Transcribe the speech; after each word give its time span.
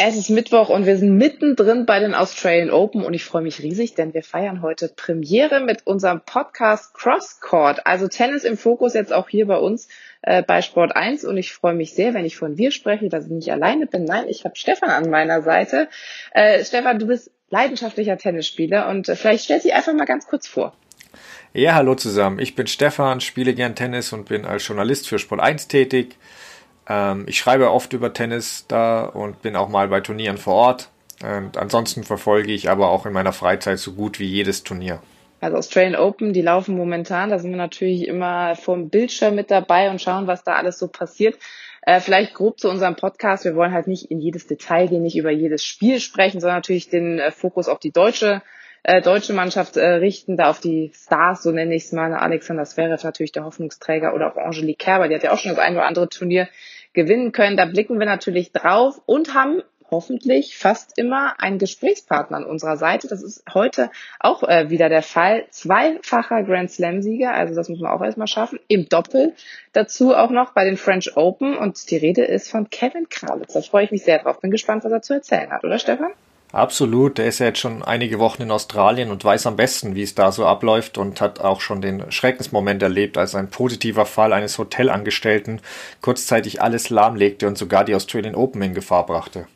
Es 0.00 0.16
ist 0.16 0.30
Mittwoch 0.30 0.68
und 0.68 0.86
wir 0.86 0.96
sind 0.96 1.16
mittendrin 1.16 1.84
bei 1.84 1.98
den 1.98 2.14
Australian 2.14 2.70
Open 2.70 3.02
und 3.02 3.14
ich 3.14 3.24
freue 3.24 3.42
mich 3.42 3.60
riesig, 3.64 3.96
denn 3.96 4.14
wir 4.14 4.22
feiern 4.22 4.62
heute 4.62 4.86
Premiere 4.86 5.58
mit 5.58 5.88
unserem 5.88 6.20
Podcast 6.20 6.94
Crosscourt. 6.94 7.84
Also 7.84 8.06
Tennis 8.06 8.44
im 8.44 8.56
Fokus 8.56 8.94
jetzt 8.94 9.12
auch 9.12 9.28
hier 9.28 9.48
bei 9.48 9.56
uns 9.56 9.88
äh, 10.22 10.44
bei 10.44 10.62
Sport 10.62 10.94
1 10.94 11.24
und 11.24 11.36
ich 11.36 11.52
freue 11.52 11.74
mich 11.74 11.94
sehr, 11.94 12.14
wenn 12.14 12.24
ich 12.24 12.36
von 12.36 12.56
wir 12.56 12.70
spreche, 12.70 13.08
dass 13.08 13.24
ich 13.24 13.32
nicht 13.32 13.50
alleine 13.50 13.86
bin. 13.86 14.04
Nein, 14.04 14.26
ich 14.28 14.44
habe 14.44 14.54
Stefan 14.54 14.90
an 14.90 15.10
meiner 15.10 15.42
Seite. 15.42 15.88
Äh, 16.30 16.64
Stefan, 16.64 17.00
du 17.00 17.08
bist 17.08 17.32
leidenschaftlicher 17.50 18.16
Tennisspieler 18.18 18.88
und 18.88 19.08
äh, 19.08 19.16
vielleicht 19.16 19.46
stell 19.46 19.58
dich 19.58 19.74
einfach 19.74 19.94
mal 19.94 20.04
ganz 20.04 20.28
kurz 20.28 20.46
vor. 20.46 20.76
Ja, 21.54 21.74
hallo 21.74 21.96
zusammen. 21.96 22.38
Ich 22.38 22.54
bin 22.54 22.68
Stefan, 22.68 23.20
spiele 23.20 23.52
gern 23.52 23.74
Tennis 23.74 24.12
und 24.12 24.28
bin 24.28 24.44
als 24.44 24.64
Journalist 24.64 25.08
für 25.08 25.18
Sport 25.18 25.40
1 25.40 25.66
tätig. 25.66 26.14
Ähm, 26.88 27.24
ich 27.26 27.38
schreibe 27.38 27.70
oft 27.70 27.92
über 27.92 28.12
Tennis 28.12 28.64
da 28.68 29.04
und 29.04 29.42
bin 29.42 29.56
auch 29.56 29.68
mal 29.68 29.88
bei 29.88 30.00
Turnieren 30.00 30.38
vor 30.38 30.54
Ort. 30.54 30.88
Und 31.22 31.56
ansonsten 31.56 32.04
verfolge 32.04 32.52
ich 32.52 32.70
aber 32.70 32.90
auch 32.90 33.04
in 33.04 33.12
meiner 33.12 33.32
Freizeit 33.32 33.78
so 33.78 33.92
gut 33.92 34.20
wie 34.20 34.26
jedes 34.26 34.62
Turnier. 34.62 35.00
Also 35.40 35.56
Australian 35.56 35.96
Open, 35.96 36.32
die 36.32 36.42
laufen 36.42 36.76
momentan, 36.76 37.30
da 37.30 37.38
sind 37.38 37.50
wir 37.50 37.58
natürlich 37.58 38.08
immer 38.08 38.56
vor 38.56 38.76
dem 38.76 38.88
Bildschirm 38.88 39.34
mit 39.34 39.50
dabei 39.50 39.90
und 39.90 40.00
schauen, 40.00 40.26
was 40.26 40.42
da 40.42 40.54
alles 40.54 40.78
so 40.78 40.88
passiert. 40.88 41.38
Äh, 41.82 42.00
vielleicht 42.00 42.34
grob 42.34 42.58
zu 42.58 42.68
unserem 42.68 42.96
Podcast. 42.96 43.44
Wir 43.44 43.54
wollen 43.54 43.72
halt 43.72 43.86
nicht 43.86 44.10
in 44.10 44.20
jedes 44.20 44.46
Detail 44.46 44.88
gehen, 44.88 45.02
nicht 45.02 45.16
über 45.16 45.30
jedes 45.30 45.64
Spiel 45.64 46.00
sprechen, 46.00 46.40
sondern 46.40 46.58
natürlich 46.58 46.90
den 46.90 47.18
äh, 47.18 47.30
Fokus 47.30 47.68
auf 47.68 47.78
die 47.78 47.92
deutsche 47.92 48.42
äh, 48.82 49.02
deutsche 49.02 49.32
Mannschaft 49.32 49.76
äh, 49.76 49.86
richten, 49.86 50.36
da 50.36 50.50
auf 50.50 50.60
die 50.60 50.92
Stars, 50.94 51.42
so 51.42 51.50
nenne 51.50 51.74
ich 51.74 51.84
es 51.84 51.92
mal. 51.92 52.14
Alexander 52.14 52.64
Zverev 52.64 53.04
natürlich 53.04 53.32
der 53.32 53.44
Hoffnungsträger 53.44 54.14
oder 54.14 54.32
auch 54.32 54.36
Angelique 54.36 54.78
Kerber, 54.78 55.08
die 55.08 55.14
hat 55.14 55.22
ja 55.22 55.32
auch 55.32 55.38
schon 55.38 55.50
das 55.50 55.58
ein 55.58 55.74
oder 55.74 55.86
andere 55.86 56.08
Turnier 56.08 56.48
gewinnen 56.92 57.32
können. 57.32 57.56
Da 57.56 57.64
blicken 57.64 57.98
wir 57.98 58.06
natürlich 58.06 58.52
drauf 58.52 59.00
und 59.06 59.34
haben 59.34 59.62
hoffentlich 59.90 60.56
fast 60.56 60.98
immer 60.98 61.40
einen 61.40 61.58
Gesprächspartner 61.58 62.36
an 62.36 62.44
unserer 62.44 62.76
Seite. 62.76 63.08
Das 63.08 63.22
ist 63.22 63.42
heute 63.52 63.90
auch 64.20 64.42
äh, 64.42 64.70
wieder 64.70 64.88
der 64.88 65.02
Fall. 65.02 65.46
Zweifacher 65.50 66.42
Grand 66.42 66.70
Slam-Sieger, 66.70 67.32
also 67.32 67.54
das 67.54 67.68
muss 67.68 67.80
man 67.80 67.90
auch 67.90 68.02
erstmal 68.02 68.26
schaffen. 68.26 68.58
Im 68.68 68.88
Doppel 68.88 69.34
dazu 69.72 70.14
auch 70.14 70.30
noch 70.30 70.52
bei 70.52 70.64
den 70.64 70.76
French 70.76 71.16
Open. 71.16 71.56
Und 71.56 71.90
die 71.90 71.96
Rede 71.96 72.24
ist 72.24 72.50
von 72.50 72.68
Kevin 72.70 73.08
Krawitz. 73.08 73.54
Da 73.54 73.62
freue 73.62 73.84
ich 73.84 73.90
mich 73.90 74.04
sehr 74.04 74.18
drauf. 74.18 74.40
Bin 74.40 74.50
gespannt, 74.50 74.84
was 74.84 74.92
er 74.92 75.02
zu 75.02 75.14
erzählen 75.14 75.50
hat, 75.50 75.64
oder 75.64 75.78
Stefan? 75.78 76.12
Absolut, 76.52 77.18
der 77.18 77.26
ist 77.26 77.40
ja 77.40 77.46
jetzt 77.46 77.58
schon 77.58 77.82
einige 77.82 78.18
Wochen 78.18 78.42
in 78.42 78.50
Australien 78.50 79.10
und 79.10 79.22
weiß 79.22 79.46
am 79.46 79.56
besten, 79.56 79.94
wie 79.94 80.02
es 80.02 80.14
da 80.14 80.32
so 80.32 80.46
abläuft 80.46 80.96
und 80.96 81.20
hat 81.20 81.40
auch 81.40 81.60
schon 81.60 81.82
den 81.82 82.10
Schreckensmoment 82.10 82.82
erlebt, 82.82 83.18
als 83.18 83.34
ein 83.34 83.50
positiver 83.50 84.06
Fall 84.06 84.32
eines 84.32 84.56
Hotelangestellten 84.56 85.60
kurzzeitig 86.00 86.62
alles 86.62 86.88
lahmlegte 86.88 87.46
und 87.46 87.58
sogar 87.58 87.84
die 87.84 87.94
Australian 87.94 88.34
Open 88.34 88.62
in 88.62 88.72
Gefahr 88.72 89.04
brachte. 89.04 89.46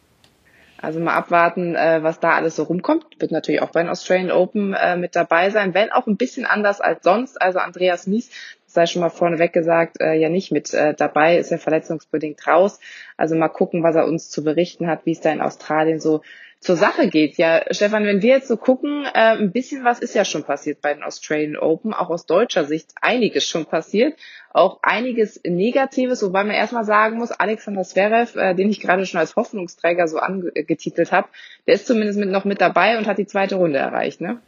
Also 0.82 0.98
mal 1.00 1.14
abwarten, 1.14 1.76
äh, 1.76 2.02
was 2.02 2.20
da 2.20 2.32
alles 2.32 2.56
so 2.56 2.64
rumkommt. 2.64 3.06
Wird 3.20 3.30
natürlich 3.30 3.62
auch 3.62 3.70
bei 3.70 3.82
den 3.82 3.88
Australian 3.88 4.32
Open 4.32 4.74
äh, 4.74 4.96
mit 4.96 5.16
dabei 5.16 5.48
sein, 5.48 5.74
wenn 5.74 5.92
auch 5.92 6.06
ein 6.06 6.16
bisschen 6.16 6.44
anders 6.44 6.80
als 6.80 7.04
sonst. 7.04 7.40
Also 7.40 7.60
Andreas 7.60 8.06
Mies, 8.06 8.30
das 8.64 8.74
sei 8.74 8.86
schon 8.86 9.00
mal 9.00 9.08
vorneweg 9.08 9.52
gesagt, 9.52 10.00
äh, 10.00 10.14
ja 10.14 10.28
nicht 10.28 10.50
mit 10.50 10.74
dabei, 10.74 11.38
ist 11.38 11.52
ja 11.52 11.58
verletzungsbedingt 11.58 12.46
raus. 12.46 12.80
Also 13.16 13.36
mal 13.36 13.48
gucken, 13.48 13.82
was 13.82 13.94
er 13.96 14.06
uns 14.06 14.28
zu 14.28 14.42
berichten 14.42 14.88
hat, 14.88 15.06
wie 15.06 15.12
es 15.12 15.20
da 15.20 15.30
in 15.30 15.40
Australien 15.40 16.00
so 16.00 16.20
zur 16.62 16.76
Sache 16.76 17.08
geht. 17.08 17.38
Ja, 17.38 17.62
Stefan, 17.72 18.06
wenn 18.06 18.22
wir 18.22 18.30
jetzt 18.30 18.46
so 18.46 18.56
gucken, 18.56 19.04
äh, 19.04 19.36
ein 19.36 19.50
bisschen 19.50 19.84
was 19.84 19.98
ist 19.98 20.14
ja 20.14 20.24
schon 20.24 20.44
passiert 20.44 20.80
bei 20.80 20.94
den 20.94 21.02
Australian 21.02 21.56
Open, 21.56 21.92
auch 21.92 22.08
aus 22.08 22.24
deutscher 22.24 22.64
Sicht 22.64 22.90
einiges 23.00 23.44
schon 23.44 23.66
passiert, 23.66 24.16
auch 24.52 24.78
einiges 24.82 25.40
Negatives, 25.44 26.22
wobei 26.22 26.44
man 26.44 26.54
erstmal 26.54 26.84
sagen 26.84 27.18
muss, 27.18 27.32
Alexander 27.32 27.82
Zverev, 27.82 28.38
äh, 28.38 28.54
den 28.54 28.70
ich 28.70 28.80
gerade 28.80 29.04
schon 29.06 29.18
als 29.18 29.34
Hoffnungsträger 29.34 30.06
so 30.06 30.18
angetitelt 30.18 31.10
habe, 31.10 31.28
der 31.66 31.74
ist 31.74 31.86
zumindest 31.88 32.20
mit, 32.20 32.30
noch 32.30 32.44
mit 32.44 32.60
dabei 32.60 32.96
und 32.96 33.08
hat 33.08 33.18
die 33.18 33.26
zweite 33.26 33.56
Runde 33.56 33.78
erreicht, 33.78 34.20
ne? 34.20 34.38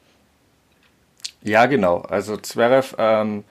Ja, 1.43 1.67
genau. 1.67 1.99
Also 1.99 2.37
Zverev 2.37 2.95
ähm, 2.97 3.45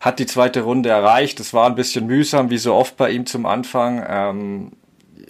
hat 0.00 0.18
die 0.18 0.26
zweite 0.26 0.62
Runde 0.62 0.88
erreicht. 0.88 1.38
Es 1.38 1.52
war 1.52 1.66
ein 1.66 1.76
bisschen 1.76 2.06
mühsam, 2.06 2.48
wie 2.50 2.58
so 2.58 2.74
oft 2.74 2.96
bei 2.96 3.10
ihm 3.10 3.26
zum 3.26 3.44
Anfang. 3.44 4.04
Ähm, 4.08 4.72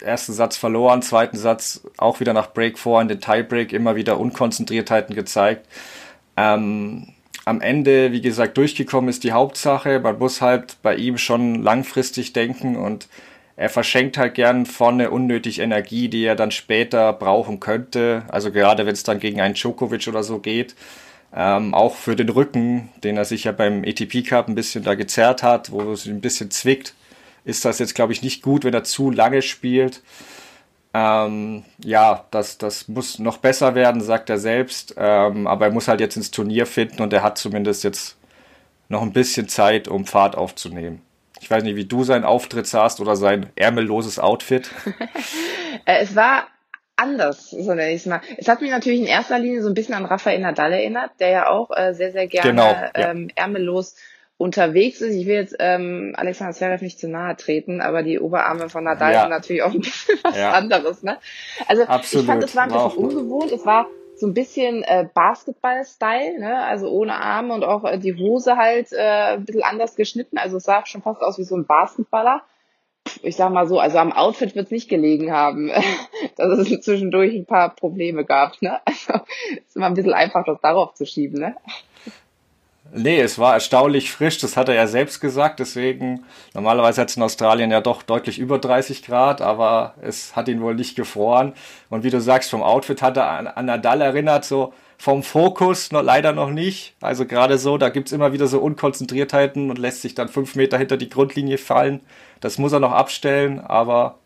ersten 0.01 0.33
Satz 0.33 0.57
verloren, 0.57 1.03
zweiten 1.03 1.37
Satz 1.37 1.83
auch 1.97 2.21
wieder 2.21 2.33
nach 2.33 2.53
Break 2.53 2.79
4 2.79 3.01
in 3.03 3.09
den 3.09 3.21
Tiebreak 3.21 3.73
immer 3.73 3.97
wieder 3.97 4.19
Unkonzentriertheiten 4.19 5.15
gezeigt. 5.15 5.67
Ähm, 6.37 7.09
am 7.45 7.61
Ende, 7.61 8.13
wie 8.13 8.21
gesagt, 8.21 8.57
durchgekommen 8.57 9.09
ist 9.09 9.25
die 9.25 9.33
Hauptsache. 9.33 10.01
Man 10.01 10.19
muss 10.19 10.41
halt 10.41 10.77
bei 10.83 10.95
ihm 10.97 11.19
schon 11.19 11.63
langfristig 11.63 12.33
denken 12.33 12.77
und 12.77 13.09
er 13.57 13.69
verschenkt 13.69 14.17
halt 14.17 14.35
gern 14.35 14.67
vorne 14.67 15.11
unnötig 15.11 15.59
Energie, 15.59 16.09
die 16.09 16.25
er 16.25 16.37
dann 16.37 16.51
später 16.51 17.13
brauchen 17.13 17.61
könnte. 17.61 18.23
Also 18.29 18.53
gerade 18.53 18.87
wenn 18.87 18.93
es 18.93 19.03
dann 19.03 19.21
gegen 19.21 19.41
einen 19.41 19.55
Djokovic 19.55 20.09
oder 20.09 20.23
so 20.23 20.39
geht. 20.39 20.75
Ähm, 21.35 21.75
auch 21.75 21.95
für 21.95 22.17
den 22.17 22.29
Rücken, 22.29 22.89
den 23.05 23.17
er 23.17 23.25
sich 23.25 23.45
ja 23.45 23.53
beim 23.53 23.85
ATP 23.85 24.23
Cup 24.23 24.49
ein 24.49 24.55
bisschen 24.55 24.83
da 24.83 24.95
gezerrt 24.95 25.43
hat, 25.43 25.71
wo 25.71 25.93
es 25.93 26.07
ein 26.07 26.21
bisschen 26.21 26.51
zwickt 26.51 26.95
ist 27.45 27.65
das 27.65 27.79
jetzt, 27.79 27.95
glaube 27.95 28.13
ich, 28.13 28.23
nicht 28.23 28.43
gut, 28.43 28.65
wenn 28.65 28.75
er 28.75 28.85
zu 28.85 29.11
lange 29.11 29.43
spielt. 29.43 30.03
Ähm, 30.93 31.65
ja, 31.85 32.25
das, 32.31 32.59
das 32.59 32.89
muss 32.89 33.19
noch 33.19 33.39
besser 33.39 33.75
werden, 33.75 34.01
sagt 34.01 34.29
er 34.29 34.39
selbst. 34.39 34.95
Ähm, 34.97 35.47
aber 35.47 35.67
er 35.67 35.73
muss 35.73 35.89
halt 35.89 36.01
jetzt 36.01 36.17
ins 36.17 36.31
Turnier 36.31 36.67
finden 36.67 37.03
und 37.03 37.13
er 37.13 37.23
hat 37.23 37.39
zumindest 37.39 37.85
jetzt 37.85 38.17
noch 38.89 39.03
ein 39.03 39.13
bisschen 39.13 39.49
Zeit, 39.49 39.87
um 39.89 40.05
Fahrt 40.05 40.37
aufzunehmen. 40.37 41.03
Ich 41.41 41.51
weiß 41.51 41.63
nicht, 41.63 41.77
wie 41.77 41.87
du 41.87 42.05
seinen 42.05 42.25
Auftritt 42.25 42.67
sahst 42.67 43.01
oder 43.01 43.17
sein 43.17 43.51
ärmelloses 43.57 44.19
Outfit. 44.19 44.71
Äh, 45.87 46.03
es 46.03 46.15
war 46.15 46.49
anders, 46.97 47.51
so 47.51 47.75
nenne 47.75 47.91
ich 47.93 48.03
es 48.03 48.07
mal. 48.07 48.21
Es 48.37 48.49
hat 48.49 48.61
mich 48.61 48.71
natürlich 48.71 49.01
in 49.01 49.07
erster 49.07 49.39
Linie 49.39 49.63
so 49.63 49.69
ein 49.69 49.75
bisschen 49.75 49.95
an 49.95 50.05
Raphael 50.05 50.41
Nadal 50.41 50.73
erinnert, 50.73 51.13
der 51.21 51.31
ja 51.31 51.49
auch 51.49 51.71
äh, 51.71 51.95
sehr, 51.95 52.13
sehr 52.13 52.27
gerne 52.27 52.51
genau, 52.51 52.71
ja. 52.71 52.91
ähm, 52.95 53.31
ärmellos 53.35 53.97
unterwegs 54.41 55.03
ist. 55.03 55.15
Ich 55.15 55.27
will 55.27 55.35
jetzt 55.35 55.57
ähm, 55.59 56.15
Alexander 56.17 56.55
Zverev 56.55 56.83
nicht 56.83 56.99
zu 56.99 57.09
nahe 57.09 57.37
treten, 57.37 57.83
aber 57.83 58.03
die 58.03 58.19
Oberarme 58.19 58.71
von 58.71 58.85
Nadal 58.85 59.13
ja. 59.13 59.21
sind 59.21 59.31
natürlich 59.31 59.63
auch 59.63 59.73
ein 59.73 59.81
bisschen 59.81 60.19
was 60.23 60.37
ja. 60.37 60.53
anderes. 60.53 61.03
Ne? 61.03 61.19
Also 61.69 61.85
Absolut. 61.85 62.25
ich 62.25 62.27
fand, 62.27 62.45
es 62.45 62.57
war 62.57 62.63
ein 62.63 62.73
bisschen 62.73 63.05
ungewohnt. 63.05 63.53
Es 63.53 63.67
war 63.67 63.87
so 64.17 64.27
ein 64.27 64.33
bisschen 64.33 64.83
äh, 64.83 65.07
Basketball-Style, 65.13 66.41
ne? 66.41 66.65
also 66.65 66.89
ohne 66.89 67.17
Arme 67.17 67.53
und 67.53 67.65
auch 67.65 67.85
äh, 67.85 67.99
die 67.99 68.15
Hose 68.15 68.57
halt 68.57 68.93
äh, 68.93 69.35
ein 69.35 69.45
bisschen 69.45 69.63
anders 69.63 69.95
geschnitten. 69.95 70.39
Also 70.39 70.57
es 70.57 70.65
sah 70.65 70.87
schon 70.87 71.03
fast 71.03 71.21
aus 71.21 71.37
wie 71.37 71.45
so 71.45 71.57
ein 71.57 71.67
Basketballer. 71.67 72.43
Ich 73.23 73.37
sag 73.37 73.53
mal 73.53 73.67
so, 73.67 73.79
also 73.79 73.99
am 73.99 74.13
Outfit 74.13 74.55
wird 74.55 74.67
es 74.67 74.71
nicht 74.71 74.89
gelegen 74.89 75.33
haben, 75.33 75.71
dass 76.37 76.59
es 76.59 76.81
zwischendurch 76.81 77.35
ein 77.35 77.47
paar 77.47 77.75
Probleme 77.75 78.25
gab. 78.25 78.63
Ne? 78.63 78.81
Also 78.87 79.21
es 79.53 79.67
ist 79.67 79.77
immer 79.77 79.87
ein 79.87 79.95
bisschen 79.95 80.15
einfach, 80.15 80.47
das 80.47 80.63
darauf 80.63 80.95
zu 80.95 81.05
schieben. 81.05 81.41
Ne? 81.41 81.57
Nee, 82.93 83.21
es 83.21 83.39
war 83.39 83.55
erstaunlich 83.55 84.11
frisch, 84.11 84.39
das 84.39 84.57
hat 84.57 84.69
er 84.69 84.75
ja 84.75 84.89
selbst 84.89 85.21
gesagt, 85.21 85.61
deswegen, 85.61 86.25
normalerweise 86.55 87.01
hat 87.01 87.11
es 87.11 87.17
in 87.17 87.23
Australien 87.23 87.71
ja 87.71 87.81
doch 87.81 88.03
deutlich 88.03 88.41
über 88.41 88.59
30 88.59 89.05
Grad, 89.05 89.41
aber 89.41 89.95
es 90.03 90.35
hat 90.35 90.49
ihn 90.49 90.61
wohl 90.61 90.75
nicht 90.75 90.97
gefroren. 90.97 91.55
Und 91.89 92.03
wie 92.03 92.11
du 92.11 92.21
sagst, 92.21 92.51
vom 92.51 92.63
Outfit 92.63 93.01
hat 93.01 93.17
er 93.17 93.31
an, 93.31 93.47
an 93.47 93.67
Nadal 93.67 94.01
erinnert, 94.01 94.45
so 94.45 94.73
vom 94.99 95.23
Fokus 95.23 95.93
noch, 95.93 96.03
leider 96.03 96.33
noch 96.33 96.51
nicht. 96.51 96.95
Also 97.01 97.27
gerade 97.27 97.59
so, 97.59 97.79
da 97.79 97.91
gibt's 97.91 98.13
immer 98.13 98.33
wieder 98.33 98.49
so 98.49 98.59
Unkonzentriertheiten 98.59 99.71
und 99.71 99.79
lässt 99.79 100.03
sich 100.03 100.17
dann 100.17 100.29
fünf 100.29 100.57
Meter 100.57 100.77
hinter 100.77 100.97
die 100.97 101.09
Grundlinie 101.09 101.59
fallen. 101.59 102.01
Das 102.41 102.59
muss 102.59 102.73
er 102.73 102.81
noch 102.81 102.93
abstellen, 102.93 103.61
aber 103.61 104.19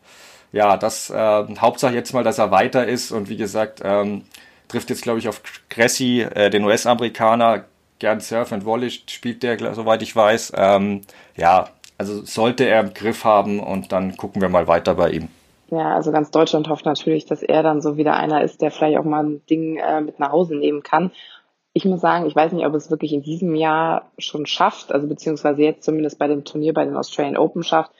ja, 0.51 0.75
das 0.75 1.11
äh, 1.11 1.43
Hauptsache 1.59 1.93
jetzt 1.93 2.13
mal, 2.13 2.23
dass 2.23 2.39
er 2.39 2.49
weiter 2.49 2.87
ist 2.87 3.11
und 3.11 3.29
wie 3.29 3.37
gesagt, 3.37 3.81
ähm, 3.83 4.23
trifft 4.67 4.89
jetzt, 4.89 5.03
glaube 5.03 5.19
ich, 5.19 5.27
auf 5.27 5.41
Cressy, 5.69 6.21
äh, 6.21 6.49
den 6.49 6.63
US-Amerikaner, 6.63 7.65
gern 7.99 8.19
Surf 8.19 8.51
and 8.51 8.65
Volley 8.65 8.89
spielt 8.91 9.43
der, 9.43 9.73
soweit 9.73 10.01
ich 10.01 10.15
weiß. 10.15 10.53
Ähm, 10.55 11.01
ja, 11.35 11.69
also 11.97 12.23
sollte 12.23 12.65
er 12.65 12.81
im 12.81 12.93
Griff 12.93 13.23
haben 13.23 13.59
und 13.59 13.91
dann 13.91 14.17
gucken 14.17 14.41
wir 14.41 14.49
mal 14.49 14.67
weiter 14.67 14.95
bei 14.95 15.11
ihm. 15.11 15.29
Ja, 15.71 15.95
also 15.95 16.11
ganz 16.11 16.29
Deutschland 16.31 16.69
hofft 16.69 16.85
natürlich, 16.85 17.25
dass 17.25 17.41
er 17.41 17.63
dann 17.63 17.81
so 17.81 17.97
wieder 17.97 18.15
einer 18.15 18.43
ist, 18.43 18.61
der 18.61 18.71
vielleicht 18.71 18.97
auch 18.97 19.03
mal 19.03 19.23
ein 19.23 19.45
Ding 19.47 19.77
äh, 19.77 20.01
mit 20.01 20.19
nach 20.19 20.31
Hause 20.31 20.55
nehmen 20.55 20.83
kann. 20.83 21.11
Ich 21.73 21.85
muss 21.85 22.01
sagen, 22.01 22.25
ich 22.25 22.35
weiß 22.35 22.51
nicht, 22.51 22.65
ob 22.65 22.73
es 22.75 22.91
wirklich 22.91 23.13
in 23.13 23.23
diesem 23.23 23.55
Jahr 23.55 24.11
schon 24.17 24.45
schafft, 24.45 24.91
also 24.91 25.07
beziehungsweise 25.07 25.61
jetzt 25.63 25.83
zumindest 25.83 26.19
bei 26.19 26.27
dem 26.27 26.45
Turnier 26.45 26.73
bei 26.73 26.85
den 26.85 26.95
Australian 26.95 27.37
Open 27.37 27.63
schafft, 27.63 27.91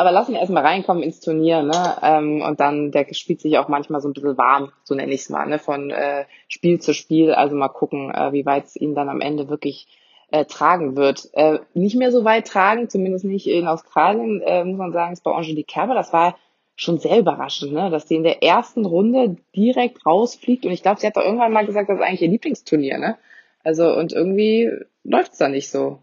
aber 0.00 0.12
lass 0.12 0.30
ihn 0.30 0.34
erstmal 0.34 0.64
reinkommen 0.64 1.02
ins 1.02 1.20
Turnier, 1.20 1.62
ne? 1.62 1.96
Ähm, 2.02 2.40
und 2.40 2.58
dann, 2.58 2.90
der 2.90 3.06
spielt 3.12 3.42
sich 3.42 3.58
auch 3.58 3.68
manchmal 3.68 4.00
so 4.00 4.08
ein 4.08 4.14
bisschen 4.14 4.38
warm, 4.38 4.72
so 4.82 4.94
nenne 4.94 5.12
ich 5.12 5.20
es 5.20 5.28
mal, 5.28 5.46
ne? 5.46 5.58
Von 5.58 5.90
äh, 5.90 6.24
Spiel 6.48 6.80
zu 6.80 6.94
Spiel. 6.94 7.34
Also 7.34 7.54
mal 7.54 7.68
gucken, 7.68 8.10
äh, 8.10 8.32
wie 8.32 8.46
weit 8.46 8.64
es 8.64 8.76
ihn 8.76 8.94
dann 8.94 9.10
am 9.10 9.20
Ende 9.20 9.50
wirklich 9.50 9.88
äh, 10.30 10.46
tragen 10.46 10.96
wird. 10.96 11.28
Äh, 11.34 11.58
nicht 11.74 11.96
mehr 11.96 12.10
so 12.12 12.24
weit 12.24 12.46
tragen, 12.46 12.88
zumindest 12.88 13.26
nicht 13.26 13.46
in 13.46 13.66
Australien, 13.66 14.40
äh, 14.40 14.64
muss 14.64 14.78
man 14.78 14.92
sagen, 14.92 15.12
ist 15.12 15.22
bei 15.22 15.32
Angelique 15.32 15.68
Kerber. 15.68 15.94
Das 15.94 16.14
war 16.14 16.36
schon 16.76 16.98
sehr 16.98 17.18
überraschend, 17.18 17.72
ne? 17.72 17.90
dass 17.90 18.08
sie 18.08 18.16
in 18.16 18.22
der 18.22 18.42
ersten 18.42 18.86
Runde 18.86 19.36
direkt 19.54 20.06
rausfliegt. 20.06 20.64
Und 20.64 20.72
ich 20.72 20.80
glaube, 20.80 20.98
sie 20.98 21.06
hat 21.06 21.16
doch 21.18 21.24
irgendwann 21.24 21.52
mal 21.52 21.66
gesagt, 21.66 21.90
das 21.90 21.98
ist 21.98 22.02
eigentlich 22.02 22.22
ihr 22.22 22.28
Lieblingsturnier. 22.28 22.96
Ne? 22.96 23.18
Also 23.62 23.94
und 23.94 24.14
irgendwie 24.14 24.70
läuft's 25.04 25.36
da 25.36 25.50
nicht 25.50 25.70
so. 25.70 25.98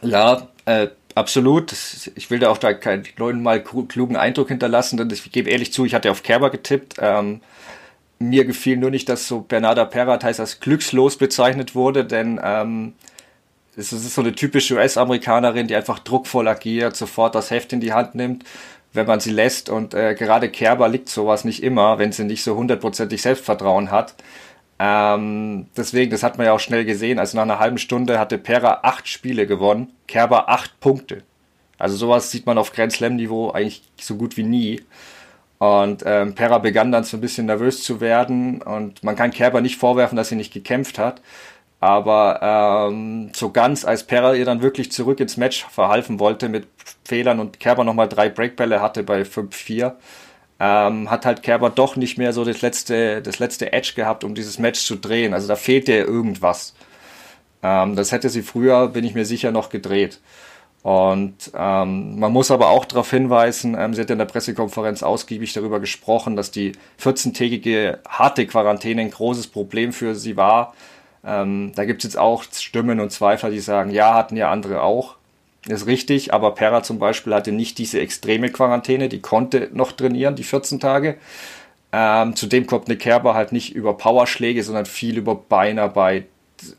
Ja, 0.00 0.48
äh, 0.66 0.88
absolut. 1.16 1.74
Ich 2.14 2.30
will 2.30 2.38
da 2.38 2.50
auch 2.50 2.58
da 2.58 2.72
keinen 2.72 3.04
Leuten 3.16 3.42
mal 3.42 3.62
klugen 3.62 4.16
Eindruck 4.16 4.48
hinterlassen, 4.48 4.96
denn 4.96 5.10
ich 5.10 5.32
gebe 5.32 5.50
ehrlich 5.50 5.72
zu, 5.72 5.84
ich 5.84 5.94
hatte 5.94 6.10
auf 6.10 6.22
Kerber 6.22 6.50
getippt. 6.50 6.96
Ähm, 7.00 7.40
mir 8.18 8.44
gefiel 8.44 8.76
nur 8.76 8.90
nicht, 8.90 9.08
dass 9.08 9.26
so 9.26 9.40
Bernarda 9.40 9.84
Perrat 9.84 10.24
als 10.24 10.60
glückslos 10.60 11.16
bezeichnet 11.16 11.74
wurde, 11.74 12.04
denn 12.04 12.40
ähm, 12.42 12.94
es 13.76 13.92
ist 13.92 14.14
so 14.14 14.22
eine 14.22 14.34
typische 14.34 14.74
US-Amerikanerin, 14.74 15.66
die 15.66 15.76
einfach 15.76 15.98
druckvoll 15.98 16.48
agiert, 16.48 16.96
sofort 16.96 17.34
das 17.34 17.50
Heft 17.50 17.72
in 17.74 17.80
die 17.80 17.92
Hand 17.92 18.14
nimmt, 18.14 18.44
wenn 18.94 19.06
man 19.06 19.20
sie 19.20 19.32
lässt. 19.32 19.68
Und 19.68 19.92
äh, 19.92 20.14
gerade 20.14 20.48
Kerber 20.48 20.88
liegt 20.88 21.10
sowas 21.10 21.44
nicht 21.44 21.62
immer, 21.62 21.98
wenn 21.98 22.12
sie 22.12 22.24
nicht 22.24 22.42
so 22.42 22.56
hundertprozentig 22.56 23.20
Selbstvertrauen 23.20 23.90
hat. 23.90 24.14
Ähm, 24.78 25.66
deswegen, 25.76 26.10
das 26.10 26.22
hat 26.22 26.36
man 26.36 26.46
ja 26.46 26.52
auch 26.52 26.60
schnell 26.60 26.84
gesehen. 26.84 27.18
Also 27.18 27.36
nach 27.36 27.44
einer 27.44 27.58
halben 27.58 27.78
Stunde 27.78 28.18
hatte 28.18 28.38
Pera 28.38 28.80
acht 28.82 29.08
Spiele 29.08 29.46
gewonnen, 29.46 29.92
Kerber 30.06 30.48
acht 30.48 30.78
Punkte. 30.80 31.22
Also 31.78 31.96
sowas 31.96 32.30
sieht 32.30 32.46
man 32.46 32.58
auf 32.58 32.72
Grand 32.72 32.92
Slam-Niveau 32.92 33.50
eigentlich 33.50 33.82
so 34.00 34.16
gut 34.16 34.36
wie 34.36 34.42
nie. 34.42 34.82
Und 35.58 36.02
ähm, 36.04 36.34
Pera 36.34 36.58
begann 36.58 36.92
dann 36.92 37.04
so 37.04 37.16
ein 37.16 37.20
bisschen 37.20 37.46
nervös 37.46 37.82
zu 37.82 38.00
werden 38.00 38.60
und 38.60 39.02
man 39.02 39.16
kann 39.16 39.30
Kerber 39.30 39.62
nicht 39.62 39.78
vorwerfen, 39.78 40.16
dass 40.16 40.28
sie 40.28 40.36
nicht 40.36 40.52
gekämpft 40.52 40.98
hat. 40.98 41.22
Aber 41.80 42.88
ähm, 42.90 43.30
so 43.34 43.50
ganz, 43.50 43.84
als 43.84 44.04
Pera 44.04 44.34
ihr 44.34 44.44
dann 44.44 44.62
wirklich 44.62 44.92
zurück 44.92 45.20
ins 45.20 45.36
Match 45.36 45.64
verhalfen 45.66 46.18
wollte 46.20 46.48
mit 46.48 46.66
Fehlern 47.04 47.40
und 47.40 47.60
Kerber 47.60 47.84
nochmal 47.84 48.08
drei 48.08 48.28
Breakbälle 48.28 48.80
hatte 48.80 49.02
bei 49.02 49.22
5-4, 49.22 49.92
ähm, 50.58 51.10
hat 51.10 51.26
halt 51.26 51.42
Kerber 51.42 51.70
doch 51.70 51.96
nicht 51.96 52.18
mehr 52.18 52.32
so 52.32 52.44
das 52.44 52.62
letzte, 52.62 53.22
das 53.22 53.38
letzte 53.38 53.72
Edge 53.72 53.92
gehabt, 53.94 54.24
um 54.24 54.34
dieses 54.34 54.58
Match 54.58 54.80
zu 54.80 54.96
drehen. 54.96 55.34
Also 55.34 55.48
da 55.48 55.56
fehlte 55.56 55.92
irgendwas. 55.92 56.74
Ähm, 57.62 57.96
das 57.96 58.12
hätte 58.12 58.28
sie 58.28 58.42
früher, 58.42 58.88
bin 58.88 59.04
ich 59.04 59.14
mir 59.14 59.26
sicher, 59.26 59.52
noch 59.52 59.68
gedreht. 59.68 60.20
Und 60.82 61.50
ähm, 61.54 62.18
man 62.20 62.32
muss 62.32 62.52
aber 62.52 62.68
auch 62.70 62.84
darauf 62.84 63.10
hinweisen, 63.10 63.76
ähm, 63.76 63.92
sie 63.92 64.02
hat 64.02 64.10
in 64.10 64.18
der 64.18 64.24
Pressekonferenz 64.26 65.02
ausgiebig 65.02 65.52
darüber 65.52 65.80
gesprochen, 65.80 66.36
dass 66.36 66.52
die 66.52 66.72
14-tägige 67.02 67.98
harte 68.08 68.46
Quarantäne 68.46 69.02
ein 69.02 69.10
großes 69.10 69.48
Problem 69.48 69.92
für 69.92 70.14
sie 70.14 70.36
war. 70.36 70.74
Ähm, 71.24 71.72
da 71.74 71.84
gibt 71.86 72.04
es 72.04 72.12
jetzt 72.12 72.18
auch 72.18 72.44
Stimmen 72.44 73.00
und 73.00 73.10
Zweifler, 73.10 73.50
die 73.50 73.58
sagen, 73.58 73.90
ja, 73.90 74.14
hatten 74.14 74.36
ja 74.36 74.48
andere 74.48 74.82
auch. 74.82 75.16
Ist 75.68 75.86
richtig, 75.86 76.32
aber 76.32 76.54
Pera 76.54 76.82
zum 76.82 76.98
Beispiel 76.98 77.34
hatte 77.34 77.50
nicht 77.50 77.78
diese 77.78 78.00
extreme 78.00 78.50
Quarantäne, 78.50 79.08
die 79.08 79.20
konnte 79.20 79.68
noch 79.72 79.92
trainieren, 79.92 80.36
die 80.36 80.44
14 80.44 80.78
Tage. 80.78 81.16
Ähm, 81.92 82.36
zudem 82.36 82.66
kommt 82.66 82.88
eine 82.88 82.96
Kerber 82.96 83.34
halt 83.34 83.52
nicht 83.52 83.74
über 83.74 83.96
Powerschläge, 83.96 84.62
sondern 84.62 84.86
viel 84.86 85.18
über 85.18 85.34
Beinarbeit, 85.34 86.26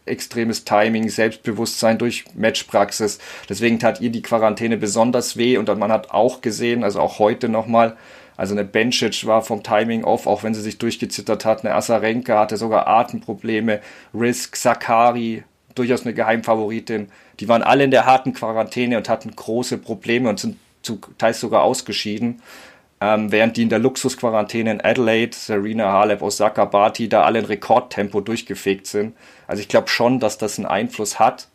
extremes 0.05 0.63
Timing, 0.63 1.09
Selbstbewusstsein 1.09 1.97
durch 1.97 2.25
Matchpraxis. 2.33 3.19
Deswegen 3.49 3.79
tat 3.79 3.99
ihr 3.99 4.09
die 4.09 4.21
Quarantäne 4.21 4.77
besonders 4.77 5.37
weh 5.37 5.57
und 5.57 5.67
man 5.77 5.91
hat 5.91 6.11
auch 6.11 6.41
gesehen, 6.41 6.83
also 6.83 6.99
auch 6.99 7.19
heute 7.19 7.49
nochmal, 7.49 7.97
also 8.37 8.53
eine 8.53 8.63
Bencic 8.63 9.25
war 9.25 9.41
vom 9.41 9.63
Timing 9.63 10.03
off, 10.03 10.27
auch 10.27 10.43
wenn 10.43 10.53
sie 10.53 10.61
sich 10.61 10.77
durchgezittert 10.77 11.43
hat. 11.43 11.65
Eine 11.65 11.75
Asarenka 11.75 12.39
hatte 12.39 12.55
sogar 12.57 12.87
Atemprobleme. 12.87 13.81
Risk, 14.13 14.55
Sakari, 14.55 15.43
durchaus 15.77 16.03
eine 16.03 16.13
Geheimfavoritin. 16.13 17.09
Die 17.39 17.47
waren 17.47 17.63
alle 17.63 17.83
in 17.83 17.91
der 17.91 18.05
harten 18.05 18.33
Quarantäne 18.33 18.97
und 18.97 19.09
hatten 19.09 19.35
große 19.35 19.77
Probleme 19.77 20.29
und 20.29 20.39
sind 20.39 20.57
zu, 20.81 20.99
teils 21.17 21.39
sogar 21.39 21.63
ausgeschieden. 21.63 22.41
Ähm, 22.99 23.31
während 23.31 23.57
die 23.57 23.63
in 23.63 23.69
der 23.69 23.77
Luxusquarantäne 23.77 24.71
in 24.71 24.81
Adelaide, 24.81 25.35
Serena, 25.35 25.91
Halep, 25.91 26.23
Osaka, 26.23 26.65
Barty 26.65 27.07
da 27.07 27.23
alle 27.23 27.39
in 27.39 27.45
Rekordtempo 27.45 28.21
durchgefegt 28.21 28.87
sind. 28.87 29.15
Also 29.45 29.61
ich 29.61 29.67
glaube 29.67 29.87
schon, 29.87 30.19
dass 30.19 30.39
das 30.39 30.57
einen 30.57 30.65
Einfluss 30.65 31.19
hat. 31.19 31.47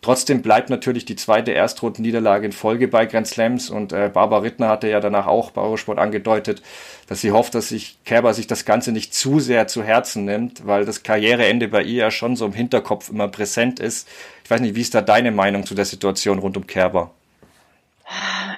Trotzdem 0.00 0.42
bleibt 0.42 0.70
natürlich 0.70 1.04
die 1.04 1.16
zweite 1.16 1.52
Erstrundenniederlage 1.52 2.46
in 2.46 2.52
Folge 2.52 2.88
bei 2.88 3.06
Grand 3.06 3.26
Slams 3.26 3.70
und 3.70 3.92
äh, 3.92 4.10
Barbara 4.12 4.42
Rittner 4.42 4.68
hatte 4.68 4.88
ja 4.88 5.00
danach 5.00 5.26
auch 5.26 5.50
bei 5.50 5.60
Eurosport 5.60 5.98
angedeutet, 5.98 6.62
dass 7.08 7.20
sie 7.20 7.32
hofft, 7.32 7.54
dass 7.54 7.68
sich 7.68 7.98
Kerber 8.04 8.34
sich 8.34 8.46
das 8.46 8.64
Ganze 8.64 8.92
nicht 8.92 9.14
zu 9.14 9.40
sehr 9.40 9.66
zu 9.66 9.82
Herzen 9.82 10.24
nimmt, 10.24 10.66
weil 10.66 10.84
das 10.84 11.02
Karriereende 11.02 11.68
bei 11.68 11.82
ihr 11.82 12.04
ja 12.04 12.10
schon 12.10 12.36
so 12.36 12.46
im 12.46 12.52
Hinterkopf 12.52 13.10
immer 13.10 13.28
präsent 13.28 13.80
ist. 13.80 14.08
Ich 14.44 14.50
weiß 14.50 14.60
nicht, 14.60 14.74
wie 14.74 14.82
ist 14.82 14.94
da 14.94 15.00
deine 15.00 15.32
Meinung 15.32 15.66
zu 15.66 15.74
der 15.74 15.84
Situation 15.84 16.38
rund 16.38 16.56
um 16.56 16.66
Kerber? 16.66 17.10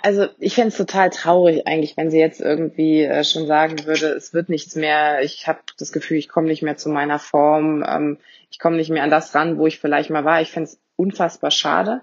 Also 0.03 0.27
ich 0.39 0.55
fände 0.55 0.69
es 0.69 0.77
total 0.77 1.11
traurig 1.11 1.67
eigentlich, 1.67 1.97
wenn 1.97 2.11
sie 2.11 2.19
jetzt 2.19 2.41
irgendwie 2.41 3.03
äh, 3.03 3.25
schon 3.25 3.47
sagen 3.47 3.85
würde, 3.85 4.07
es 4.07 4.33
wird 4.33 4.49
nichts 4.49 4.77
mehr, 4.77 5.23
ich 5.23 5.47
habe 5.47 5.59
das 5.79 5.93
Gefühl, 5.93 6.19
ich 6.19 6.29
komme 6.29 6.47
nicht 6.47 6.63
mehr 6.63 6.77
zu 6.77 6.89
meiner 6.89 7.19
Form, 7.19 7.85
ähm, 7.87 8.19
ich 8.51 8.59
komme 8.59 8.77
nicht 8.77 8.91
mehr 8.91 9.03
an 9.03 9.11
das 9.11 9.35
ran, 9.35 9.59
wo 9.59 9.67
ich 9.67 9.79
vielleicht 9.79 10.11
mal 10.11 10.25
war. 10.25 10.41
Ich 10.41 10.51
fände 10.51 10.71
es 10.71 10.79
unfassbar 11.00 11.50
schade. 11.50 12.02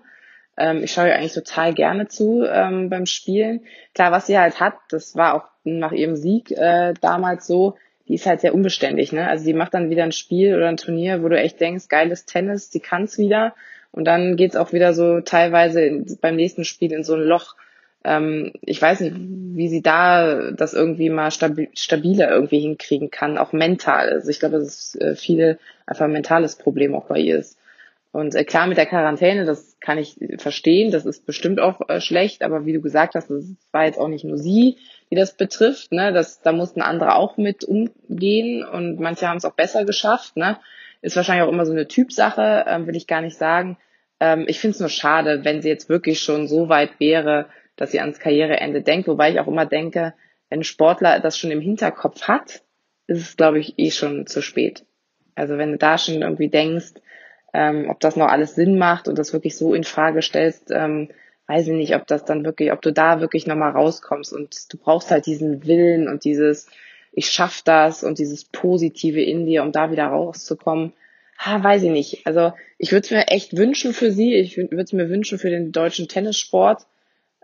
Ähm, 0.57 0.83
ich 0.83 0.91
schaue 0.91 1.07
ihr 1.07 1.15
eigentlich 1.15 1.33
total 1.33 1.73
gerne 1.73 2.07
zu 2.07 2.44
ähm, 2.44 2.89
beim 2.89 3.05
Spielen. 3.05 3.61
Klar, 3.94 4.11
was 4.11 4.27
sie 4.27 4.38
halt 4.38 4.59
hat, 4.59 4.73
das 4.89 5.15
war 5.15 5.35
auch 5.35 5.44
nach 5.63 5.91
ihrem 5.91 6.15
Sieg 6.15 6.51
äh, 6.51 6.94
damals 6.99 7.45
so, 7.45 7.75
die 8.07 8.15
ist 8.15 8.25
halt 8.25 8.41
sehr 8.41 8.55
unbeständig. 8.55 9.11
Ne? 9.11 9.27
Also 9.27 9.44
sie 9.44 9.53
macht 9.53 9.73
dann 9.73 9.89
wieder 9.89 10.03
ein 10.03 10.11
Spiel 10.11 10.55
oder 10.55 10.67
ein 10.69 10.77
Turnier, 10.77 11.23
wo 11.23 11.29
du 11.29 11.38
echt 11.38 11.59
denkst, 11.59 11.88
geiles 11.89 12.25
Tennis, 12.25 12.71
sie 12.71 12.79
kann's 12.79 13.17
wieder. 13.17 13.53
Und 13.91 14.05
dann 14.05 14.35
geht's 14.35 14.55
auch 14.55 14.73
wieder 14.73 14.94
so 14.94 15.21
teilweise 15.21 15.81
in, 15.81 16.17
beim 16.21 16.35
nächsten 16.35 16.63
Spiel 16.63 16.91
in 16.91 17.03
so 17.03 17.15
ein 17.15 17.21
Loch. 17.21 17.55
Ähm, 18.03 18.53
ich 18.61 18.81
weiß 18.81 19.01
nicht, 19.01 19.15
wie 19.17 19.67
sie 19.67 19.81
da 19.81 20.51
das 20.51 20.73
irgendwie 20.73 21.09
mal 21.09 21.31
stabil, 21.31 21.69
stabiler 21.73 22.29
irgendwie 22.29 22.59
hinkriegen 22.59 23.11
kann, 23.11 23.38
auch 23.38 23.53
mental. 23.53 24.09
Also 24.09 24.29
ich 24.29 24.39
glaube, 24.39 24.57
dass 24.59 24.67
es 24.67 24.95
äh, 24.95 25.15
viel 25.15 25.59
einfach 25.85 26.05
ein 26.05 26.11
mentales 26.11 26.55
Problem 26.55 26.95
auch 26.95 27.05
bei 27.05 27.19
ihr 27.19 27.38
ist. 27.38 27.57
Und 28.12 28.36
äh, 28.36 28.44
klar 28.44 28.68
mit 28.68 28.77
der 28.77 28.86
Quarantäne, 28.86 29.45
das 29.45 29.77
kann 29.80 29.98
ich 29.98 30.18
verstehen, 30.38 30.92
das 30.92 31.06
ist 31.06 31.25
bestimmt 31.25 31.59
auch 31.59 31.88
äh, 31.89 32.01
schlecht, 32.01 32.42
aber 32.42 32.65
wie 32.65 32.74
du 32.74 32.81
gesagt 32.81 33.15
hast, 33.15 33.30
das 33.30 33.45
war 33.71 33.86
jetzt 33.86 34.00
auch 34.00 34.07
nicht 34.07 34.24
nur 34.24 34.38
sie, 34.38 34.77
die 35.12 35.15
das 35.15 35.36
betrifft, 35.36 35.92
ne? 35.92 36.13
Das, 36.13 36.42
da 36.42 36.51
mussten 36.51 36.81
andere 36.81 37.15
auch 37.15 37.38
mit 37.38 37.63
umgehen 37.63 38.63
und 38.63 39.00
manche 39.00 39.27
haben 39.27 39.38
es 39.38 39.45
auch 39.45 39.54
besser 39.54 39.86
geschafft, 39.86 40.38
ne? 40.38 40.57
Ist 41.01 41.15
wahrscheinlich 41.15 41.48
auch 41.48 41.51
immer 41.51 41.65
so 41.65 41.74
eine 41.74 41.88
Typsache, 41.88 42.65
ähm, 42.68 42.88
will 42.88 42.95
ich 42.95 43.07
gar 43.07 43.21
nicht 43.21 43.38
sagen. 43.38 43.77
Ähm, 44.19 44.45
ich 44.48 44.60
finde 44.60 44.75
es 44.75 44.80
nur 44.80 44.89
schade, 44.89 45.42
wenn 45.44 45.62
sie 45.62 45.69
jetzt 45.69 45.89
wirklich 45.89 46.19
schon 46.21 46.48
so 46.48 46.69
weit 46.69 47.00
wäre, 47.00 47.48
dass 47.75 47.92
sie 47.92 48.00
ans 48.00 48.19
Karriereende 48.19 48.81
denkt, 48.81 49.07
wobei 49.07 49.31
ich 49.31 49.39
auch 49.39 49.48
immer 49.48 49.65
denke, 49.65 50.13
wenn 50.50 50.62
ein 50.62 50.63
Sportler 50.63 51.19
das 51.19 51.38
schon 51.38 51.51
im 51.51 51.62
Hinterkopf 51.62 52.24
hat, 52.24 52.63
ist 53.06 53.21
es, 53.21 53.38
glaube 53.38 53.60
ich, 53.60 53.77
eh 53.77 53.92
schon 53.92 54.27
zu 54.27 54.42
spät. 54.42 54.86
Also 55.36 55.57
wenn 55.57 55.71
du 55.71 55.77
da 55.77 55.98
schon 55.98 56.21
irgendwie 56.21 56.50
denkst, 56.50 56.94
ähm, 57.57 57.89
ob 57.89 58.00
das 58.00 58.15
noch 58.15 58.27
alles 58.27 58.54
Sinn 58.54 58.77
macht 58.77 59.07
und 59.07 59.18
das 59.18 59.33
wirklich 59.33 59.57
so 59.57 59.74
in 59.74 59.83
Frage 59.83 60.21
stellst, 60.21 60.69
ähm, 60.69 61.09
weiß 61.48 61.68
ich 61.68 61.74
nicht, 61.74 61.95
ob 61.95 62.06
das 62.06 62.24
dann 62.24 62.45
wirklich, 62.45 62.71
ob 62.71 62.84
du 62.84 62.93
da 62.93 63.20
wirklich 63.20 63.48
nochmal 63.48 63.72
rauskommst 63.72 64.31
und 64.31 64.72
du 64.72 64.77
brauchst 64.77 65.10
halt 65.10 65.25
diesen 65.25 65.65
Willen 65.65 66.08
und 66.08 66.24
dieses, 66.24 66.67
ich 67.12 67.31
schaff 67.31 67.63
das 67.63 68.03
und 68.03 68.20
dieses 68.20 68.46
Positive 68.46 69.20
in 69.24 69.48
dir, 69.48 69.63
um 69.63 69.72
da 69.72 69.89
wieder 69.89 70.05
rauszukommen. 70.05 70.93
Ha, 71.39 71.63
weiß 71.63 71.81
ich 71.81 71.89
nicht. 71.89 72.27
Also 72.27 72.53
ich 72.77 72.91
würde 72.91 73.05
es 73.05 73.12
mir 73.12 73.27
echt 73.29 73.58
wünschen 73.58 73.91
für 73.91 74.12
sie, 74.12 74.36
ich 74.36 74.58
würde 74.58 74.79
es 74.79 74.93
mir 74.93 75.10
wünschen 75.10 75.39
für 75.39 75.50
den 75.50 75.72
deutschen 75.72 76.08
Tennissport, 76.08 76.84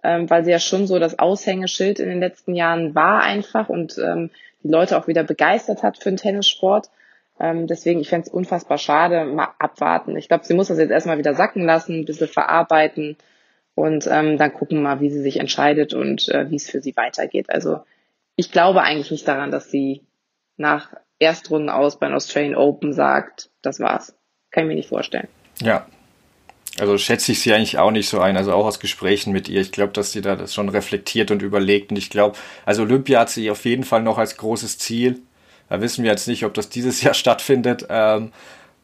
ähm, 0.04 0.30
weil 0.30 0.46
sie 0.46 0.52
ja 0.52 0.60
schon 0.60 0.86
so 0.86 1.00
das 1.00 1.18
Aushängeschild 1.18 2.00
in 2.00 2.10
den 2.10 2.20
letzten 2.20 2.54
Jahren 2.54 2.94
war 2.94 3.24
einfach 3.24 3.70
und 3.70 3.98
ähm, 3.98 4.30
die 4.62 4.70
Leute 4.70 4.96
auch 4.96 5.08
wieder 5.08 5.24
begeistert 5.24 5.82
hat 5.82 5.98
für 5.98 6.12
den 6.12 6.18
Tennissport. 6.18 6.90
Ähm, 7.40 7.68
deswegen, 7.68 8.00
ich 8.00 8.10
fände 8.10 8.28
es 8.28 8.34
unfassbar 8.34 8.78
schade, 8.78 9.26
mal 9.26 9.50
abwarten. 9.60 10.16
Ich 10.18 10.28
glaube, 10.28 10.46
sie 10.46 10.54
muss 10.54 10.68
das 10.68 10.78
jetzt 10.78 10.92
erstmal 10.92 11.18
wieder 11.18 11.34
sacken 11.34 11.66
lassen, 11.66 12.02
ein 12.02 12.06
bisschen 12.06 12.28
verarbeiten 12.28 13.18
und 13.76 14.08
ähm, 14.08 14.38
dann 14.38 14.54
gucken 14.54 14.82
mal, 14.82 15.00
wie 15.00 15.10
sie 15.10 15.22
sich 15.22 15.40
entscheidet 15.40 15.94
und 15.94 16.30
äh, 16.30 16.50
wie 16.50 16.56
es 16.56 16.70
für 16.70 16.82
sie 16.82 16.96
weitergeht. 16.96 17.50
Also 17.50 17.80
ich 18.36 18.52
glaube 18.52 18.82
eigentlich 18.82 19.12
nicht 19.12 19.28
daran, 19.28 19.52
dass 19.52 19.72
sie 19.72 20.02
nach 20.58 20.94
Erstrunden 21.20 21.70
aus 21.70 22.00
beim 22.00 22.14
Australian 22.14 22.56
Open 22.56 22.94
sagt, 22.94 23.50
das 23.62 23.80
war's. 23.80 24.16
Kann 24.52 24.64
ich 24.64 24.68
mir 24.68 24.76
nicht 24.76 24.90
vorstellen. 24.90 25.28
Ja. 25.62 25.88
Also 26.80 26.98
schätze 26.98 27.32
ich 27.32 27.42
sie 27.42 27.54
eigentlich 27.54 27.78
auch 27.78 27.92
nicht 27.92 28.10
so 28.10 28.20
ein, 28.20 28.36
also 28.36 28.52
auch 28.52 28.66
aus 28.66 28.80
Gesprächen 28.80 29.32
mit 29.32 29.48
ihr. 29.48 29.62
Ich 29.62 29.72
glaube, 29.72 29.94
dass 29.94 30.12
sie 30.12 30.22
da 30.22 30.36
das 30.36 30.56
schon 30.56 30.70
reflektiert 30.70 31.30
und 31.30 31.44
überlegt. 31.44 31.92
Und 31.92 31.98
ich 31.98 32.10
glaube, 32.10 32.38
also 32.66 32.82
Olympia 32.82 33.20
hat 33.20 33.30
sie 33.30 33.52
auf 33.52 33.64
jeden 33.66 33.84
Fall 33.84 34.02
noch 34.02 34.18
als 34.18 34.38
großes 34.38 34.80
Ziel. 34.80 35.22
Da 35.70 35.82
wissen 35.82 36.04
wir 36.04 36.12
jetzt 36.12 36.28
nicht, 36.28 36.46
ob 36.46 36.54
das 36.54 36.70
dieses 36.70 37.02
Jahr 37.04 37.14
stattfindet. 37.14 37.86
Ähm, 37.90 38.32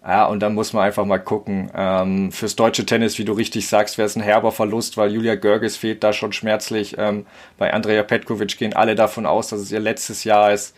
ja, 0.01 0.25
und 0.25 0.39
dann 0.39 0.55
muss 0.55 0.71
man 0.71 0.85
einfach 0.85 1.05
mal 1.05 1.17
gucken. 1.17 1.69
Ähm, 1.75 2.31
fürs 2.31 2.55
deutsche 2.55 2.85
Tennis, 2.85 3.17
wie 3.17 3.25
du 3.25 3.33
richtig 3.33 3.67
sagst, 3.67 3.97
wäre 3.97 4.05
es 4.05 4.15
ein 4.15 4.21
herber 4.21 4.51
Verlust, 4.51 4.95
weil 4.95 5.11
Julia 5.11 5.35
Görges 5.35 5.75
fehlt 5.75 6.03
da 6.03 6.13
schon 6.13 6.31
schmerzlich. 6.31 6.95
Ähm, 6.97 7.25
bei 7.57 7.73
Andrea 7.73 8.03
Petkovic 8.03 8.57
gehen 8.57 8.73
alle 8.73 8.95
davon 8.95 9.25
aus, 9.25 9.49
dass 9.49 9.59
es 9.59 9.71
ihr 9.71 9.81
letztes 9.81 10.23
Jahr 10.23 10.53
ist. 10.53 10.75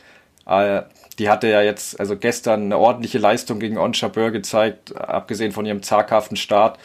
Äh, 0.48 0.82
die 1.20 1.30
hatte 1.30 1.48
ja 1.48 1.62
jetzt, 1.62 2.00
also 2.00 2.18
gestern 2.18 2.64
eine 2.64 2.78
ordentliche 2.80 3.20
Leistung 3.20 3.60
gegen 3.60 3.78
Onsha 3.78 4.08
gezeigt, 4.08 4.96
abgesehen 4.96 5.52
von 5.52 5.66
ihrem 5.66 5.84
zaghaften 5.84 6.38
Start. 6.38 6.80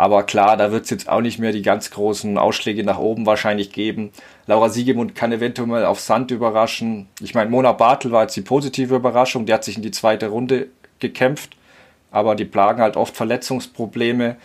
Aber 0.00 0.22
klar, 0.22 0.56
da 0.56 0.70
wird 0.70 0.84
es 0.84 0.90
jetzt 0.90 1.08
auch 1.08 1.20
nicht 1.20 1.40
mehr 1.40 1.50
die 1.50 1.60
ganz 1.60 1.90
großen 1.90 2.38
Ausschläge 2.38 2.84
nach 2.84 3.00
oben 3.00 3.26
wahrscheinlich 3.26 3.72
geben. 3.72 4.12
Laura 4.46 4.68
Siegemund 4.68 5.16
kann 5.16 5.32
eventuell 5.32 5.66
mal 5.66 5.84
auf 5.84 5.98
Sand 5.98 6.30
überraschen. 6.30 7.08
Ich 7.20 7.34
meine, 7.34 7.50
Mona 7.50 7.72
Bartel 7.72 8.12
war 8.12 8.22
jetzt 8.22 8.36
die 8.36 8.42
positive 8.42 8.94
Überraschung. 8.94 9.44
Die 9.44 9.52
hat 9.52 9.64
sich 9.64 9.76
in 9.76 9.82
die 9.82 9.90
zweite 9.90 10.28
Runde 10.28 10.68
gekämpft. 11.00 11.56
Aber 12.12 12.36
die 12.36 12.44
plagen 12.44 12.80
halt 12.80 12.96
oft 12.96 13.16
Verletzungsprobleme. 13.16 14.36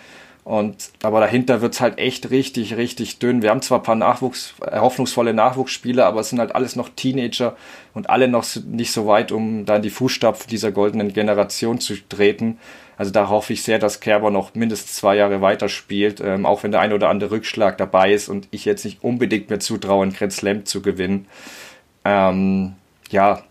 Und 0.44 0.90
aber 1.04 1.20
dahinter 1.20 1.62
wird's 1.62 1.82
halt 1.82 2.00
echt 2.00 2.32
richtig, 2.32 2.76
richtig 2.76 3.20
dünn. 3.20 3.44
Wir 3.44 3.52
haben 3.52 3.62
zwar 3.62 3.80
ein 3.82 3.84
paar 3.84 3.94
Nachwuchs, 3.94 4.56
äh, 4.66 4.80
hoffnungsvolle 4.80 5.36
Nachwuchsspieler, 5.36 6.08
aber 6.08 6.22
es 6.22 6.30
sind 6.30 6.40
halt 6.40 6.56
alles 6.56 6.76
noch 6.76 6.90
Teenager 6.90 7.56
und 7.94 8.10
alle 8.10 8.28
noch 8.28 8.44
nicht 8.66 8.92
so 8.92 9.06
weit, 9.06 9.32
um 9.32 9.66
da 9.66 9.76
in 9.76 9.84
die 9.84 9.92
Fußstapfen 9.92 10.50
dieser 10.50 10.72
goldenen 10.72 11.14
Generation 11.14 11.80
zu 11.80 11.94
treten. 12.10 12.58
Also 12.98 13.12
da 13.12 13.30
hoffe 13.30 13.54
ich 13.54 13.64
sehr, 13.64 13.80
dass 13.80 14.00
Kerber 14.00 14.32
noch 14.32 14.56
mindestens 14.56 14.96
zwei 14.96 15.16
Jahre 15.16 15.42
weiterspielt, 15.42 16.22
ähm, 16.22 16.46
auch 16.46 16.64
wenn 16.64 16.72
der 16.72 16.82
ein 16.82 16.94
oder 16.94 17.10
andere 17.10 17.32
Rückschlag 17.32 17.78
dabei 17.78 18.14
ist 18.14 18.30
und 18.30 18.48
ich 18.52 18.66
jetzt 18.66 18.86
nicht 18.86 19.04
unbedingt 19.04 19.50
mehr 19.50 19.60
zutraue, 19.60 20.04
einen 20.04 20.14
Grand 20.14 20.34
Slam 20.34 20.66
zu 20.66 20.82
gewinnen. 20.82 21.28
Ähm, 22.06 22.74
ja, 23.10 23.44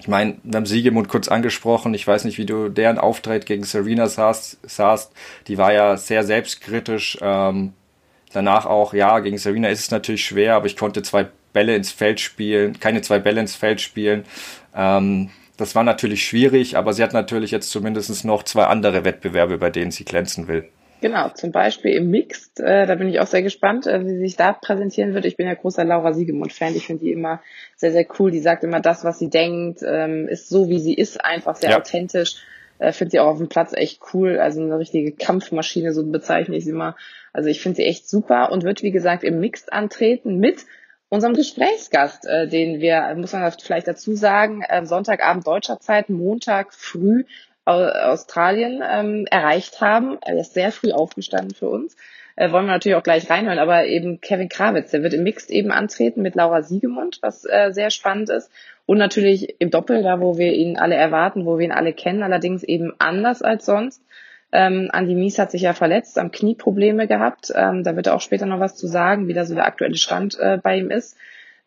ich 0.00 0.06
meine, 0.06 0.36
wir 0.44 0.56
haben 0.56 0.66
Siegemund 0.66 1.08
kurz 1.08 1.28
angesprochen. 1.28 1.92
Ich 1.94 2.06
weiß 2.06 2.24
nicht, 2.24 2.38
wie 2.38 2.46
du 2.46 2.68
deren 2.68 2.98
Auftritt 2.98 3.46
gegen 3.46 3.64
Serena 3.64 4.06
sahst. 4.08 4.58
sahst. 4.62 5.12
Die 5.48 5.58
war 5.58 5.72
ja 5.72 5.96
sehr 5.96 6.22
selbstkritisch. 6.22 7.18
Ähm, 7.20 7.72
danach 8.32 8.66
auch, 8.66 8.94
ja, 8.94 9.18
gegen 9.18 9.38
Serena 9.38 9.68
ist 9.68 9.80
es 9.80 9.90
natürlich 9.90 10.24
schwer, 10.24 10.54
aber 10.54 10.66
ich 10.66 10.76
konnte 10.76 11.02
zwei 11.02 11.28
Bälle 11.52 11.74
ins 11.74 11.90
Feld 11.90 12.20
spielen, 12.20 12.78
keine 12.78 13.00
zwei 13.02 13.18
Bälle 13.18 13.40
ins 13.40 13.56
Feld 13.56 13.80
spielen. 13.80 14.24
Ähm, 14.74 15.30
das 15.58 15.74
war 15.74 15.82
natürlich 15.82 16.24
schwierig, 16.24 16.76
aber 16.76 16.94
sie 16.94 17.02
hat 17.02 17.12
natürlich 17.12 17.50
jetzt 17.50 17.70
zumindest 17.70 18.24
noch 18.24 18.42
zwei 18.44 18.64
andere 18.64 19.04
Wettbewerbe, 19.04 19.58
bei 19.58 19.70
denen 19.70 19.90
sie 19.90 20.04
glänzen 20.04 20.48
will. 20.48 20.68
Genau, 21.00 21.28
zum 21.28 21.52
Beispiel 21.52 21.92
im 21.92 22.10
Mixed, 22.10 22.58
äh, 22.58 22.86
da 22.86 22.94
bin 22.96 23.08
ich 23.08 23.20
auch 23.20 23.26
sehr 23.26 23.42
gespannt, 23.42 23.86
äh, 23.86 24.04
wie 24.04 24.08
sie 24.08 24.18
sich 24.18 24.36
da 24.36 24.52
präsentieren 24.52 25.14
wird. 25.14 25.26
Ich 25.26 25.36
bin 25.36 25.46
ja 25.46 25.54
großer 25.54 25.84
Laura 25.84 26.12
Siegemund-Fan, 26.12 26.74
ich 26.74 26.86
finde 26.86 27.04
die 27.04 27.12
immer 27.12 27.40
sehr, 27.76 27.92
sehr 27.92 28.06
cool. 28.18 28.32
Die 28.32 28.40
sagt 28.40 28.64
immer 28.64 28.80
das, 28.80 29.04
was 29.04 29.18
sie 29.18 29.30
denkt, 29.30 29.80
ähm, 29.86 30.26
ist 30.26 30.48
so, 30.48 30.68
wie 30.68 30.80
sie 30.80 30.94
ist, 30.94 31.24
einfach 31.24 31.54
sehr 31.54 31.70
ja. 31.70 31.78
authentisch. 31.78 32.36
Äh, 32.78 32.92
finde 32.92 33.12
sie 33.12 33.20
auch 33.20 33.28
auf 33.28 33.38
dem 33.38 33.48
Platz 33.48 33.72
echt 33.74 34.00
cool, 34.12 34.38
also 34.38 34.60
eine 34.60 34.78
richtige 34.78 35.12
Kampfmaschine, 35.12 35.92
so 35.92 36.04
bezeichne 36.04 36.56
ich 36.56 36.64
sie 36.64 36.70
immer. 36.70 36.96
Also 37.32 37.48
ich 37.48 37.60
finde 37.60 37.76
sie 37.76 37.84
echt 37.84 38.08
super 38.08 38.50
und 38.50 38.64
wird, 38.64 38.82
wie 38.82 38.90
gesagt, 38.90 39.22
im 39.22 39.38
Mixed 39.38 39.72
antreten 39.72 40.38
mit 40.38 40.64
unserem 41.08 41.34
Gesprächsgast, 41.34 42.26
äh, 42.26 42.48
den 42.48 42.80
wir, 42.80 43.14
muss 43.16 43.32
man 43.32 43.50
vielleicht 43.52 43.88
dazu 43.88 44.14
sagen, 44.14 44.62
äh, 44.62 44.84
Sonntagabend 44.84 45.46
deutscher 45.46 45.80
Zeit, 45.80 46.08
Montag 46.08 46.74
früh 46.74 47.24
Australien 47.68 48.82
ähm, 48.82 49.26
erreicht 49.30 49.82
haben. 49.82 50.18
Er 50.22 50.38
ist 50.38 50.54
sehr 50.54 50.72
früh 50.72 50.90
aufgestanden 50.92 51.54
für 51.54 51.68
uns. 51.68 51.96
Äh, 52.34 52.50
wollen 52.52 52.66
wir 52.66 52.72
natürlich 52.72 52.96
auch 52.96 53.02
gleich 53.02 53.28
reinhören, 53.28 53.58
aber 53.58 53.84
eben 53.86 54.20
Kevin 54.20 54.48
Krawitz, 54.48 54.92
der 54.92 55.02
wird 55.02 55.12
im 55.12 55.22
Mixed 55.22 55.50
eben 55.50 55.70
antreten 55.70 56.22
mit 56.22 56.34
Laura 56.34 56.62
Siegemund, 56.62 57.18
was 57.20 57.44
äh, 57.44 57.72
sehr 57.72 57.90
spannend 57.90 58.30
ist. 58.30 58.50
Und 58.86 58.96
natürlich 58.96 59.56
im 59.58 59.70
Doppel, 59.70 60.02
da 60.02 60.20
wo 60.20 60.38
wir 60.38 60.52
ihn 60.52 60.78
alle 60.78 60.94
erwarten, 60.94 61.44
wo 61.44 61.58
wir 61.58 61.66
ihn 61.66 61.72
alle 61.72 61.92
kennen, 61.92 62.22
allerdings 62.22 62.62
eben 62.62 62.94
anders 62.98 63.42
als 63.42 63.66
sonst. 63.66 64.02
Ähm, 64.50 64.88
Andi 64.92 65.14
Mies 65.14 65.38
hat 65.38 65.50
sich 65.50 65.62
ja 65.62 65.74
verletzt, 65.74 66.18
am 66.18 66.30
Knie 66.30 66.54
Probleme 66.54 67.06
gehabt. 67.06 67.52
Ähm, 67.54 67.84
da 67.84 67.96
wird 67.96 68.06
er 68.06 68.14
auch 68.14 68.20
später 68.20 68.46
noch 68.46 68.60
was 68.60 68.76
zu 68.76 68.86
sagen, 68.86 69.28
wie 69.28 69.34
da 69.34 69.44
so 69.44 69.54
der 69.54 69.66
aktuelle 69.66 69.96
Stand 69.96 70.38
äh, 70.38 70.58
bei 70.62 70.78
ihm 70.78 70.90
ist. 70.90 71.16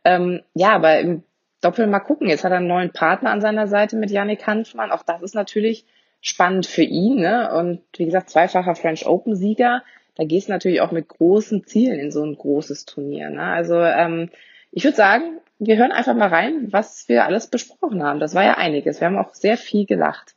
Ähm, 0.03 0.41
ja, 0.53 0.71
aber 0.71 0.99
im 0.99 1.23
Doppel 1.61 1.85
mal 1.87 1.99
gucken. 1.99 2.27
Jetzt 2.27 2.43
hat 2.43 2.51
er 2.51 2.57
einen 2.57 2.67
neuen 2.67 2.91
Partner 2.91 3.31
an 3.31 3.41
seiner 3.41 3.67
Seite 3.67 3.95
mit 3.95 4.09
Yannick 4.09 4.47
Hanfmann. 4.47 4.91
Auch 4.91 5.03
das 5.03 5.21
ist 5.21 5.35
natürlich 5.35 5.85
spannend 6.21 6.65
für 6.65 6.83
ihn. 6.83 7.17
Ne? 7.17 7.53
Und 7.53 7.81
wie 7.97 8.05
gesagt, 8.05 8.31
zweifacher 8.31 8.75
French 8.75 9.05
Open-Sieger. 9.05 9.83
Da 10.15 10.23
gehst 10.23 10.47
du 10.47 10.51
natürlich 10.51 10.81
auch 10.81 10.91
mit 10.91 11.07
großen 11.07 11.65
Zielen 11.65 11.99
in 11.99 12.11
so 12.11 12.23
ein 12.23 12.35
großes 12.35 12.85
Turnier. 12.85 13.29
Ne? 13.29 13.43
Also 13.43 13.79
ähm, 13.79 14.29
ich 14.71 14.83
würde 14.83 14.97
sagen, 14.97 15.39
wir 15.59 15.77
hören 15.77 15.91
einfach 15.91 16.15
mal 16.15 16.29
rein, 16.29 16.67
was 16.71 17.07
wir 17.07 17.25
alles 17.25 17.47
besprochen 17.47 18.03
haben. 18.03 18.19
Das 18.19 18.33
war 18.33 18.43
ja 18.43 18.57
einiges. 18.57 18.99
Wir 18.99 19.07
haben 19.07 19.19
auch 19.19 19.35
sehr 19.35 19.57
viel 19.57 19.85
gelacht. 19.85 20.35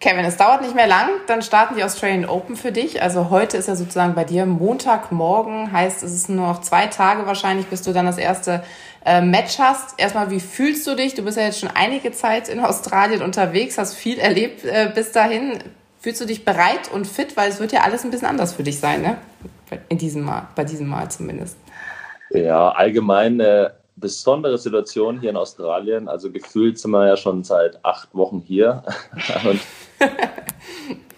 Kevin, 0.00 0.24
es 0.24 0.38
dauert 0.38 0.62
nicht 0.62 0.74
mehr 0.74 0.86
lang, 0.86 1.10
dann 1.26 1.42
starten 1.42 1.76
die 1.76 1.84
Australian 1.84 2.24
Open 2.24 2.56
für 2.56 2.72
dich. 2.72 3.02
Also 3.02 3.28
heute 3.28 3.58
ist 3.58 3.68
ja 3.68 3.76
sozusagen 3.76 4.14
bei 4.14 4.24
dir 4.24 4.46
Montagmorgen, 4.46 5.72
heißt 5.72 6.02
es 6.02 6.14
ist 6.14 6.30
nur 6.30 6.46
noch 6.46 6.62
zwei 6.62 6.86
Tage 6.86 7.26
wahrscheinlich, 7.26 7.66
bis 7.66 7.82
du 7.82 7.92
dann 7.92 8.06
das 8.06 8.16
erste 8.16 8.64
äh, 9.04 9.20
Match 9.20 9.58
hast. 9.58 10.00
Erstmal, 10.00 10.30
wie 10.30 10.40
fühlst 10.40 10.86
du 10.86 10.96
dich? 10.96 11.14
Du 11.14 11.22
bist 11.22 11.36
ja 11.36 11.44
jetzt 11.44 11.60
schon 11.60 11.68
einige 11.74 12.12
Zeit 12.12 12.48
in 12.48 12.60
Australien 12.60 13.20
unterwegs, 13.20 13.76
hast 13.76 13.94
viel 13.94 14.18
erlebt 14.18 14.64
äh, 14.64 14.90
bis 14.94 15.12
dahin. 15.12 15.58
Fühlst 16.00 16.22
du 16.22 16.24
dich 16.24 16.46
bereit 16.46 16.90
und 16.90 17.06
fit? 17.06 17.36
Weil 17.36 17.50
es 17.50 17.60
wird 17.60 17.72
ja 17.72 17.82
alles 17.82 18.02
ein 18.02 18.10
bisschen 18.10 18.28
anders 18.28 18.54
für 18.54 18.62
dich 18.62 18.80
sein, 18.80 19.02
ne? 19.02 19.18
In 19.90 19.98
diesem 19.98 20.22
Mal, 20.22 20.48
bei 20.56 20.64
diesem 20.64 20.88
Mal 20.88 21.10
zumindest. 21.10 21.58
Ja, 22.30 22.70
allgemein 22.70 23.38
äh, 23.38 23.68
besondere 24.00 24.58
Situation 24.58 25.20
hier 25.20 25.30
in 25.30 25.36
Australien. 25.36 26.08
Also 26.08 26.30
gefühlt 26.30 26.78
sind 26.78 26.90
wir 26.90 27.06
ja 27.06 27.16
schon 27.16 27.44
seit 27.44 27.84
acht 27.84 28.14
Wochen 28.14 28.42
hier. 28.46 28.82
Und 29.44 29.60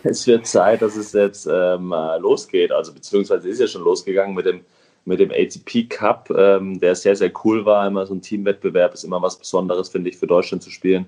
es 0.02 0.26
wird 0.26 0.46
Zeit, 0.46 0.82
dass 0.82 0.96
es 0.96 1.12
jetzt 1.12 1.48
ähm, 1.50 1.94
losgeht. 2.18 2.72
Also 2.72 2.92
beziehungsweise 2.92 3.48
ist 3.48 3.60
ja 3.60 3.66
schon 3.66 3.84
losgegangen 3.84 4.34
mit 4.34 4.46
dem, 4.46 4.60
mit 5.04 5.20
dem 5.20 5.30
ATP 5.30 5.88
Cup, 5.88 6.30
ähm, 6.30 6.80
der 6.80 6.94
sehr, 6.94 7.16
sehr 7.16 7.32
cool 7.44 7.64
war. 7.64 7.86
Immer 7.86 8.06
so 8.06 8.14
ein 8.14 8.22
Teamwettbewerb 8.22 8.94
ist 8.94 9.04
immer 9.04 9.22
was 9.22 9.38
Besonderes, 9.38 9.88
finde 9.88 10.10
ich, 10.10 10.16
für 10.16 10.26
Deutschland 10.26 10.62
zu 10.62 10.70
spielen. 10.70 11.06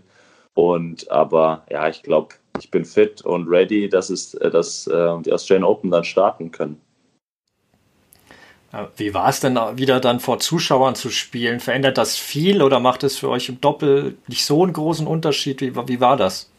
Und 0.55 1.11
aber 1.11 1.65
ja, 1.69 1.89
ich 1.89 2.03
glaube, 2.03 2.37
ich 2.59 2.71
bin 2.71 2.85
fit 2.85 3.23
und 3.23 3.49
ready, 3.49 3.89
dass 3.89 4.11
es, 4.11 4.35
äh, 4.35 4.51
dass 4.51 4.87
äh, 4.87 5.21
die 5.23 5.33
Australian 5.33 5.65
Open 5.65 5.91
dann 5.91 6.05
starten 6.05 6.51
können. 6.51 6.81
Wie 8.97 9.15
war 9.15 9.29
es 9.29 9.41
denn 9.41 9.57
wieder 9.77 10.01
dann 10.01 10.21
vor 10.21 10.39
Zuschauern 10.39 10.95
zu 10.95 11.11
spielen? 11.11 11.61
Verändert 11.61 11.99
das 11.99 12.17
viel 12.17 12.63
oder 12.63 12.81
macht 12.81 13.05
es 13.05 13.19
für 13.19 13.29
euch 13.29 13.49
im 13.49 13.61
Doppel 13.61 14.17
nicht 14.27 14.45
so 14.45 14.63
einen 14.63 14.73
großen 14.73 15.07
Unterschied? 15.07 15.61
Wie, 15.61 15.75
wie 15.77 16.01
war 16.01 16.17
das? 16.17 16.51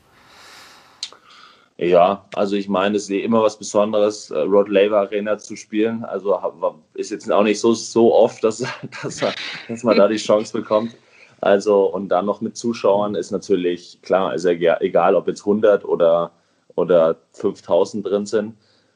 Ja, 1.78 2.24
also 2.34 2.56
ich 2.56 2.70
meine, 2.70 2.96
es 2.96 3.04
ist 3.04 3.10
immer 3.10 3.42
was 3.42 3.58
Besonderes, 3.58 4.32
äh, 4.32 4.40
Rod 4.40 4.70
Laver 4.70 5.00
Arena 5.00 5.38
zu 5.38 5.58
spielen. 5.58 6.06
Also 6.06 6.40
ist 6.94 7.12
jetzt 7.12 7.30
auch 7.30 7.44
nicht 7.44 7.60
so, 7.60 7.74
so 7.74 8.14
oft, 8.14 8.44
dass, 8.44 8.64
dass, 9.04 9.22
man, 9.22 9.34
dass 9.68 9.84
man 9.84 9.98
da 9.98 10.08
die 10.08 10.16
Chance 10.16 10.54
bekommt. 10.54 10.96
Also 11.42 11.86
und 11.86 12.10
dann 12.10 12.26
noch 12.26 12.40
mit 12.40 12.56
Zuschauern 12.56 13.16
ist 13.16 13.32
natürlich 13.32 14.00
klar, 14.02 14.34
ist 14.34 14.46
ja 14.46 14.80
egal, 14.80 15.16
ob 15.16 15.28
jetzt 15.28 15.42
100 15.42 15.84
oder, 15.84 16.32
oder 16.76 17.18
5000 17.34 18.06
drin 18.06 18.26
sind. 18.26 18.56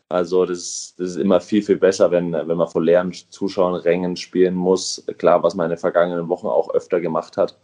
Also 0.09 0.45
das, 0.45 0.95
das 0.97 1.11
ist 1.11 1.15
immer 1.17 1.39
viel, 1.39 1.61
viel 1.61 1.77
besser, 1.77 2.09
wenn, 2.11 2.33
wenn 2.33 2.57
man 2.57 2.67
vor 2.67 2.81
leeren 2.83 3.13
Zuschauern 3.13 3.75
Rängen 3.75 4.15
spielen 4.15 4.55
muss. 4.55 5.05
Klar, 5.17 5.43
was 5.43 5.55
man 5.55 5.65
in 5.65 5.71
den 5.71 5.77
vergangenen 5.77 6.27
Wochen 6.29 6.47
auch 6.47 6.73
öfter 6.73 6.99
gemacht 6.99 7.37
hat 7.37 7.55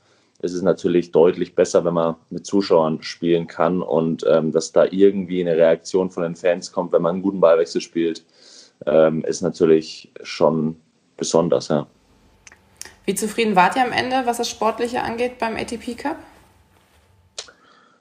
ist 0.42 0.54
es 0.54 0.62
natürlich 0.62 1.12
deutlich 1.12 1.56
besser, 1.56 1.86
wenn 1.86 1.94
man 1.94 2.16
mit 2.30 2.46
Zuschauern 2.46 3.02
spielen 3.02 3.48
kann 3.48 3.82
und 3.82 4.25
ähm, 4.30 4.52
dass 4.52 4.72
da 4.72 4.86
irgendwie 4.86 5.42
eine 5.42 5.56
Reaktion 5.56 6.12
von 6.12 6.24
den 6.24 6.36
Fans 6.36 6.72
kommt, 6.72 6.92
wenn 6.92 7.02
man 7.02 7.16
einen 7.16 7.24
guten 7.24 7.40
Ballwechsel 7.40 7.82
spielt, 7.82 8.24
ähm, 8.86 9.24
ist 9.24 9.42
natürlich 9.42 10.12
schon 10.24 10.78
besonders, 11.18 11.70
ja. 11.70 11.88
Wie 13.06 13.16
zufrieden 13.16 13.56
wart 13.56 13.75
ihr 13.75 13.84
am 13.84 13.92
Ende, 13.92 14.24
was 14.25 14.38
das 14.38 14.50
Sportliche 14.50 15.02
angeht 15.04 15.38
beim 15.40 15.56
ATP 15.56 15.96
Cup? 15.96 16.18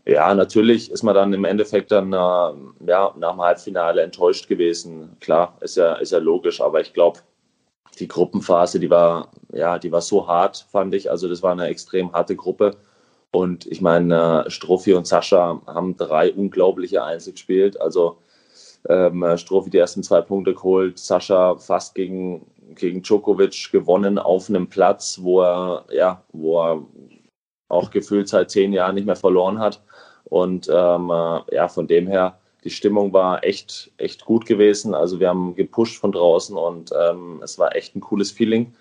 Ja, 0.07 0.35
natürlich 0.35 0.91
ist 0.91 1.03
man 1.03 1.15
dann 1.15 1.33
im 1.33 1.45
Endeffekt 1.45 1.91
dann 1.91 2.13
äh, 2.13 2.17
ja, 2.17 3.15
nach 3.17 3.33
dem 3.33 3.41
Halbfinale 3.41 4.03
enttäuscht 4.03 4.49
gewesen. 4.49 5.17
Klar, 5.21 5.57
ist 5.61 5.77
ja, 5.77 5.95
ist 5.95 6.13
ja 6.13 6.19
logisch, 6.19 6.61
aber 6.61 6.81
ich 6.83 6.93
glaube, 6.93 7.21
die 7.99 8.09
Gruppenphase, 8.09 8.81
die 8.81 8.91
war, 8.91 9.31
ja, 9.53 9.79
die 9.79 9.93
war 9.93 10.03
so 10.03 10.27
hart, 10.27 10.67
fand 10.71 10.95
ich. 10.95 11.11
Also 11.11 11.29
das 11.29 11.43
war 11.43 11.53
eine 11.53 11.69
extrem 11.69 12.13
harte 12.13 12.37
Gruppe. 12.37 12.77
Und 13.31 13.67
ich 13.67 13.81
meine, 13.81 14.45
Strophi 14.49 14.95
und 14.95 15.07
Sascha 15.07 15.61
haben 15.67 15.97
drei 15.97 16.33
unglaubliche 16.33 17.03
Einzel 17.03 17.33
gespielt. 17.33 17.81
Also 17.81 18.19
ähm, 18.89 19.25
Strophi 19.37 19.71
die 19.71 19.79
ersten 19.79 20.03
zwei 20.03 20.21
Punkte 20.21 20.55
geholt, 20.55 20.99
Sascha 20.99 21.57
fast 21.57 21.95
gegen, 21.95 22.47
gegen 22.75 23.03
Djokovic 23.03 23.71
gewonnen 23.73 24.19
auf 24.19 24.49
einem 24.49 24.69
Platz, 24.69 25.19
wo 25.23 25.41
er, 25.41 25.85
ja, 25.91 26.23
wo 26.33 26.63
er 26.63 26.83
auch 27.75 27.91
gefühlt 27.91 28.29
seit 28.29 28.51
zehn 28.51 28.73
Jahren 28.73 28.95
nicht 28.95 29.07
mehr 29.07 29.17
verloren 29.17 29.59
hat. 29.59 29.83
Und 30.25 30.69
ähm, 30.73 31.11
äh, 31.11 31.55
ja, 31.55 31.69
von 31.69 31.87
dem 31.87 32.07
her 32.07 32.39
die 32.65 32.71
Stimmung 32.71 33.13
war 33.13 33.45
echt, 33.45 33.93
echt 33.99 34.25
gut 34.25 34.47
gewesen. 34.47 34.95
Also 34.95 35.21
wir 35.21 35.29
haben 35.29 35.55
gepusht 35.55 36.01
von 36.01 36.13
draußen 36.13 36.57
und 36.57 36.93
ähm, 36.99 37.41
es 37.45 37.59
war 37.59 37.77
echt 37.77 37.95
ein 37.95 38.01
cooles 38.01 38.31
Feeling. 38.31 38.73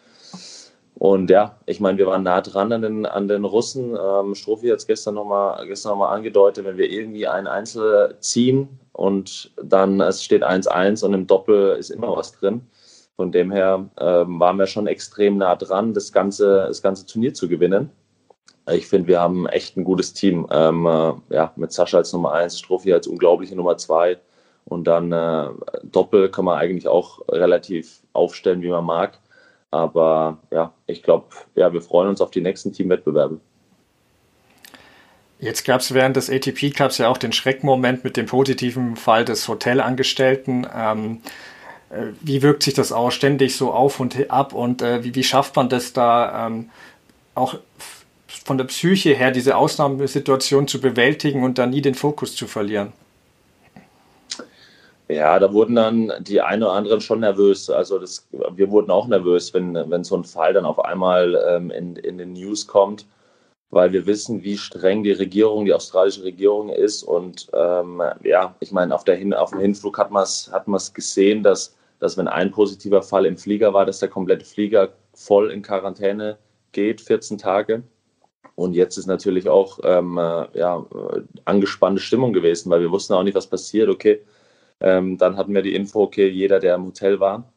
Und 0.95 1.29
ja, 1.29 1.57
ich 1.65 1.81
meine, 1.81 1.97
wir 1.97 2.07
waren 2.07 2.23
nah 2.23 2.39
dran 2.39 2.71
an 2.71 2.81
den, 2.81 3.05
an 3.05 3.27
den 3.27 3.43
Russen. 3.43 3.97
Ähm, 4.01 4.35
Strophi 4.35 4.69
hat 4.69 4.77
es 4.77 4.87
gestern 4.87 5.15
nochmal 5.15 5.67
noch 5.67 6.09
angedeutet, 6.09 6.63
wenn 6.65 6.77
wir 6.77 6.89
irgendwie 6.89 7.27
ein 7.27 7.45
Einzel 7.45 8.15
ziehen 8.19 8.79
und 8.93 9.51
dann 9.61 9.99
es 9.99 10.23
steht 10.23 10.43
1-1 10.43 11.03
und 11.03 11.13
im 11.13 11.27
Doppel 11.27 11.75
ist 11.77 11.89
immer 11.89 12.15
was 12.15 12.31
drin. 12.31 12.61
Von 13.15 13.31
dem 13.31 13.51
her 13.51 13.89
ähm, 13.99 14.39
waren 14.39 14.57
wir 14.57 14.65
schon 14.65 14.87
extrem 14.87 15.37
nah 15.37 15.55
dran, 15.55 15.93
das 15.93 16.11
ganze, 16.11 16.65
das 16.67 16.81
ganze 16.81 17.05
Turnier 17.05 17.33
zu 17.33 17.47
gewinnen. 17.47 17.91
Ich 18.71 18.87
finde, 18.87 19.07
wir 19.07 19.19
haben 19.19 19.47
echt 19.47 19.75
ein 19.75 19.83
gutes 19.83 20.13
Team. 20.13 20.47
Ähm, 20.51 20.85
äh, 20.85 21.13
ja, 21.29 21.51
mit 21.55 21.73
Sascha 21.73 21.97
als 21.97 22.13
Nummer 22.13 22.33
eins, 22.33 22.59
Strophi 22.59 22.93
als 22.93 23.07
unglaubliche 23.07 23.55
Nummer 23.55 23.77
zwei 23.77 24.17
und 24.65 24.85
dann 24.85 25.11
äh, 25.11 25.49
Doppel 25.83 26.29
kann 26.29 26.45
man 26.45 26.57
eigentlich 26.57 26.87
auch 26.87 27.19
relativ 27.29 27.99
aufstellen, 28.13 28.61
wie 28.61 28.69
man 28.69 28.85
mag. 28.85 29.19
Aber 29.71 30.37
ja, 30.51 30.71
ich 30.85 31.03
glaube, 31.03 31.25
ja, 31.55 31.73
wir 31.73 31.81
freuen 31.81 32.09
uns 32.09 32.21
auf 32.21 32.31
die 32.31 32.41
nächsten 32.41 32.71
Teamwettbewerbe. 32.71 33.39
Jetzt 35.39 35.65
gab 35.65 35.81
es 35.81 35.93
während 35.93 36.15
des 36.15 36.29
ATP 36.29 36.69
Cups 36.73 36.99
ja 36.99 37.09
auch 37.09 37.17
den 37.17 37.33
Schreckmoment 37.33 38.03
mit 38.03 38.15
dem 38.15 38.27
positiven 38.27 38.95
Fall 38.95 39.25
des 39.25 39.47
Hotelangestellten. 39.47 40.67
Ähm, 40.73 41.21
äh, 41.89 42.13
wie 42.21 42.41
wirkt 42.41 42.63
sich 42.63 42.75
das 42.75 42.93
aus? 42.93 43.13
Ständig 43.13 43.57
so 43.57 43.73
auf 43.73 43.99
und 43.99 44.29
ab 44.29 44.53
und 44.53 44.81
äh, 44.81 45.03
wie, 45.03 45.15
wie, 45.15 45.23
schafft 45.23 45.55
man 45.55 45.67
das 45.67 45.91
da 45.91 46.47
ähm, 46.47 46.69
auch 47.35 47.55
von 48.45 48.57
der 48.57 48.65
Psyche 48.65 49.13
her, 49.13 49.31
diese 49.31 49.55
Ausnahmesituation 49.55 50.67
zu 50.67 50.81
bewältigen 50.81 51.43
und 51.43 51.57
da 51.57 51.65
nie 51.65 51.81
den 51.81 51.95
Fokus 51.95 52.35
zu 52.35 52.47
verlieren? 52.47 52.93
Ja, 55.09 55.37
da 55.37 55.53
wurden 55.53 55.75
dann 55.75 56.11
die 56.21 56.41
einen 56.41 56.63
oder 56.63 56.73
anderen 56.73 57.01
schon 57.01 57.19
nervös. 57.19 57.69
Also 57.69 57.99
das, 57.99 58.27
wir 58.31 58.71
wurden 58.71 58.89
auch 58.89 59.07
nervös, 59.07 59.53
wenn, 59.53 59.75
wenn 59.75 60.03
so 60.03 60.15
ein 60.15 60.23
Fall 60.23 60.53
dann 60.53 60.65
auf 60.65 60.83
einmal 60.83 61.39
ähm, 61.47 61.71
in, 61.71 61.95
in 61.97 62.17
den 62.17 62.33
News 62.33 62.65
kommt, 62.65 63.05
weil 63.69 63.91
wir 63.91 64.05
wissen, 64.05 64.43
wie 64.43 64.57
streng 64.57 65.03
die 65.03 65.11
Regierung, 65.11 65.65
die 65.65 65.73
australische 65.73 66.23
Regierung 66.23 66.69
ist. 66.69 67.03
Und 67.03 67.49
ähm, 67.53 68.01
ja, 68.23 68.55
ich 68.59 68.71
meine, 68.71 68.95
auf, 68.95 69.03
der 69.03 69.15
Hin 69.15 69.33
auf 69.33 69.51
dem 69.51 69.59
Hinflug 69.59 69.97
hat 69.97 70.09
man 70.09 70.23
es 70.23 70.49
hat 70.51 70.65
gesehen, 70.93 71.43
dass, 71.43 71.75
dass 71.99 72.17
wenn 72.17 72.27
ein 72.27 72.51
positiver 72.51 73.03
Fall 73.03 73.25
im 73.25 73.37
Flieger 73.37 73.73
war, 73.73 73.85
dass 73.85 73.99
der 73.99 74.09
komplette 74.09 74.45
Flieger 74.45 74.89
voll 75.13 75.51
in 75.51 75.61
Quarantäne 75.61 76.37
geht, 76.71 77.01
14 77.01 77.37
Tage. 77.37 77.83
Und 78.55 78.73
jetzt 78.73 78.97
ist 78.97 79.07
natürlich 79.07 79.49
auch 79.49 79.79
ähm, 79.83 80.17
äh, 80.17 80.45
ja, 80.57 80.85
angespannte 81.45 82.01
Stimmung 82.01 82.33
gewesen, 82.33 82.69
weil 82.69 82.81
wir 82.81 82.91
wussten 82.91 83.13
auch 83.13 83.23
nicht, 83.23 83.35
was 83.35 83.47
passiert. 83.47 83.89
Okay, 83.89 84.21
ähm, 84.79 85.17
dann 85.17 85.37
hatten 85.37 85.53
wir 85.53 85.61
die 85.61 85.75
Info, 85.75 86.03
okay, 86.03 86.27
jeder, 86.29 86.59
der 86.59 86.75
im 86.75 86.85
Hotel 86.85 87.19
war, 87.19 87.51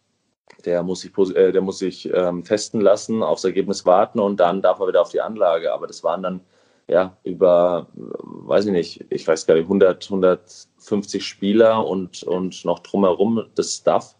der 0.64 0.82
muss 0.82 1.00
sich, 1.00 1.12
äh, 1.36 1.52
der 1.52 1.60
muss 1.60 1.78
sich 1.78 2.12
ähm, 2.12 2.44
testen 2.44 2.80
lassen, 2.80 3.22
aufs 3.22 3.44
Ergebnis 3.44 3.86
warten 3.86 4.20
und 4.20 4.40
dann 4.40 4.62
darf 4.62 4.80
er 4.80 4.88
wieder 4.88 5.02
auf 5.02 5.10
die 5.10 5.20
Anlage. 5.20 5.72
Aber 5.72 5.86
das 5.86 6.02
waren 6.04 6.22
dann 6.22 6.40
ja 6.88 7.16
über, 7.24 7.88
weiß 7.94 8.66
ich 8.66 8.72
nicht, 8.72 9.04
ich 9.10 9.26
weiß 9.26 9.46
gar 9.46 9.54
nicht, 9.54 9.64
100, 9.64 10.04
150 10.04 11.26
Spieler 11.26 11.86
und, 11.86 12.22
und 12.22 12.64
noch 12.64 12.80
drumherum 12.80 13.44
das 13.54 13.76
Stuff. 13.76 14.15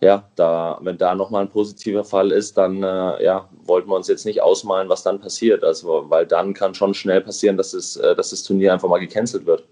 Ja, 0.00 0.28
da, 0.36 0.78
wenn 0.82 0.98
da 0.98 1.14
nochmal 1.14 1.42
ein 1.42 1.50
positiver 1.50 2.04
Fall 2.04 2.30
ist, 2.30 2.58
dann 2.58 2.82
äh, 2.82 3.24
ja, 3.24 3.48
wollten 3.64 3.88
wir 3.88 3.96
uns 3.96 4.08
jetzt 4.08 4.26
nicht 4.26 4.42
ausmalen, 4.42 4.90
was 4.90 5.02
dann 5.02 5.20
passiert. 5.20 5.64
Also, 5.64 6.04
weil 6.08 6.26
dann 6.26 6.52
kann 6.52 6.74
schon 6.74 6.92
schnell 6.92 7.22
passieren, 7.22 7.56
dass, 7.56 7.72
es, 7.72 7.96
äh, 7.96 8.14
dass 8.14 8.30
das 8.30 8.42
Turnier 8.42 8.74
einfach 8.74 8.88
mal 8.88 8.98
gecancelt 8.98 9.46
wird. 9.46 9.64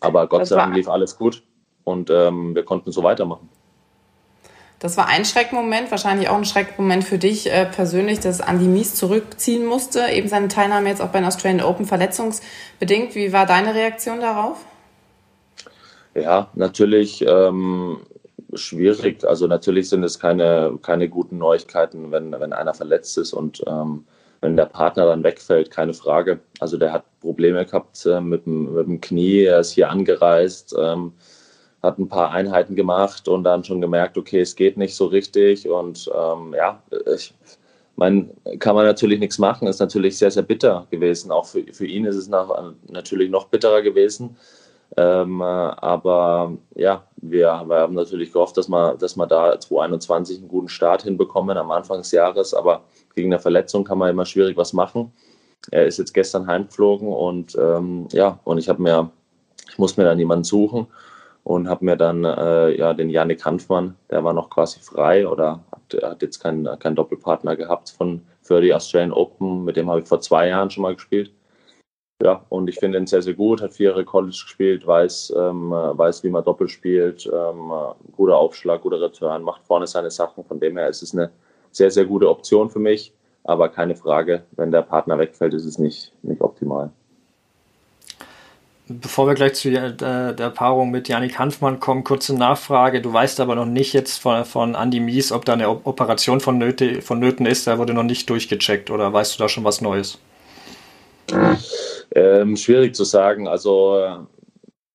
Aber 0.00 0.26
Gott 0.26 0.42
das 0.42 0.48
sei 0.48 0.56
Dank 0.56 0.74
lief 0.74 0.88
alles 0.88 1.16
gut 1.16 1.42
und 1.84 2.10
ähm, 2.10 2.54
wir 2.56 2.64
konnten 2.64 2.90
so 2.90 3.04
weitermachen. 3.04 3.48
Das 4.78 4.96
war 4.96 5.06
ein 5.06 5.24
Schreckmoment, 5.24 5.90
wahrscheinlich 5.90 6.28
auch 6.28 6.36
ein 6.36 6.44
Schreckmoment 6.44 7.02
für 7.04 7.16
dich 7.16 7.50
äh, 7.50 7.64
persönlich, 7.64 8.20
dass 8.20 8.40
Andy 8.40 8.66
Mies 8.66 8.94
zurückziehen 8.94 9.64
musste, 9.64 10.08
eben 10.08 10.28
seine 10.28 10.48
Teilnahme 10.48 10.88
jetzt 10.88 11.00
auch 11.00 11.08
bei 11.08 11.20
den 11.20 11.26
Australian 11.26 11.64
Open 11.64 11.86
verletzungsbedingt. 11.86 13.14
Wie 13.14 13.32
war 13.32 13.46
deine 13.46 13.74
Reaktion 13.74 14.20
darauf? 14.20 14.64
Ja, 16.14 16.50
natürlich 16.54 17.24
ähm, 17.26 18.00
schwierig. 18.56 19.24
Also 19.24 19.46
natürlich 19.46 19.88
sind 19.88 20.02
es 20.04 20.18
keine, 20.18 20.78
keine 20.82 21.08
guten 21.08 21.38
Neuigkeiten, 21.38 22.10
wenn, 22.12 22.32
wenn 22.32 22.52
einer 22.52 22.74
verletzt 22.74 23.18
ist 23.18 23.32
und 23.32 23.62
ähm, 23.66 24.04
wenn 24.40 24.56
der 24.56 24.66
Partner 24.66 25.06
dann 25.06 25.24
wegfällt, 25.24 25.70
keine 25.70 25.94
Frage. 25.94 26.40
Also 26.60 26.76
der 26.76 26.92
hat 26.92 27.04
Probleme 27.20 27.64
gehabt 27.64 28.04
äh, 28.06 28.20
mit, 28.20 28.46
dem, 28.46 28.74
mit 28.74 28.86
dem 28.86 29.00
Knie, 29.00 29.44
er 29.44 29.60
ist 29.60 29.72
hier 29.72 29.90
angereist. 29.90 30.74
Ähm, 30.78 31.12
hat 31.82 31.98
ein 31.98 32.08
paar 32.08 32.32
Einheiten 32.32 32.74
gemacht 32.74 33.28
und 33.28 33.44
dann 33.44 33.64
schon 33.64 33.80
gemerkt, 33.80 34.18
okay, 34.18 34.40
es 34.40 34.56
geht 34.56 34.76
nicht 34.76 34.94
so 34.94 35.06
richtig. 35.06 35.68
Und 35.68 36.10
ähm, 36.14 36.54
ja, 36.56 36.82
ich 37.14 37.32
meine, 37.96 38.28
kann 38.58 38.74
man 38.74 38.84
natürlich 38.84 39.20
nichts 39.20 39.38
machen. 39.38 39.68
Ist 39.68 39.80
natürlich 39.80 40.18
sehr, 40.18 40.30
sehr 40.30 40.42
bitter 40.42 40.86
gewesen. 40.90 41.30
Auch 41.30 41.46
für, 41.46 41.62
für 41.72 41.86
ihn 41.86 42.04
ist 42.04 42.16
es 42.16 42.28
nach, 42.28 42.48
natürlich 42.88 43.30
noch 43.30 43.46
bitterer 43.48 43.82
gewesen. 43.82 44.36
Ähm, 44.96 45.42
aber 45.42 46.52
ja, 46.74 47.04
wir, 47.16 47.64
wir, 47.66 47.76
haben 47.76 47.94
natürlich 47.94 48.32
gehofft, 48.32 48.56
dass 48.56 48.68
wir, 48.68 48.94
dass 48.94 49.16
wir 49.16 49.26
da 49.26 49.58
2021 49.58 50.38
einen 50.38 50.48
guten 50.48 50.68
Start 50.68 51.02
hinbekommen 51.02 51.56
am 51.58 51.70
Anfang 51.70 51.98
des 51.98 52.12
Jahres. 52.12 52.54
Aber 52.54 52.82
gegen 53.14 53.32
eine 53.32 53.40
Verletzung 53.40 53.84
kann 53.84 53.98
man 53.98 54.10
immer 54.10 54.24
schwierig 54.24 54.56
was 54.56 54.72
machen. 54.72 55.12
Er 55.70 55.86
ist 55.86 55.98
jetzt 55.98 56.14
gestern 56.14 56.46
heimgeflogen 56.46 57.08
und 57.08 57.56
ähm, 57.56 58.06
ja, 58.12 58.38
und 58.44 58.58
ich 58.58 58.68
habe 58.68 58.80
mir, 58.80 59.10
ich 59.68 59.78
muss 59.78 59.96
mir 59.96 60.04
dann 60.04 60.18
jemanden 60.18 60.44
suchen 60.44 60.86
und 61.42 61.68
habe 61.68 61.84
mir 61.84 61.96
dann 61.96 62.24
äh, 62.24 62.76
ja 62.76 62.94
den 62.94 63.10
Janik 63.10 63.44
Hanfmann, 63.44 63.96
der 64.10 64.22
war 64.22 64.32
noch 64.32 64.50
quasi 64.50 64.80
frei 64.80 65.26
oder 65.26 65.64
hat, 65.72 66.02
hat 66.02 66.22
jetzt 66.22 66.40
keinen 66.40 66.78
kein 66.78 66.94
Doppelpartner 66.94 67.56
gehabt 67.56 67.90
von 67.90 68.22
für 68.42 68.60
die 68.60 68.72
Australian 68.72 69.12
Open, 69.12 69.64
mit 69.64 69.76
dem 69.76 69.90
habe 69.90 70.00
ich 70.00 70.06
vor 70.06 70.20
zwei 70.20 70.48
Jahren 70.48 70.70
schon 70.70 70.82
mal 70.82 70.94
gespielt. 70.94 71.32
Ja, 72.22 72.44
und 72.48 72.68
ich 72.68 72.78
finde 72.78 72.98
ihn 72.98 73.06
sehr, 73.06 73.20
sehr 73.20 73.34
gut, 73.34 73.60
hat 73.60 73.74
vier 73.74 73.90
Jahre 73.90 74.04
College 74.04 74.38
gespielt, 74.42 74.86
weiß, 74.86 75.34
ähm, 75.36 75.70
weiß, 75.70 76.24
wie 76.24 76.30
man 76.30 76.44
Doppel 76.44 76.66
spielt, 76.68 77.26
ähm, 77.26 77.70
guter 78.16 78.36
Aufschlag, 78.36 78.80
guter 78.82 79.00
Return, 79.00 79.42
macht 79.42 79.62
vorne 79.66 79.86
seine 79.86 80.10
Sachen. 80.10 80.44
Von 80.44 80.58
dem 80.58 80.78
her 80.78 80.88
ist 80.88 81.02
es 81.02 81.12
eine 81.12 81.30
sehr, 81.72 81.90
sehr 81.90 82.06
gute 82.06 82.28
Option 82.30 82.70
für 82.70 82.78
mich. 82.78 83.12
Aber 83.44 83.68
keine 83.68 83.94
Frage, 83.94 84.44
wenn 84.52 84.72
der 84.72 84.82
Partner 84.82 85.18
wegfällt, 85.18 85.54
ist 85.54 85.66
es 85.66 85.78
nicht, 85.78 86.12
nicht 86.22 86.40
optimal. 86.40 86.90
Bevor 88.88 89.26
wir 89.26 89.34
gleich 89.34 89.54
zu 89.54 89.70
der, 89.70 90.32
der 90.32 90.50
Paarung 90.50 90.90
mit 90.90 91.08
Janik 91.08 91.38
Hanfmann 91.38 91.80
kommen, 91.80 92.02
kurze 92.02 92.34
Nachfrage. 92.34 93.00
Du 93.02 93.12
weißt 93.12 93.40
aber 93.40 93.54
noch 93.54 93.66
nicht 93.66 93.92
jetzt 93.92 94.18
von, 94.18 94.44
von 94.44 94.74
Andy 94.74 95.00
Mies, 95.00 95.32
ob 95.32 95.44
da 95.44 95.52
eine 95.52 95.68
Operation 95.68 96.40
von 96.40 96.56
Nöte, 96.56 97.02
vonnöten 97.02 97.46
ist. 97.46 97.66
Da 97.66 97.78
wurde 97.78 97.94
noch 97.94 98.04
nicht 98.04 98.30
durchgecheckt 98.30 98.90
oder 98.90 99.12
weißt 99.12 99.38
du 99.38 99.42
da 99.42 99.48
schon 99.48 99.64
was 99.64 99.80
Neues? 99.80 100.18
Ähm, 102.14 102.56
schwierig 102.56 102.94
zu 102.94 103.04
sagen. 103.04 103.48
Also 103.48 104.26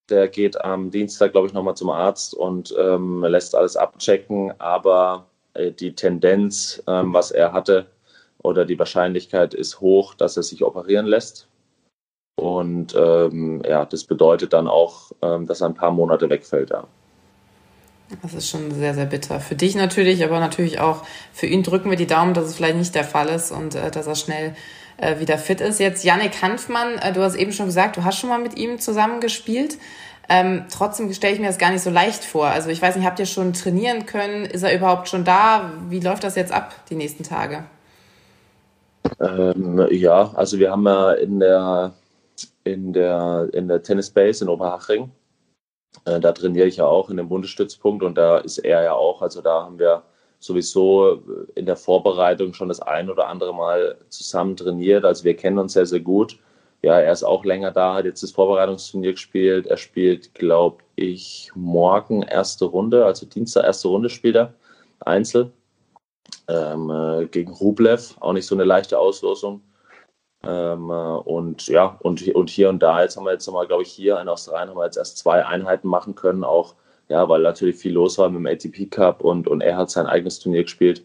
der 0.10 0.28
geht 0.28 0.60
am 0.60 0.92
Dienstag, 0.92 1.32
glaube 1.32 1.48
ich, 1.48 1.54
nochmal 1.54 1.76
zum 1.76 1.90
Arzt 1.90 2.34
und 2.34 2.74
ähm, 2.78 3.24
lässt 3.24 3.56
alles 3.56 3.78
abchecken. 3.78 4.54
Aber 4.60 5.26
äh, 5.54 5.72
die 5.72 5.96
Tendenz, 5.96 6.84
ähm, 6.88 7.14
was 7.14 7.32
er 7.32 7.54
hatte, 7.54 7.88
oder 8.44 8.66
die 8.66 8.80
Wahrscheinlichkeit 8.80 9.54
ist 9.54 9.82
hoch, 9.82 10.16
dass 10.16 10.38
er 10.38 10.44
sich 10.44 10.64
operieren 10.64 11.06
lässt. 11.06 11.48
Und 12.36 12.96
ähm, 12.96 13.62
ja, 13.68 13.86
das 13.86 14.04
bedeutet 14.04 14.54
dann 14.54 14.68
auch, 14.68 15.12
ähm, 15.22 15.46
dass 15.46 15.62
er 15.62 15.68
ein 15.68 15.76
paar 15.76 15.92
Monate 15.92 16.30
wegfällt. 16.30 16.72
Ja. 16.72 16.88
Das 18.22 18.34
ist 18.34 18.50
schon 18.50 18.72
sehr, 18.72 18.94
sehr 18.94 19.06
bitter. 19.06 19.40
Für 19.40 19.56
dich 19.56 19.76
natürlich, 19.76 20.24
aber 20.24 20.40
natürlich 20.40 20.80
auch 20.80 21.04
für 21.32 21.46
ihn 21.46 21.64
drücken 21.64 21.90
wir 21.90 21.98
die 21.98 22.08
Daumen, 22.08 22.34
dass 22.34 22.46
es 22.46 22.56
vielleicht 22.56 22.78
nicht 22.78 22.96
der 22.96 23.04
Fall 23.04 23.30
ist 23.30 23.52
und 23.52 23.76
äh, 23.76 23.92
dass 23.92 24.08
er 24.08 24.16
schnell 24.16 24.56
äh, 25.02 25.20
wieder 25.20 25.38
fit 25.38 25.62
ist. 25.62 25.80
Jetzt 25.80 26.04
Yannick 26.04 26.42
Hanfmann, 26.42 26.98
äh, 27.00 27.12
du 27.14 27.22
hast 27.22 27.36
eben 27.36 27.52
schon 27.52 27.66
gesagt, 27.66 27.98
du 27.98 28.04
hast 28.04 28.20
schon 28.20 28.30
mal 28.30 28.40
mit 28.40 28.58
ihm 28.58 28.80
zusammengespielt. 28.80 29.78
Ähm, 30.30 30.66
trotzdem 30.72 31.12
stelle 31.14 31.34
ich 31.34 31.40
mir 31.42 31.48
das 31.48 31.58
gar 31.58 31.72
nicht 31.72 31.84
so 31.84 31.90
leicht 31.90 32.24
vor. 32.24 32.48
Also 32.48 32.70
ich 32.70 32.82
weiß 32.82 32.96
nicht, 32.96 33.06
habt 33.06 33.20
ihr 33.20 33.26
schon 33.26 33.52
trainieren 33.54 34.06
können? 34.06 34.46
Ist 34.46 34.64
er 34.64 34.74
überhaupt 34.74 35.10
schon 35.10 35.26
da? 35.26 35.72
Wie 35.90 36.00
läuft 36.00 36.24
das 36.24 36.36
jetzt 36.36 36.54
ab, 36.54 36.74
die 36.90 36.96
nächsten 36.96 37.24
Tage? 37.24 37.66
Ähm, 39.20 39.88
ja, 39.92 40.32
also 40.36 40.58
wir 40.58 40.72
haben 40.72 40.86
ja 40.86 41.12
in 41.14 41.40
der 41.40 41.94
in 42.64 42.94
der, 42.94 43.50
in 43.54 43.68
der 43.68 43.82
Tennis 43.84 44.10
Base 44.10 44.44
in 44.44 44.50
Oberhaching. 44.50 45.12
Äh, 46.06 46.20
da 46.20 46.32
trainiere 46.32 46.68
ich 46.68 46.78
ja 46.78 46.86
auch 46.86 47.10
in 47.10 47.18
dem 47.18 47.30
Bundesstützpunkt 47.30 48.04
und 48.04 48.18
da 48.18 48.38
ist 48.38 48.60
er 48.60 48.84
ja 48.84 48.94
auch. 48.94 49.22
Also 49.22 49.42
da 49.42 49.64
haben 49.64 49.80
wir 49.80 50.04
sowieso 50.42 51.22
in 51.56 51.66
der 51.66 51.78
Vorbereitung 51.78 52.54
schon 52.54 52.68
das 52.68 52.82
ein 52.82 53.10
oder 53.10 53.28
andere 53.28 53.54
Mal 53.54 53.96
zusammen 54.10 54.58
trainiert. 54.58 55.06
Also 55.06 55.24
wir 55.24 55.36
kennen 55.36 55.60
uns 55.60 55.74
sehr, 55.74 55.86
sehr 55.86 56.00
gut. 56.00 56.38
Ja, 56.82 57.00
er 57.00 57.14
ist 57.14 57.24
auch 57.24 57.46
länger 57.46 57.72
da, 57.72 57.94
hat 57.94 58.06
jetzt 58.06 58.24
das 58.24 58.32
Vorbereitungsturnier 58.32 59.12
gespielt. 59.12 59.68
Er 59.68 59.78
spielt, 59.78 60.34
glaube 60.34 60.84
ich, 60.96 61.52
morgen 61.54 62.24
erste 62.24 62.66
Runde, 62.66 63.06
also 63.06 63.28
Dienstag 63.28 63.66
erste 63.66 63.88
Runde 63.88 64.10
spielt 64.10 64.36
er, 64.36 64.54
Einzel. 65.00 65.52
Ähm, 66.48 66.90
äh, 66.90 67.28
gegen 67.28 67.54
Rublev, 67.54 68.16
auch 68.20 68.34
nicht 68.34 68.48
so 68.48 68.56
eine 68.56 68.64
leichte 68.64 68.98
Auslosung. 68.98 69.62
Ähm, 70.44 70.90
äh, 70.90 70.94
und 70.94 71.68
ja, 71.68 71.98
und, 72.02 72.28
und 72.34 72.50
hier 72.50 72.70
und 72.70 72.82
da, 72.82 73.04
jetzt 73.04 73.16
haben 73.16 73.26
wir 73.26 73.34
jetzt 73.34 73.46
nochmal, 73.46 73.68
glaube 73.68 73.84
ich, 73.84 73.92
hier 73.92 74.20
in 74.20 74.28
Australien 74.28 74.70
haben 74.70 74.78
wir 74.78 74.86
jetzt 74.86 74.98
erst 74.98 75.20
zwei 75.20 75.46
Einheiten 75.46 75.88
machen 75.88 76.16
können, 76.16 76.44
auch 76.44 76.74
ja, 77.12 77.28
weil 77.28 77.42
natürlich 77.42 77.76
viel 77.76 77.94
los 77.94 78.18
war 78.18 78.30
mit 78.30 78.40
dem 78.40 78.48
ATP 78.48 78.90
Cup 78.90 79.22
und, 79.22 79.48
und 79.48 79.62
er 79.62 79.76
hat 79.76 79.92
sein 79.92 80.06
eigenes 80.06 80.40
Turnier 80.40 80.64
gespielt. 80.64 81.04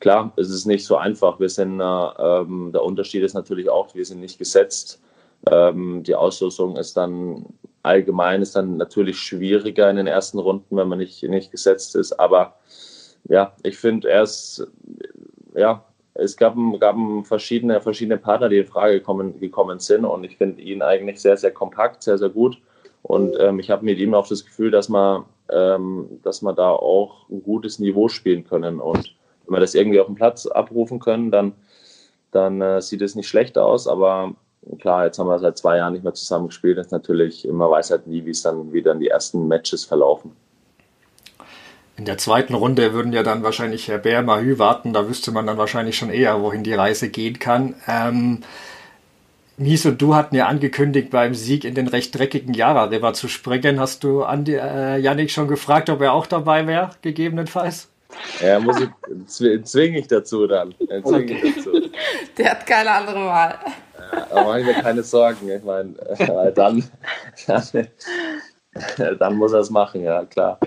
Klar, 0.00 0.32
es 0.36 0.50
ist 0.50 0.66
nicht 0.66 0.84
so 0.84 0.96
einfach. 0.96 1.40
Wir 1.40 1.48
sind, 1.48 1.80
äh, 1.80 1.84
ähm, 1.84 2.70
der 2.72 2.82
Unterschied 2.84 3.22
ist 3.22 3.32
natürlich 3.32 3.70
auch, 3.70 3.94
wir 3.94 4.04
sind 4.04 4.20
nicht 4.20 4.38
gesetzt. 4.38 5.00
Ähm, 5.50 6.02
die 6.02 6.14
Auslosung 6.14 6.76
ist 6.76 6.96
dann 6.96 7.46
allgemein 7.82 8.42
ist 8.42 8.56
dann 8.56 8.76
natürlich 8.76 9.16
schwieriger 9.18 9.88
in 9.88 9.96
den 9.96 10.08
ersten 10.08 10.38
Runden, 10.40 10.76
wenn 10.76 10.88
man 10.88 10.98
nicht, 10.98 11.22
nicht 11.22 11.52
gesetzt 11.52 11.96
ist. 11.96 12.12
Aber 12.18 12.56
ja, 13.28 13.54
ich 13.62 13.78
finde, 13.78 14.10
er 14.10 14.24
ist 14.24 14.66
ja, 15.54 15.84
es 16.14 16.36
gab, 16.36 16.56
gab 16.80 16.96
verschiedene, 17.24 17.80
verschiedene 17.80 18.18
Partner, 18.18 18.48
die 18.48 18.58
in 18.58 18.66
Frage 18.66 18.94
gekommen, 18.94 19.40
gekommen 19.40 19.78
sind 19.78 20.04
und 20.04 20.24
ich 20.24 20.36
finde 20.36 20.60
ihn 20.60 20.82
eigentlich 20.82 21.20
sehr, 21.20 21.36
sehr 21.36 21.52
kompakt, 21.52 22.02
sehr, 22.02 22.18
sehr 22.18 22.28
gut. 22.28 22.58
Und 23.02 23.36
ähm, 23.38 23.60
ich 23.60 23.70
habe 23.70 23.84
mit 23.84 23.98
ihm 23.98 24.14
auch 24.14 24.26
das 24.26 24.44
Gefühl, 24.44 24.70
dass 24.70 24.88
man, 24.88 25.24
ähm, 25.50 26.20
dass 26.22 26.42
man 26.42 26.56
da 26.56 26.70
auch 26.70 27.28
ein 27.28 27.42
gutes 27.42 27.78
Niveau 27.78 28.08
spielen 28.08 28.44
können. 28.44 28.80
Und 28.80 29.14
wenn 29.44 29.54
wir 29.54 29.60
das 29.60 29.74
irgendwie 29.74 30.00
auf 30.00 30.06
dem 30.06 30.16
Platz 30.16 30.46
abrufen 30.46 30.98
können, 30.98 31.30
dann, 31.30 31.52
dann 32.30 32.60
äh, 32.60 32.80
sieht 32.80 33.02
es 33.02 33.14
nicht 33.14 33.28
schlecht 33.28 33.58
aus. 33.58 33.86
Aber 33.86 34.34
klar, 34.78 35.06
jetzt 35.06 35.18
haben 35.18 35.28
wir 35.28 35.38
seit 35.38 35.58
zwei 35.58 35.78
Jahren 35.78 35.92
nicht 35.92 36.04
mehr 36.04 36.14
zusammen 36.14 36.48
gespielt. 36.48 36.78
Das 36.78 36.86
ist 36.86 36.92
natürlich, 36.92 37.46
immer 37.46 37.70
weiß 37.70 37.90
halt 37.90 38.06
nie, 38.06 38.24
wie 38.24 38.30
es 38.30 38.42
dann 38.42 38.72
wieder 38.72 38.92
in 38.92 39.00
die 39.00 39.08
ersten 39.08 39.46
Matches 39.46 39.84
verlaufen. 39.84 40.32
In 41.96 42.04
der 42.04 42.18
zweiten 42.18 42.54
Runde 42.54 42.92
würden 42.92 43.14
ja 43.14 43.22
dann 43.22 43.42
wahrscheinlich 43.42 43.88
Herr 43.88 43.98
Bär, 43.98 44.22
Mahü 44.22 44.58
warten. 44.58 44.92
Da 44.92 45.08
wüsste 45.08 45.32
man 45.32 45.46
dann 45.46 45.56
wahrscheinlich 45.56 45.96
schon 45.96 46.10
eher, 46.10 46.42
wohin 46.42 46.62
die 46.62 46.74
Reise 46.74 47.08
gehen 47.08 47.38
kann. 47.38 47.74
Ähm, 47.88 48.42
Mies 49.58 49.86
und 49.86 50.02
du 50.02 50.14
hatten 50.14 50.36
ja 50.36 50.46
angekündigt, 50.46 51.10
beim 51.10 51.34
Sieg 51.34 51.64
in 51.64 51.74
den 51.74 51.88
recht 51.88 52.16
dreckigen 52.16 52.52
Yara 52.52 52.84
River 52.84 53.14
zu 53.14 53.26
springen. 53.28 53.80
Hast 53.80 54.04
du 54.04 54.22
Andi, 54.22 54.54
äh, 54.54 54.98
Yannick 54.98 55.30
schon 55.30 55.48
gefragt, 55.48 55.88
ob 55.88 56.02
er 56.02 56.12
auch 56.12 56.26
dabei 56.26 56.66
wäre, 56.66 56.90
gegebenenfalls? 57.00 57.88
Ja, 58.40 58.60
muss 58.60 58.80
ich, 58.80 59.64
zwinge 59.64 59.98
ich 59.98 60.08
dazu 60.08 60.46
dann. 60.46 60.74
Zwing 61.04 61.28
ich 61.28 61.56
dazu. 61.56 61.72
Der 62.38 62.50
hat 62.50 62.66
keine 62.66 62.90
andere 62.90 63.24
Wahl. 63.24 63.58
Ja, 63.98 64.26
da 64.30 64.44
mache 64.44 64.60
ich 64.60 64.66
mir 64.66 64.74
keine 64.74 65.02
Sorgen. 65.02 65.50
Ich 65.50 65.64
meine, 65.64 65.94
äh, 66.18 66.52
dann, 66.52 66.84
dann, 67.46 67.88
dann, 69.18 69.36
muss 69.36 69.52
er 69.52 69.60
es 69.60 69.70
machen, 69.70 70.02
ja, 70.02 70.24
klar. 70.26 70.58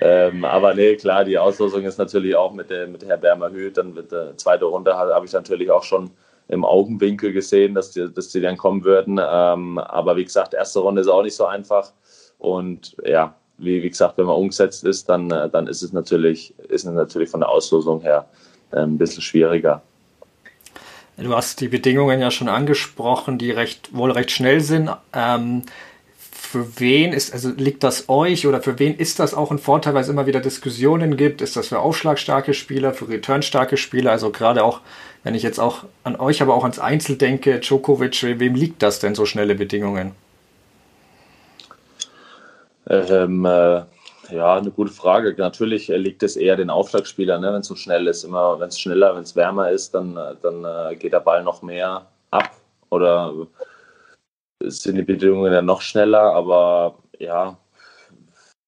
Ähm, 0.00 0.44
aber 0.44 0.74
nee, 0.74 0.96
klar, 0.96 1.24
die 1.24 1.38
Auslosung 1.38 1.84
ist 1.84 1.98
natürlich 1.98 2.34
auch 2.34 2.52
mit, 2.52 2.70
der, 2.70 2.88
mit 2.88 3.04
Herr 3.06 3.16
Bermer 3.18 3.50
Hüth. 3.50 3.78
Dann 3.78 3.94
wird 3.94 4.10
der 4.10 4.36
zweite 4.36 4.64
Runde 4.64 4.94
habe 4.96 5.24
ich 5.24 5.32
natürlich 5.32 5.70
auch 5.70 5.84
schon 5.84 6.10
im 6.48 6.64
Augenwinkel 6.64 7.32
gesehen, 7.32 7.74
dass 7.74 7.90
die, 7.90 8.12
dass 8.12 8.28
die 8.28 8.40
dann 8.40 8.56
kommen 8.56 8.84
würden. 8.84 9.20
Ähm, 9.20 9.78
aber 9.78 10.16
wie 10.16 10.24
gesagt, 10.24 10.54
erste 10.54 10.80
Runde 10.80 11.00
ist 11.00 11.08
auch 11.08 11.22
nicht 11.22 11.34
so 11.34 11.46
einfach. 11.46 11.92
Und 12.38 12.96
ja, 13.04 13.34
wie, 13.58 13.82
wie 13.82 13.90
gesagt, 13.90 14.18
wenn 14.18 14.26
man 14.26 14.36
umgesetzt 14.36 14.84
ist, 14.84 15.08
dann, 15.08 15.30
äh, 15.30 15.48
dann 15.48 15.66
ist 15.66 15.82
es 15.82 15.92
natürlich, 15.92 16.54
ist 16.68 16.84
es 16.84 16.92
natürlich 16.92 17.30
von 17.30 17.40
der 17.40 17.48
Auslosung 17.48 18.00
her 18.00 18.26
äh, 18.72 18.80
ein 18.80 18.98
bisschen 18.98 19.22
schwieriger. 19.22 19.82
Du 21.18 21.34
hast 21.34 21.60
die 21.62 21.68
Bedingungen 21.68 22.20
ja 22.20 22.30
schon 22.30 22.48
angesprochen, 22.48 23.38
die 23.38 23.50
recht, 23.50 23.94
wohl 23.96 24.10
recht 24.10 24.30
schnell 24.30 24.60
sind. 24.60 24.90
Ähm, 25.14 25.62
für 26.46 26.80
wen 26.80 27.12
ist, 27.12 27.32
also 27.32 27.50
liegt 27.50 27.82
das 27.82 28.08
euch 28.08 28.46
oder 28.46 28.62
für 28.62 28.78
wen 28.78 28.96
ist 28.96 29.18
das 29.18 29.34
auch 29.34 29.50
ein 29.50 29.58
Vorteil, 29.58 29.94
weil 29.94 30.02
es 30.02 30.08
immer 30.08 30.26
wieder 30.26 30.40
Diskussionen 30.40 31.16
gibt? 31.16 31.42
Ist 31.42 31.56
das 31.56 31.68
für 31.68 31.80
aufschlagstarke 31.80 32.54
Spieler, 32.54 32.94
für 32.94 33.08
returnstarke 33.08 33.76
Spieler? 33.76 34.12
Also 34.12 34.30
gerade 34.30 34.64
auch, 34.64 34.80
wenn 35.24 35.34
ich 35.34 35.42
jetzt 35.42 35.58
auch 35.58 35.84
an 36.04 36.16
euch, 36.16 36.40
aber 36.42 36.54
auch 36.54 36.62
ans 36.62 36.78
Einzel 36.78 37.16
denke, 37.16 37.60
Djokovic, 37.60 38.22
wem 38.38 38.54
liegt 38.54 38.82
das 38.82 39.00
denn 39.00 39.14
so 39.14 39.26
schnelle 39.26 39.54
Bedingungen? 39.54 40.12
Ähm, 42.88 43.44
äh, 43.44 43.82
ja, 44.30 44.54
eine 44.56 44.70
gute 44.70 44.92
Frage. 44.92 45.34
Natürlich 45.36 45.88
liegt 45.88 46.22
es 46.22 46.36
eher 46.36 46.56
den 46.56 46.70
Aufschlagspielern, 46.70 47.40
ne? 47.40 47.52
wenn 47.52 47.60
es 47.60 47.66
so 47.66 47.76
schnell 47.76 48.06
ist. 48.06 48.24
Immer, 48.24 48.58
wenn 48.60 48.68
es 48.68 48.78
schneller, 48.78 49.14
wenn 49.14 49.22
es 49.22 49.36
wärmer 49.36 49.70
ist, 49.70 49.94
dann, 49.94 50.18
dann 50.42 50.64
äh, 50.64 50.96
geht 50.96 51.12
der 51.12 51.20
Ball 51.20 51.42
noch 51.42 51.62
mehr 51.62 52.06
ab 52.30 52.50
oder 52.90 53.32
sind 54.62 54.96
die 54.96 55.02
Bedingungen 55.02 55.52
ja 55.52 55.62
noch 55.62 55.80
schneller. 55.80 56.32
Aber 56.34 56.96
ja, 57.18 57.58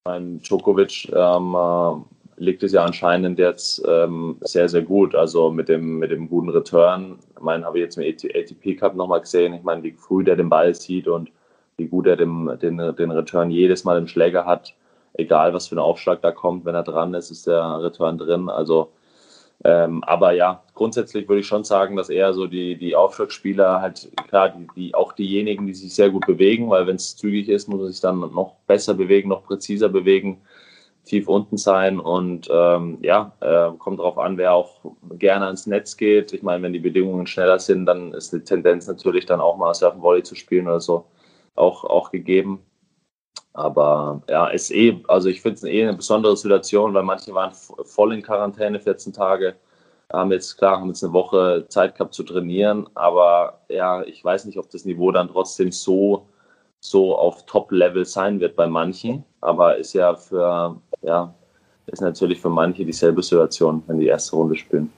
mein 0.05 0.41
Djokovic 0.41 1.11
ähm, 1.13 1.55
äh, 1.55 2.43
liegt 2.43 2.63
es 2.63 2.73
ja 2.73 2.85
anscheinend 2.85 3.39
jetzt 3.39 3.83
ähm, 3.87 4.37
sehr, 4.43 4.69
sehr 4.69 4.83
gut. 4.83 5.15
Also 5.15 5.51
mit 5.51 5.69
dem, 5.69 5.99
mit 5.99 6.11
dem 6.11 6.29
guten 6.29 6.51
Return. 6.51 7.19
Ich 7.37 7.43
meine, 7.43 7.65
habe 7.65 7.79
ich 7.79 7.85
jetzt 7.85 7.99
im 7.99 8.05
ATP 8.05 8.77
Cup 8.77 8.95
nochmal 8.95 9.21
gesehen. 9.21 9.55
Ich 9.55 9.63
meine, 9.63 9.83
wie 9.83 9.93
früh 9.93 10.25
der 10.25 10.37
den 10.37 10.49
Ball 10.49 10.75
sieht 10.75 11.09
und 11.09 11.31
wie 11.77 11.87
gut 11.87 12.07
er 12.07 12.17
den, 12.17 12.59
den, 12.61 12.79
den 12.79 13.11
Return 13.11 13.51
jedes 13.51 13.85
Mal 13.85 13.99
im 13.99 14.09
Schläger 14.09 14.45
hat. 14.45 14.75
Egal, 15.15 15.53
was 15.55 15.69
für 15.69 15.77
ein 15.77 15.81
Aufschlag 15.81 16.21
da 16.23 16.33
kommt, 16.33 16.65
wenn 16.65 16.75
er 16.75 16.83
dran 16.83 17.15
ist, 17.15 17.31
ist 17.31 17.47
der 17.47 17.83
Return 17.83 18.19
drin. 18.19 18.49
Also, 18.49 18.91
ähm, 19.65 20.05
aber 20.05 20.33
ja, 20.33 20.63
grundsätzlich 20.75 21.29
würde 21.29 21.41
ich 21.41 21.47
schon 21.47 21.65
sagen, 21.65 21.97
dass 21.97 22.11
eher 22.11 22.33
so 22.33 22.47
die, 22.47 22.77
die 22.77 22.95
Aufschlagspieler 22.95 23.81
halt, 23.81 24.09
klar, 24.29 24.51
die, 24.51 24.67
die, 24.77 24.95
auch 24.95 25.13
diejenigen, 25.13 25.67
die 25.67 25.75
sich 25.75 25.95
sehr 25.95 26.11
gut 26.11 26.27
bewegen, 26.27 26.71
weil 26.71 26.87
wenn 26.87 26.97
es 26.97 27.17
zügig 27.17 27.49
ist, 27.49 27.69
muss 27.69 27.81
er 27.81 27.89
sich 27.89 28.01
dann 28.01 28.21
noch 28.21 28.55
besser 28.67 28.95
bewegen, 28.95 29.29
noch 29.29 29.45
präziser 29.45 29.89
bewegen, 29.89 30.41
tief 31.05 31.27
unten 31.27 31.57
sein 31.57 31.99
und 31.99 32.49
ähm, 32.53 32.99
ja, 33.03 33.33
äh, 33.41 33.71
kommt 33.79 33.99
darauf 33.99 34.19
an, 34.19 34.37
wer 34.37 34.53
auch 34.53 34.81
gerne 35.19 35.47
ans 35.47 35.67
Netz 35.67 35.97
geht. 35.97 36.33
Ich 36.33 36.43
meine, 36.43 36.63
wenn 36.63 36.73
die 36.73 36.79
Bedingungen 36.79 37.27
schneller 37.27 37.59
sind, 37.59 37.87
dann 37.87 38.13
ist 38.13 38.33
die 38.33 38.41
Tendenz 38.41 38.87
natürlich 38.87 39.27
dann 39.27 39.41
auch 39.41 39.57
mal 39.57 39.75
Surfen 39.75 40.03
Volley 40.03 40.23
zu 40.23 40.35
spielen 40.35 40.69
oder 40.69 40.81
so 40.81 41.07
auch, 41.57 41.85
auch 41.85 42.11
gegeben. 42.11 42.61
Aber 43.59 44.23
ja, 44.29 44.47
ist 44.47 44.71
eh, 44.71 45.03
also 45.09 45.29
ich 45.29 45.43
finde 45.43 45.57
es 45.57 45.65
eh 45.65 45.83
eine 45.83 45.97
besondere 45.97 46.37
Situation, 46.37 46.95
weil 46.95 47.03
manche 47.03 47.35
waren 47.35 47.53
voll 47.83 48.15
in 48.15 48.23
Quarantäne 48.23 48.79
14 48.79 49.13
Tage, 49.13 49.57
haben 50.13 50.31
jetzt, 50.31 50.57
klar, 50.57 50.81
haben 50.81 50.91
jetzt 50.91 51.03
eine 51.03 51.13
Woche 51.13 51.67
Zeit 51.69 51.97
gehabt 51.97 52.15
zu 52.15 52.23
trainieren, 52.23 52.89
aber 52.95 53.59
ja, 53.69 54.03
ich 54.05 54.25
weiß 54.25 54.45
nicht, 54.45 54.59
ob 54.59 54.71
das 54.71 54.85
Niveau 54.85 55.11
dann 55.11 55.29
trotzdem 55.29 55.73
so, 55.73 56.29
so 56.79 57.19
auf 57.19 57.47
Top-Level 57.47 58.05
sein 58.05 58.39
wird 58.39 58.55
bei 58.55 58.69
manchen, 58.69 59.25
aber 59.41 59.77
ist 59.77 59.93
ja 59.93 60.15
für, 60.15 60.77
ja, 61.03 61.35
ist 61.87 62.01
natürlich 62.01 62.41
für 62.41 62.51
manche 62.51 62.85
dieselbe 62.85 63.25
Situation, 63.25 63.83
wenn 63.89 63.99
die 63.99 64.07
erste 64.07 64.37
Runde 64.37 64.55
spielen. 64.55 64.93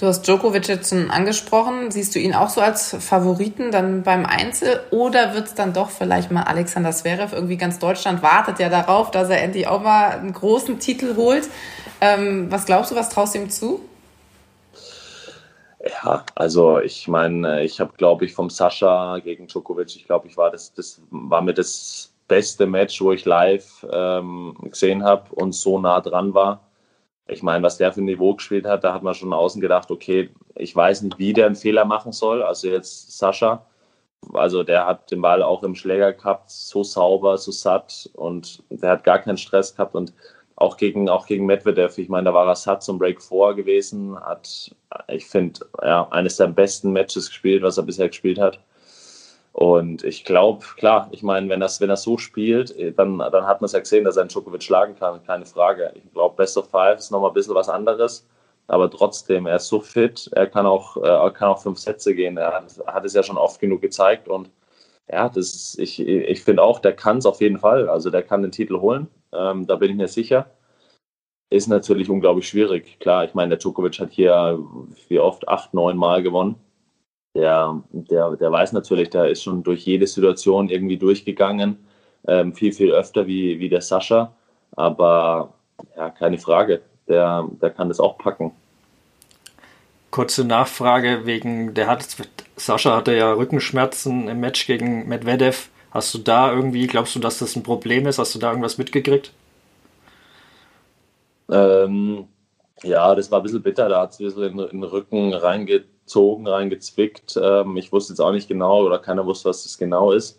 Du 0.00 0.06
hast 0.06 0.26
Djokovic 0.26 0.66
jetzt 0.66 0.88
schon 0.88 1.10
angesprochen. 1.10 1.90
Siehst 1.90 2.14
du 2.14 2.18
ihn 2.18 2.34
auch 2.34 2.48
so 2.48 2.62
als 2.62 2.96
Favoriten 3.00 3.70
dann 3.70 4.02
beim 4.02 4.24
Einzel? 4.24 4.80
Oder 4.90 5.34
wird 5.34 5.48
es 5.48 5.54
dann 5.54 5.74
doch 5.74 5.90
vielleicht 5.90 6.30
mal 6.30 6.44
Alexander 6.44 6.90
Zverev? 6.90 7.34
Irgendwie 7.34 7.58
ganz 7.58 7.78
Deutschland 7.78 8.22
wartet 8.22 8.58
ja 8.60 8.70
darauf, 8.70 9.10
dass 9.10 9.28
er 9.28 9.42
endlich 9.42 9.68
auch 9.68 9.82
mal 9.82 10.12
einen 10.12 10.32
großen 10.32 10.78
Titel 10.78 11.16
holt. 11.16 11.46
Ähm, 12.00 12.50
was 12.50 12.64
glaubst 12.64 12.90
du, 12.90 12.94
was 12.94 13.10
traust 13.10 13.34
du 13.34 13.40
ihm 13.40 13.50
zu? 13.50 13.82
Ja, 15.84 16.24
also 16.34 16.80
ich 16.80 17.06
meine, 17.06 17.62
ich 17.62 17.78
habe, 17.78 17.92
glaube 17.98 18.24
ich, 18.24 18.32
vom 18.32 18.48
Sascha 18.48 19.18
gegen 19.18 19.48
Djokovic, 19.48 19.94
ich 19.96 20.06
glaube, 20.06 20.28
ich 20.28 20.36
war 20.38 20.50
das, 20.50 20.72
das 20.72 21.02
war 21.10 21.42
mir 21.42 21.52
das 21.52 22.10
beste 22.26 22.64
Match, 22.64 23.02
wo 23.02 23.12
ich 23.12 23.26
live 23.26 23.86
ähm, 23.92 24.56
gesehen 24.62 25.04
habe 25.04 25.34
und 25.34 25.54
so 25.54 25.78
nah 25.78 26.00
dran 26.00 26.32
war 26.32 26.69
ich 27.30 27.42
meine, 27.42 27.62
was 27.62 27.78
der 27.78 27.92
für 27.92 28.00
ein 28.00 28.06
Niveau 28.06 28.34
gespielt 28.34 28.66
hat, 28.66 28.84
da 28.84 28.92
hat 28.92 29.02
man 29.02 29.14
schon 29.14 29.32
außen 29.32 29.60
gedacht, 29.60 29.90
okay, 29.90 30.30
ich 30.54 30.74
weiß 30.74 31.02
nicht, 31.02 31.18
wie 31.18 31.32
der 31.32 31.46
einen 31.46 31.56
Fehler 31.56 31.84
machen 31.84 32.12
soll. 32.12 32.42
Also 32.42 32.68
jetzt 32.68 33.16
Sascha, 33.18 33.64
also 34.32 34.62
der 34.62 34.86
hat 34.86 35.10
den 35.10 35.22
Ball 35.22 35.42
auch 35.42 35.62
im 35.62 35.74
Schläger 35.74 36.12
gehabt, 36.12 36.50
so 36.50 36.82
sauber, 36.84 37.38
so 37.38 37.52
satt 37.52 38.10
und 38.14 38.62
der 38.70 38.90
hat 38.90 39.04
gar 39.04 39.18
keinen 39.18 39.38
Stress 39.38 39.74
gehabt 39.74 39.94
und 39.94 40.12
auch 40.56 40.76
gegen, 40.76 41.08
auch 41.08 41.26
gegen 41.26 41.46
Medvedev, 41.46 41.96
ich 41.96 42.10
meine, 42.10 42.26
da 42.26 42.34
war 42.34 42.46
er 42.46 42.54
satt 42.54 42.82
zum 42.82 42.98
Break 42.98 43.22
4 43.22 43.54
gewesen, 43.54 44.18
hat, 44.20 44.74
ich 45.08 45.26
finde, 45.26 45.60
ja, 45.82 46.06
eines 46.10 46.36
der 46.36 46.48
besten 46.48 46.92
Matches 46.92 47.28
gespielt, 47.28 47.62
was 47.62 47.78
er 47.78 47.84
bisher 47.84 48.08
gespielt 48.08 48.38
hat. 48.38 48.60
Und 49.52 50.04
ich 50.04 50.24
glaube, 50.24 50.64
klar, 50.76 51.08
ich 51.10 51.22
meine, 51.22 51.48
wenn 51.48 51.60
das, 51.60 51.80
wenn 51.80 51.88
das 51.88 52.02
so 52.02 52.18
spielt, 52.18 52.76
äh, 52.76 52.92
dann, 52.92 53.18
dann 53.18 53.46
hat 53.46 53.60
man 53.60 53.66
es 53.66 53.72
ja 53.72 53.80
gesehen, 53.80 54.04
dass 54.04 54.16
er 54.16 54.22
einen 54.22 54.28
Djokovic 54.28 54.62
schlagen 54.62 54.94
kann, 54.96 55.24
keine 55.24 55.46
Frage. 55.46 55.92
Ich 55.94 56.12
glaube, 56.12 56.36
Best 56.36 56.56
of 56.56 56.70
Five 56.70 56.98
ist 56.98 57.10
nochmal 57.10 57.30
ein 57.30 57.34
bisschen 57.34 57.54
was 57.54 57.68
anderes. 57.68 58.26
Aber 58.68 58.88
trotzdem, 58.90 59.46
er 59.46 59.56
ist 59.56 59.66
so 59.68 59.80
fit, 59.80 60.30
er 60.32 60.46
kann 60.46 60.66
auch, 60.66 60.96
äh, 60.98 61.00
er 61.08 61.30
kann 61.32 61.48
auch 61.48 61.60
fünf 61.62 61.78
Sätze 61.78 62.14
gehen. 62.14 62.36
Er 62.36 62.52
hat, 62.54 62.80
hat 62.86 63.04
es 63.04 63.14
ja 63.14 63.22
schon 63.22 63.36
oft 63.36 63.60
genug 63.60 63.80
gezeigt. 63.82 64.28
Und 64.28 64.50
ja, 65.10 65.28
das 65.28 65.54
ist, 65.54 65.78
ich, 65.80 66.00
ich 66.00 66.44
finde 66.44 66.62
auch, 66.62 66.78
der 66.78 66.94
kann 66.94 67.18
es 67.18 67.26
auf 67.26 67.40
jeden 67.40 67.58
Fall. 67.58 67.88
Also 67.88 68.10
der 68.10 68.22
kann 68.22 68.42
den 68.42 68.52
Titel 68.52 68.78
holen. 68.80 69.08
Ähm, 69.32 69.66
da 69.66 69.76
bin 69.76 69.90
ich 69.90 69.96
mir 69.96 70.08
sicher. 70.08 70.50
Ist 71.50 71.66
natürlich 71.68 72.08
unglaublich 72.08 72.48
schwierig. 72.48 73.00
Klar, 73.00 73.24
ich 73.24 73.34
meine, 73.34 73.50
der 73.50 73.58
Djokovic 73.58 73.98
hat 73.98 74.12
hier 74.12 74.60
wie 75.08 75.18
oft 75.18 75.48
acht, 75.48 75.74
neun 75.74 75.96
Mal 75.96 76.22
gewonnen 76.22 76.56
der, 77.40 77.82
der, 77.92 78.36
der 78.36 78.52
weiß 78.52 78.72
natürlich, 78.72 79.10
der 79.10 79.28
ist 79.28 79.42
schon 79.42 79.62
durch 79.62 79.84
jede 79.84 80.06
Situation 80.06 80.68
irgendwie 80.68 80.98
durchgegangen, 80.98 81.78
ähm, 82.28 82.54
viel, 82.54 82.72
viel 82.72 82.92
öfter 82.92 83.26
wie, 83.26 83.58
wie 83.58 83.68
der 83.68 83.80
Sascha. 83.80 84.32
Aber 84.76 85.54
ja, 85.96 86.10
keine 86.10 86.38
Frage, 86.38 86.82
der, 87.08 87.48
der 87.60 87.70
kann 87.70 87.88
das 87.88 87.98
auch 87.98 88.18
packen. 88.18 88.52
Kurze 90.10 90.44
Nachfrage 90.44 91.24
wegen, 91.24 91.72
der 91.74 91.86
hat, 91.86 92.06
Sascha 92.56 92.96
hatte 92.96 93.16
ja 93.16 93.32
Rückenschmerzen 93.32 94.28
im 94.28 94.40
Match 94.40 94.66
gegen 94.66 95.08
Medvedev. 95.08 95.70
Hast 95.92 96.12
du 96.14 96.18
da 96.18 96.52
irgendwie, 96.52 96.86
glaubst 96.86 97.14
du, 97.16 97.20
dass 97.20 97.38
das 97.38 97.56
ein 97.56 97.62
Problem 97.62 98.06
ist? 98.06 98.18
Hast 98.18 98.34
du 98.34 98.38
da 98.38 98.50
irgendwas 98.50 98.78
mitgekriegt? 98.78 99.32
Ähm, 101.50 102.26
ja, 102.82 103.14
das 103.14 103.30
war 103.30 103.40
ein 103.40 103.42
bisschen 103.42 103.62
bitter. 103.62 103.88
Da 103.88 104.02
hat 104.02 104.12
es 104.12 104.20
ein 104.20 104.26
bisschen 104.26 104.42
in, 104.42 104.58
in 104.58 104.80
den 104.80 104.84
Rücken 104.84 105.32
reingeht 105.32 105.86
reingezogen, 106.10 106.46
reingezwickt. 106.46 107.38
Ähm, 107.42 107.76
ich 107.76 107.92
wusste 107.92 108.12
jetzt 108.12 108.20
auch 108.20 108.32
nicht 108.32 108.48
genau 108.48 108.84
oder 108.84 108.98
keiner 108.98 109.24
wusste, 109.26 109.48
was 109.48 109.62
das 109.62 109.78
genau 109.78 110.12
ist. 110.12 110.38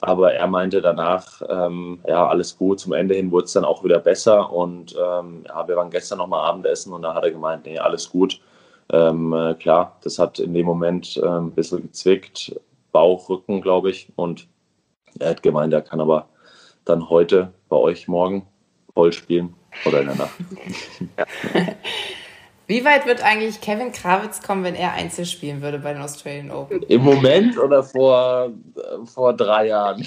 Aber 0.00 0.32
er 0.32 0.46
meinte 0.46 0.80
danach, 0.80 1.42
ähm, 1.48 2.00
ja, 2.06 2.28
alles 2.28 2.56
gut. 2.56 2.78
Zum 2.78 2.92
Ende 2.92 3.16
hin 3.16 3.32
wurde 3.32 3.46
es 3.46 3.52
dann 3.52 3.64
auch 3.64 3.82
wieder 3.82 3.98
besser. 3.98 4.52
Und 4.52 4.94
ähm, 4.94 5.44
ja, 5.46 5.66
wir 5.66 5.76
waren 5.76 5.90
gestern 5.90 6.18
nochmal 6.18 6.48
Abendessen 6.48 6.92
und 6.92 7.02
da 7.02 7.14
hat 7.14 7.24
er 7.24 7.32
gemeint, 7.32 7.64
nee, 7.66 7.78
alles 7.78 8.08
gut. 8.08 8.40
Ähm, 8.90 9.32
äh, 9.32 9.54
klar, 9.54 9.96
das 10.02 10.18
hat 10.18 10.38
in 10.38 10.54
dem 10.54 10.66
Moment 10.66 11.16
äh, 11.16 11.26
ein 11.26 11.50
bisschen 11.50 11.82
gezwickt. 11.82 12.54
Bauch, 12.92 13.28
Rücken, 13.28 13.60
glaube 13.60 13.90
ich. 13.90 14.08
Und 14.14 14.46
er 15.18 15.30
hat 15.30 15.42
gemeint, 15.42 15.72
er 15.72 15.82
kann 15.82 16.00
aber 16.00 16.28
dann 16.84 17.10
heute 17.10 17.52
bei 17.68 17.76
euch 17.76 18.06
morgen 18.06 18.46
voll 18.94 19.12
spielen 19.12 19.54
oder 19.84 20.00
in 20.00 20.06
der 20.06 20.16
Nacht. 20.16 20.34
ja. 21.18 21.24
Wie 22.68 22.84
weit 22.84 23.06
wird 23.06 23.24
eigentlich 23.24 23.60
Kevin 23.62 23.92
Krawitz 23.92 24.42
kommen, 24.42 24.62
wenn 24.62 24.74
er 24.74 24.92
Einzel 24.92 25.24
spielen 25.24 25.62
würde 25.62 25.78
bei 25.78 25.94
den 25.94 26.02
Australian 26.02 26.50
Open? 26.50 26.82
Im 26.82 27.02
Moment 27.02 27.58
oder 27.58 27.82
vor, 27.82 28.52
vor 29.06 29.32
drei 29.32 29.68
Jahren? 29.68 30.06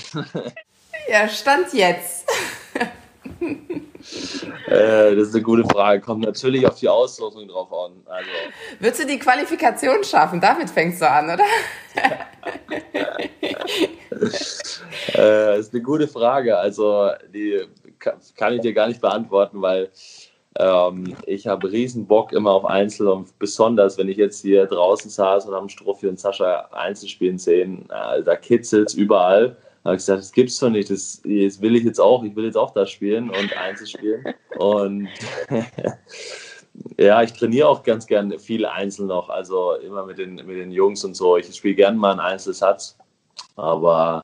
Ja, 1.09 1.27
Stand 1.27 1.73
jetzt. 1.73 2.29
äh, 4.67 5.15
das 5.15 5.29
ist 5.29 5.33
eine 5.33 5.43
gute 5.43 5.63
Frage. 5.63 6.01
Kommt 6.01 6.23
natürlich 6.23 6.67
auf 6.67 6.75
die 6.75 6.87
Auslosung 6.87 7.47
drauf 7.47 7.73
an. 7.73 7.93
Also. 8.05 8.29
Würdest 8.79 9.01
du 9.01 9.07
die 9.07 9.17
Qualifikation 9.17 10.03
schaffen? 10.03 10.39
Damit 10.39 10.69
fängst 10.69 11.01
du 11.01 11.09
an, 11.09 11.31
oder? 11.31 11.45
äh, 15.15 15.59
ist 15.59 15.73
eine 15.73 15.81
gute 15.81 16.07
Frage. 16.07 16.55
Also, 16.55 17.09
die 17.33 17.65
kann 18.35 18.53
ich 18.53 18.61
dir 18.61 18.73
gar 18.73 18.87
nicht 18.87 19.01
beantworten, 19.01 19.63
weil 19.63 19.89
ähm, 20.59 21.15
ich 21.25 21.47
habe 21.47 21.71
riesen 21.71 22.05
Bock 22.05 22.33
immer 22.33 22.51
auf 22.51 22.65
Einzel 22.65 23.07
und 23.07 23.37
besonders, 23.39 23.97
wenn 23.97 24.09
ich 24.09 24.17
jetzt 24.17 24.41
hier 24.41 24.65
draußen 24.65 25.09
saß 25.09 25.45
und 25.45 25.55
haben 25.55 25.69
Strophi 25.69 26.07
und 26.07 26.19
Sascha 26.19 26.67
Einzel 26.71 27.07
spielen 27.07 27.37
sehen, 27.37 27.89
äh, 27.89 28.21
da 28.21 28.35
kitzelt 28.35 28.89
es 28.89 28.93
überall. 28.95 29.55
Da 29.83 29.89
habe 29.89 29.95
ich 29.95 30.01
gesagt, 30.01 30.19
das 30.19 30.31
gibt's 30.31 30.59
doch 30.59 30.69
nicht, 30.69 30.89
das, 30.89 31.21
das 31.23 31.61
will 31.61 31.75
ich 31.75 31.83
jetzt 31.83 31.99
auch, 31.99 32.23
ich 32.23 32.35
will 32.35 32.45
jetzt 32.45 32.57
auch 32.57 32.71
da 32.71 32.85
spielen 32.85 33.29
und 33.29 33.57
Einzel 33.57 33.87
spielen. 33.87 34.23
Und 34.57 35.07
ja, 36.99 37.23
ich 37.23 37.33
trainiere 37.33 37.67
auch 37.67 37.81
ganz 37.81 38.05
gern 38.05 38.37
viel 38.37 38.65
Einzel 38.65 39.07
noch, 39.07 39.29
also 39.29 39.73
immer 39.75 40.05
mit 40.05 40.19
den, 40.19 40.35
mit 40.35 40.57
den 40.57 40.71
Jungs 40.71 41.03
und 41.03 41.15
so. 41.15 41.37
Ich 41.37 41.51
spiele 41.55 41.73
gerne 41.73 41.97
mal 41.97 42.11
einen 42.11 42.19
Einzelsatz, 42.19 42.95
aber 43.55 44.23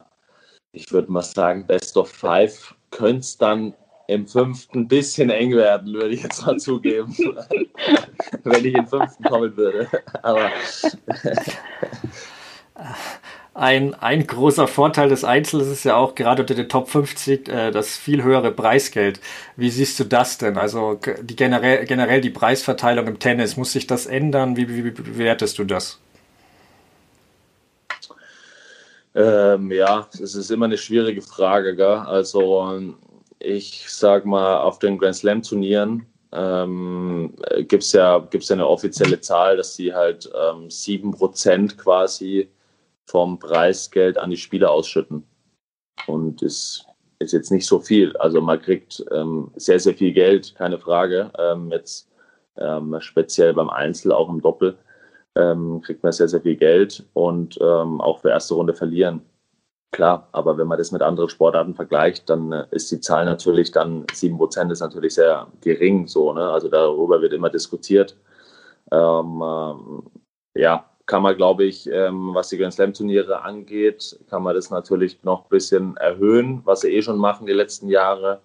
ich 0.74 0.92
würde 0.92 1.12
mal 1.12 1.24
sagen, 1.24 1.66
Best 1.66 1.98
of 1.98 2.10
Five 2.10 2.76
könnte 2.92 3.22
es 3.22 3.38
dann 3.38 3.74
im 4.08 4.26
fünften 4.26 4.80
ein 4.80 4.88
bisschen 4.88 5.30
eng 5.30 5.56
werden, 5.56 5.94
würde 5.94 6.10
ich 6.10 6.24
jetzt 6.24 6.46
mal 6.46 6.58
zugeben. 6.58 7.16
Wenn 8.44 8.66
ich 8.66 8.74
im 8.74 8.88
fünften 8.88 9.24
kommen 9.24 9.56
würde. 9.56 9.88
Aber. 10.24 10.50
Ein, 13.54 13.96
ein 13.96 14.28
großer 14.28 14.68
Vorteil 14.68 15.10
des 15.10 15.24
Einzels 15.24 15.68
ist 15.68 15.84
ja 15.84 15.96
auch 15.96 16.14
gerade 16.14 16.44
unter 16.44 16.54
den 16.54 16.70
Top 16.70 16.90
50 16.90 17.50
äh, 17.50 17.72
das 17.72 17.98
viel 17.98 18.24
höhere 18.24 18.52
Preisgeld. 18.52 19.20
Wie 19.56 19.72
siehst 19.72 20.00
du 20.00 20.04
das 20.04 20.38
denn? 20.38 20.58
Also 20.60 21.00
die 21.22 21.36
generell, 21.36 21.86
generell 21.86 22.22
die 22.22 22.30
Preisverteilung 22.30 23.08
im 23.08 23.18
Tennis, 23.18 23.58
muss 23.58 23.74
sich 23.74 23.88
das 23.88 24.06
ändern? 24.06 24.58
Wie, 24.58 24.70
wie, 24.70 24.86
wie 24.86 24.92
bewertest 24.92 25.58
du 25.58 25.64
das? 25.64 26.00
Ähm, 29.16 29.72
ja, 29.72 30.08
es 30.14 30.36
ist 30.36 30.52
immer 30.52 30.66
eine 30.66 30.78
schwierige 30.78 31.24
Frage. 31.24 31.76
Gell? 31.76 31.88
Also 31.88 32.94
ich 33.40 33.86
sag 33.90 34.26
mal, 34.26 34.62
auf 34.62 34.80
den 34.80 34.98
Grand 34.98 35.16
Slam 35.16 35.42
Turnieren 35.42 36.06
ähm, 36.32 37.34
gibt 37.68 37.84
es 37.84 37.94
ja, 37.94 38.20
gibt's 38.20 38.50
ja 38.50 38.56
eine 38.56 38.68
offizielle 38.68 39.20
Zahl, 39.22 39.58
dass 39.58 39.76
sie 39.76 39.94
halt 39.94 40.30
ähm, 40.36 40.68
7% 40.68 41.78
quasi 41.78 42.50
vom 43.06 43.40
Preisgeld 43.40 44.18
an 44.18 44.30
die 44.30 44.38
Spieler 44.38 44.72
ausschütten. 44.72 45.24
Und 46.06 46.42
ist, 46.42 46.86
ist 47.20 47.34
jetzt 47.34 47.52
nicht 47.52 47.66
so 47.66 47.80
viel. 47.80 48.16
Also 48.18 48.42
man 48.42 48.62
kriegt 48.62 49.04
ähm, 49.12 49.52
sehr, 49.56 49.80
sehr 49.80 49.94
viel 49.94 50.14
Geld, 50.14 50.54
keine 50.56 50.78
Frage. 50.78 51.32
Ähm, 51.40 51.72
jetzt 51.72 52.10
ähm, 52.58 52.96
speziell 53.00 53.54
beim 53.54 53.70
Einzel, 53.70 54.12
auch 54.12 54.30
im 54.30 54.42
Doppel, 54.42 54.78
ähm, 55.36 55.82
kriegt 55.82 56.04
man 56.04 56.12
sehr, 56.12 56.28
sehr 56.28 56.42
viel 56.42 56.56
Geld 56.56 57.06
und 57.14 57.58
ähm, 57.62 58.02
auch 58.02 58.20
für 58.20 58.30
erste 58.30 58.56
Runde 58.56 58.74
verlieren 58.74 59.22
Klar, 59.92 60.28
aber 60.34 60.58
wenn 60.58 60.68
man 60.68 60.78
das 60.78 60.92
mit 60.92 61.02
anderen 61.02 61.30
Sportarten 61.30 61.74
vergleicht, 61.74 62.30
dann 62.30 62.52
äh, 62.52 62.66
ist 62.72 62.92
die 62.92 63.00
Zahl 63.00 63.26
natürlich 63.26 63.72
dann, 63.72 64.06
7% 64.08 64.72
ist 64.72 64.82
natürlich 64.82 65.14
sehr 65.16 65.48
gering 65.62 66.08
so, 66.08 66.34
ne? 66.34 66.50
Also 66.50 66.68
darüber 66.68 67.22
wird 67.22 67.34
immer 67.34 67.50
diskutiert. 67.50 68.18
Ähm, 68.92 69.42
ähm, 69.42 70.04
ja, 70.56 70.86
kann 71.06 71.24
man, 71.24 71.38
glaube 71.38 71.64
ich, 71.64 71.90
ähm, 71.90 72.34
was 72.34 72.50
die 72.50 72.58
Grand 72.58 72.74
Slam 72.74 72.94
Turniere 72.94 73.42
angeht, 73.42 74.20
kann 74.30 74.44
man 74.44 74.56
das 74.56 74.70
natürlich 74.70 75.24
noch 75.24 75.46
ein 75.46 75.50
bisschen 75.50 75.96
erhöhen, 75.98 76.62
was 76.66 76.82
sie 76.82 76.94
eh 76.94 77.02
schon 77.02 77.18
machen 77.18 77.48
die 77.48 77.54
letzten 77.54 77.88
Jahre. 77.88 78.42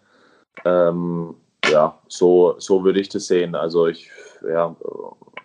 Ähm, 0.64 1.34
ja, 1.68 1.98
so, 2.08 2.54
so 2.58 2.84
würde 2.84 3.00
ich 3.00 3.08
das 3.08 3.26
sehen. 3.26 3.56
Also 3.56 3.88
ich, 3.88 4.10
ja, 4.48 4.76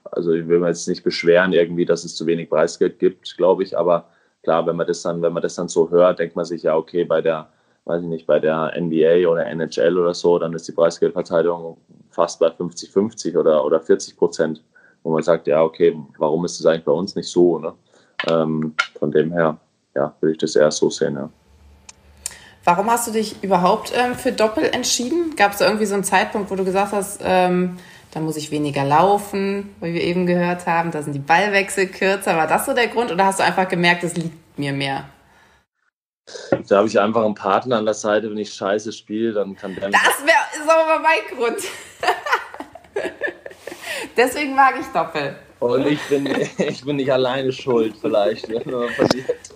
also 0.03 0.31
ich 0.33 0.47
will 0.47 0.59
mir 0.59 0.67
jetzt 0.67 0.87
nicht 0.87 1.03
beschweren 1.03 1.53
irgendwie, 1.53 1.85
dass 1.85 2.03
es 2.03 2.15
zu 2.15 2.27
wenig 2.27 2.49
Preisgeld 2.49 2.99
gibt, 2.99 3.35
glaube 3.37 3.63
ich, 3.63 3.77
aber 3.77 4.09
klar, 4.47 4.65
wenn 4.65 4.77
man 4.77 4.87
das 4.87 5.01
dann, 5.01 5.21
wenn 5.21 5.33
man 5.33 5.43
das 5.43 5.55
dann 5.55 5.67
so 5.67 5.89
hört, 5.89 6.19
denkt 6.19 6.37
man 6.37 6.45
sich 6.45 6.63
ja, 6.63 6.77
okay, 6.77 7.03
bei 7.03 7.21
der, 7.21 7.49
weiß 7.83 8.01
ich 8.01 8.07
nicht, 8.07 8.25
bei 8.25 8.39
der 8.39 8.71
NBA 8.79 9.27
oder 9.29 9.45
NHL 9.45 9.97
oder 9.97 10.13
so, 10.13 10.39
dann 10.39 10.53
ist 10.53 10.65
die 10.69 10.71
Preisgeldverteilung 10.71 11.75
fast 12.11 12.39
bei 12.39 12.47
50-50 12.47 13.37
oder, 13.37 13.65
oder 13.65 13.81
40 13.81 14.15
Prozent, 14.15 14.63
wo 15.03 15.11
man 15.11 15.21
sagt, 15.21 15.47
ja, 15.47 15.61
okay, 15.61 15.97
warum 16.17 16.45
ist 16.45 16.61
das 16.61 16.65
eigentlich 16.65 16.85
bei 16.85 16.93
uns 16.93 17.13
nicht 17.13 17.27
so? 17.27 17.59
Ne? 17.59 17.73
Ähm, 18.29 18.73
von 18.97 19.11
dem 19.11 19.33
her, 19.33 19.57
ja, 19.93 20.15
würde 20.21 20.31
ich 20.31 20.37
das 20.37 20.55
eher 20.55 20.71
so 20.71 20.89
sehen, 20.89 21.15
ja. 21.15 21.29
Warum 22.63 22.89
hast 22.89 23.07
du 23.07 23.11
dich 23.11 23.43
überhaupt 23.43 23.91
ähm, 23.93 24.15
für 24.15 24.31
Doppel 24.31 24.63
entschieden? 24.63 25.35
Gab 25.35 25.53
es 25.53 25.59
irgendwie 25.59 25.85
so 25.85 25.93
einen 25.93 26.05
Zeitpunkt, 26.05 26.51
wo 26.51 26.55
du 26.55 26.63
gesagt 26.63 26.93
hast, 26.93 27.21
ähm, 27.21 27.77
dann 28.17 28.25
muss 28.25 28.35
ich 28.35 28.49
weniger 28.49 28.83
laufen, 28.83 29.75
wie 29.79 29.93
wir 29.93 30.01
eben 30.01 30.25
gehört 30.25 30.65
haben. 30.65 30.89
Da 30.89 31.03
sind 31.03 31.13
die 31.13 31.19
Ballwechsel 31.19 31.85
kürzer. 31.85 32.35
War 32.35 32.47
das 32.47 32.65
so 32.65 32.73
der 32.73 32.87
Grund 32.87 33.11
oder 33.11 33.27
hast 33.27 33.39
du 33.39 33.43
einfach 33.43 33.67
gemerkt, 33.67 34.03
es 34.03 34.15
liegt 34.15 34.57
mir 34.57 34.73
mehr? 34.73 35.07
Da 36.67 36.77
habe 36.77 36.87
ich 36.87 36.99
einfach 36.99 37.23
einen 37.23 37.35
Partner 37.35 37.77
an 37.77 37.85
der 37.85 37.93
Seite, 37.93 38.31
wenn 38.31 38.39
ich 38.39 38.51
scheiße 38.51 38.91
spiele, 38.91 39.33
dann 39.33 39.55
kann 39.55 39.75
der. 39.75 39.91
Das 39.91 40.01
wär, 40.25 40.33
ist 40.51 40.67
aber 40.67 40.99
mein 40.99 41.37
Grund. 41.37 41.59
Deswegen 44.17 44.55
mag 44.55 44.73
ich 44.81 44.87
Doppel. 44.87 45.35
Und 45.59 45.85
ich 45.85 46.01
bin, 46.09 46.27
ich 46.57 46.83
bin 46.83 46.95
nicht 46.95 47.13
alleine 47.13 47.51
schuld, 47.51 47.93
vielleicht, 48.01 48.49
wenn 48.49 48.71
man 48.71 48.89
verliert. 48.89 49.51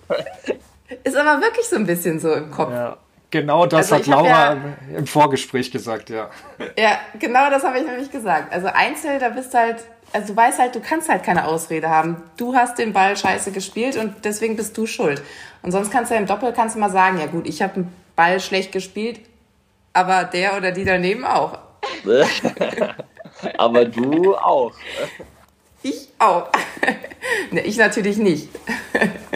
Ist 1.02 1.16
aber 1.16 1.40
wirklich 1.40 1.66
so 1.66 1.74
ein 1.74 1.86
bisschen 1.86 2.20
so 2.20 2.32
im 2.32 2.52
Kopf. 2.52 2.70
Ja. 2.70 2.96
Genau 3.32 3.64
das 3.64 3.90
also 3.90 3.96
hat 3.96 4.06
Laura 4.06 4.52
ja, 4.52 4.56
im 4.94 5.06
Vorgespräch 5.06 5.70
gesagt, 5.70 6.10
ja. 6.10 6.28
Ja, 6.76 6.98
genau 7.18 7.48
das 7.48 7.64
habe 7.64 7.78
ich 7.78 7.86
nämlich 7.86 8.10
gesagt. 8.10 8.52
Also 8.52 8.66
Einzel, 8.66 9.18
da 9.18 9.30
bist 9.30 9.54
du 9.54 9.58
halt, 9.58 9.76
also 10.12 10.34
du 10.34 10.36
weißt 10.36 10.58
halt, 10.58 10.74
du 10.74 10.80
kannst 10.80 11.08
halt 11.08 11.22
keine 11.22 11.46
Ausrede 11.46 11.88
haben. 11.88 12.22
Du 12.36 12.54
hast 12.54 12.78
den 12.78 12.92
Ball 12.92 13.16
scheiße 13.16 13.50
gespielt 13.50 13.96
und 13.96 14.26
deswegen 14.26 14.54
bist 14.54 14.76
du 14.76 14.84
schuld. 14.84 15.22
Und 15.62 15.72
sonst 15.72 15.90
kannst 15.90 16.10
du 16.10 16.14
ja 16.14 16.20
im 16.20 16.26
Doppel 16.26 16.52
kannst 16.52 16.76
du 16.76 16.80
mal 16.80 16.90
sagen, 16.90 17.18
ja 17.18 17.26
gut, 17.26 17.48
ich 17.48 17.62
habe 17.62 17.72
den 17.72 17.92
Ball 18.16 18.38
schlecht 18.38 18.70
gespielt, 18.70 19.20
aber 19.94 20.24
der 20.24 20.54
oder 20.58 20.70
die 20.70 20.84
daneben 20.84 21.24
auch. 21.24 21.56
aber 23.56 23.86
du 23.86 24.36
auch. 24.36 24.74
Ich 25.82 26.10
auch. 26.18 26.50
ne, 27.50 27.62
ich 27.62 27.78
natürlich 27.78 28.18
nicht. 28.18 28.50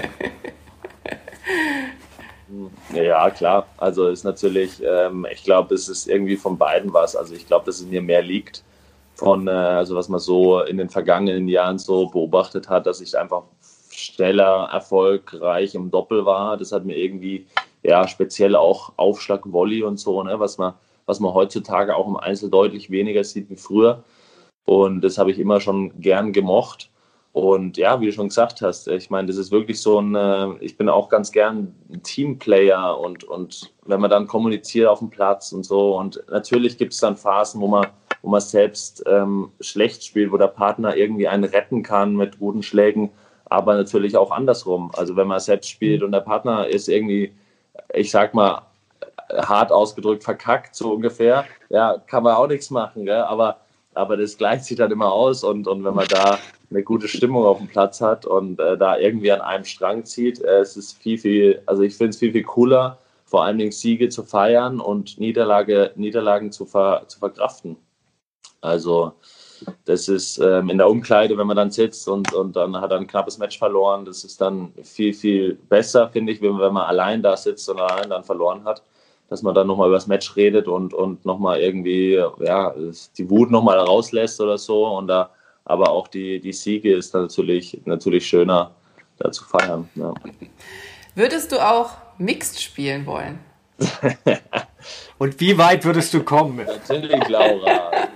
Ja, 2.95 3.31
klar. 3.31 3.67
Also 3.77 4.09
ist 4.09 4.25
natürlich, 4.25 4.83
ähm, 4.83 5.27
ich 5.31 5.45
glaube, 5.45 5.75
es 5.75 5.89
ist 5.89 6.09
irgendwie 6.09 6.37
von 6.37 6.59
beiden 6.59 6.93
was. 6.93 7.17
Also 7.17 7.35
ich 7.35 7.47
glaube, 7.47 7.67
dass 7.67 7.81
es 7.81 7.87
mir 7.87 8.03
mehr 8.03 8.23
liegt 8.23 8.63
von, 9.15 9.49
äh, 9.49 9.51
also 9.51 9.97
was 9.97 10.09
man 10.09 10.21
so 10.21 10.61
in 10.61 10.77
den 10.77 10.91
vergangenen 10.91 11.49
Jahren 11.49 11.79
so 11.79 12.07
beobachtet 12.07 12.69
hat, 12.69 12.87
dass 12.87 13.01
ich 13.01 13.17
einfach 13.19 13.45
schneller 13.91 14.69
erfolgreich 14.73 15.75
im 15.75 15.91
Doppel 15.91 16.27
war. 16.27 16.57
Das 16.57 16.73
hat 16.73 16.85
mir 16.85 16.97
irgendwie, 16.97 17.47
ja, 17.83 18.07
speziell 18.07 18.55
auch 18.57 18.93
Aufschlag, 18.97 19.41
Volley 19.45 19.83
und 19.83 19.99
so, 19.99 20.23
ne, 20.23 20.39
was 20.39 20.59
man, 20.59 20.75
was 21.07 21.21
man 21.21 21.33
heutzutage 21.33 21.97
auch 21.97 22.07
im 22.07 22.17
Einzel 22.17 22.51
deutlich 22.51 22.91
weniger 22.91 23.25
sieht 23.25 23.49
wie 23.49 23.57
früher. 23.57 24.05
Und 24.67 25.01
das 25.03 25.17
habe 25.19 25.31
ich 25.31 25.39
immer 25.39 25.61
schon 25.61 25.99
gern 26.01 26.33
gemocht. 26.33 26.91
Und 27.37 27.77
ja, 27.77 28.01
wie 28.01 28.07
du 28.07 28.13
schon 28.13 28.29
gesagt 28.29 28.63
hast, 28.63 28.89
ich 28.89 29.11
meine, 29.11 29.29
das 29.29 29.37
ist 29.37 29.53
wirklich 29.53 29.83
so 29.83 30.01
ein, 30.01 30.15
äh, 30.15 30.55
ich 30.61 30.79
bin 30.79 30.89
auch 30.89 31.11
ganz 31.11 31.33
gern 31.33 31.75
ein 31.93 32.03
Teamplayer 32.03 32.99
und, 32.99 33.25
und 33.25 33.75
wenn 33.85 34.01
man 34.01 34.09
dann 34.09 34.27
kommuniziert 34.27 34.89
auf 34.89 35.01
dem 35.01 35.11
Platz 35.11 35.53
und 35.53 35.63
so. 35.63 35.99
Und 35.99 36.25
natürlich 36.31 36.79
gibt 36.79 36.95
es 36.95 37.01
dann 37.01 37.15
Phasen, 37.15 37.61
wo 37.61 37.69
man, 37.69 37.89
wo 38.23 38.31
man 38.31 38.41
selbst 38.41 39.05
ähm, 39.07 39.51
schlecht 39.61 40.03
spielt, 40.03 40.33
wo 40.33 40.39
der 40.39 40.47
Partner 40.47 40.97
irgendwie 40.97 41.29
einen 41.29 41.45
retten 41.45 41.83
kann 41.83 42.17
mit 42.17 42.39
guten 42.39 42.63
Schlägen, 42.63 43.11
aber 43.45 43.75
natürlich 43.75 44.17
auch 44.17 44.31
andersrum. 44.31 44.91
Also 44.97 45.15
wenn 45.15 45.27
man 45.27 45.39
selbst 45.39 45.69
spielt 45.69 46.03
und 46.03 46.13
der 46.13 46.21
Partner 46.21 46.67
ist 46.67 46.89
irgendwie, 46.89 47.35
ich 47.93 48.11
sag 48.11 48.33
mal, 48.33 48.63
hart 49.31 49.73
ausgedrückt 49.73 50.25
verkackt, 50.25 50.75
so 50.75 50.95
ungefähr, 50.95 51.45
ja, 51.69 51.99
kann 52.07 52.23
man 52.23 52.35
auch 52.35 52.47
nichts 52.47 52.71
machen, 52.71 53.05
gell? 53.05 53.25
aber 53.25 53.59
aber 53.97 54.19
das 54.19 54.37
gleicht 54.37 54.65
sich 54.65 54.77
dann 54.77 54.93
immer 54.93 55.11
aus 55.11 55.43
und, 55.43 55.67
und 55.67 55.83
wenn 55.83 55.95
man 55.95 56.07
da 56.09 56.39
eine 56.71 56.83
gute 56.83 57.09
Stimmung 57.09 57.45
auf 57.45 57.59
dem 57.59 57.69
Platz 57.69 58.01
hat 58.01 58.27
und 58.27 58.59
äh, 58.61 58.77
da 58.77 58.99
irgendwie 58.99 59.33
an 59.33 59.41
einem 59.41 59.65
Strang 59.65 60.05
zieht, 60.05 60.41
äh, 60.41 60.61
es 60.61 60.77
ist 60.77 60.99
viel, 60.99 61.19
viel, 61.19 61.63
also 61.67 61.83
ich 61.83 61.97
finde 61.97 62.11
es 62.11 62.19
viel, 62.19 62.33
viel 62.33 62.43
cooler, 62.43 62.99
vor 63.25 63.45
allen 63.45 63.59
Dingen 63.59 63.73
Siege 63.73 64.09
zu 64.09 64.23
feiern 64.23 64.81
und 64.81 65.19
Niederlage, 65.19 65.93
Niederlagen 65.97 66.53
zu, 66.53 66.65
ver, 66.65 67.05
zu 67.07 67.19
verkraften. 67.19 67.77
Also 68.61 69.13
das 69.85 70.09
ist 70.09 70.39
ähm, 70.39 70.71
in 70.71 70.79
der 70.79 70.89
Umkleide, 70.89 71.39
wenn 71.39 71.47
man 71.47 71.57
dann 71.57 71.71
sitzt 71.71 72.09
und, 72.09 72.33
und 72.35 72.57
dann 72.57 72.81
hat 72.81 72.91
er 72.91 72.99
ein 72.99 73.07
knappes 73.07 73.39
Match 73.39 73.59
verloren, 73.59 74.05
das 74.05 74.25
ist 74.25 74.41
dann 74.41 74.73
viel, 74.83 75.15
viel 75.15 75.55
besser, 75.55 76.09
finde 76.09 76.33
ich, 76.33 76.43
wenn, 76.43 76.59
wenn 76.59 76.73
man 76.73 76.87
allein 76.87 77.23
da 77.23 77.37
sitzt 77.37 77.69
und 77.69 77.81
allein 77.81 78.11
dann 78.11 78.25
verloren 78.25 78.65
hat 78.65 78.83
dass 79.29 79.43
man 79.43 79.55
dann 79.55 79.67
nochmal 79.67 79.89
über 79.89 79.97
das 79.97 80.07
Match 80.07 80.37
redet 80.37 80.69
und, 80.69 80.95
und 80.95 81.25
nochmal 81.25 81.61
irgendwie, 81.61 82.15
ja, 82.41 82.75
die 83.19 83.31
Wut 83.31 83.51
nochmal 83.51 83.79
rauslässt 83.79 84.41
oder 84.41 84.57
so. 84.59 84.87
Und 84.87 85.09
da 85.09 85.31
aber 85.67 85.91
auch 85.91 86.09
die, 86.09 86.41
die 86.41 86.53
Siege 86.53 86.95
ist 86.95 87.13
natürlich, 87.13 87.79
natürlich 87.85 88.27
schöner, 88.27 88.75
da 89.19 89.31
zu 89.33 89.45
feiern. 89.45 89.89
Ja. 89.97 90.15
Würdest 91.15 91.53
du 91.53 91.59
auch 91.59 91.91
Mixed 92.19 92.63
spielen 92.63 93.05
wollen? 93.05 93.41
Und 95.19 95.39
wie 95.41 95.59
weit 95.59 95.85
würdest 95.85 96.15
du 96.15 96.23
kommen? 96.23 96.65
Natürlich, 96.65 97.29
Laura. 97.29 97.67
Ja, 97.67 98.09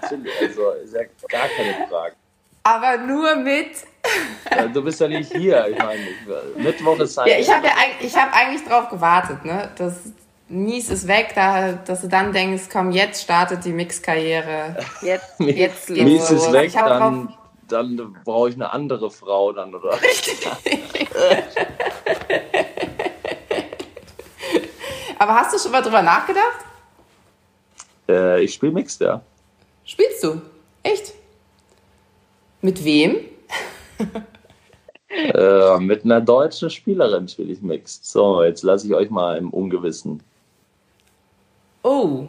natürlich. 0.00 0.32
Also, 0.40 0.70
ist 0.82 0.94
ja 0.94 1.02
gar 1.28 1.48
keine 1.48 1.86
Frage. 1.88 2.16
Aber 2.62 2.96
nur 2.96 3.36
mit. 3.36 3.72
Du 4.72 4.82
bist 4.82 5.00
ja 5.00 5.06
nicht 5.06 5.32
hier. 5.32 5.68
Ich 5.68 5.78
meine, 5.78 6.00
Mittwoch 6.56 6.98
ist 6.98 7.16
halt. 7.16 7.28
Ja, 7.28 7.38
ich 7.38 7.50
habe 7.52 7.66
ja, 7.66 7.72
ich 8.00 8.16
hab 8.16 8.34
eigentlich 8.34 8.64
drauf 8.66 8.88
gewartet, 8.88 9.44
ne? 9.44 9.70
Das 9.76 10.00
Mies 10.48 10.90
ist 10.90 11.08
weg, 11.08 11.32
da, 11.34 11.72
dass 11.72 12.02
du 12.02 12.08
dann 12.08 12.32
denkst, 12.32 12.68
komm, 12.72 12.92
jetzt 12.92 13.22
startet 13.22 13.64
die 13.64 13.72
Mix-Karriere. 13.72 14.76
Jetzt, 15.02 15.34
jetzt 15.40 15.88
geht's 15.88 16.02
Mies 16.04 16.30
ist 16.30 16.52
weg, 16.52 16.72
dann, 16.72 17.34
dann 17.66 18.16
brauche 18.24 18.50
ich 18.50 18.54
eine 18.54 18.72
andere 18.72 19.10
Frau 19.10 19.52
dann, 19.52 19.74
oder? 19.74 20.00
Richtig. 20.00 20.46
Aber 25.18 25.34
hast 25.34 25.52
du 25.52 25.58
schon 25.58 25.72
mal 25.72 25.82
drüber 25.82 26.02
nachgedacht? 26.02 26.64
Äh, 28.08 28.44
ich 28.44 28.54
spiele 28.54 28.72
Mixed, 28.72 29.00
ja. 29.00 29.20
Spielst 29.84 30.22
du? 30.22 30.40
Echt? 30.82 31.14
Mit 32.60 32.84
wem? 32.84 33.16
äh, 35.08 35.78
mit 35.78 36.04
einer 36.04 36.20
deutschen 36.20 36.70
Spielerin 36.70 37.26
spiele 37.26 37.52
ich 37.52 37.62
Mixed. 37.62 38.04
So, 38.04 38.44
jetzt 38.44 38.62
lasse 38.62 38.86
ich 38.86 38.94
euch 38.94 39.10
mal 39.10 39.36
im 39.38 39.50
Ungewissen. 39.50 40.22
Oh, 41.86 42.26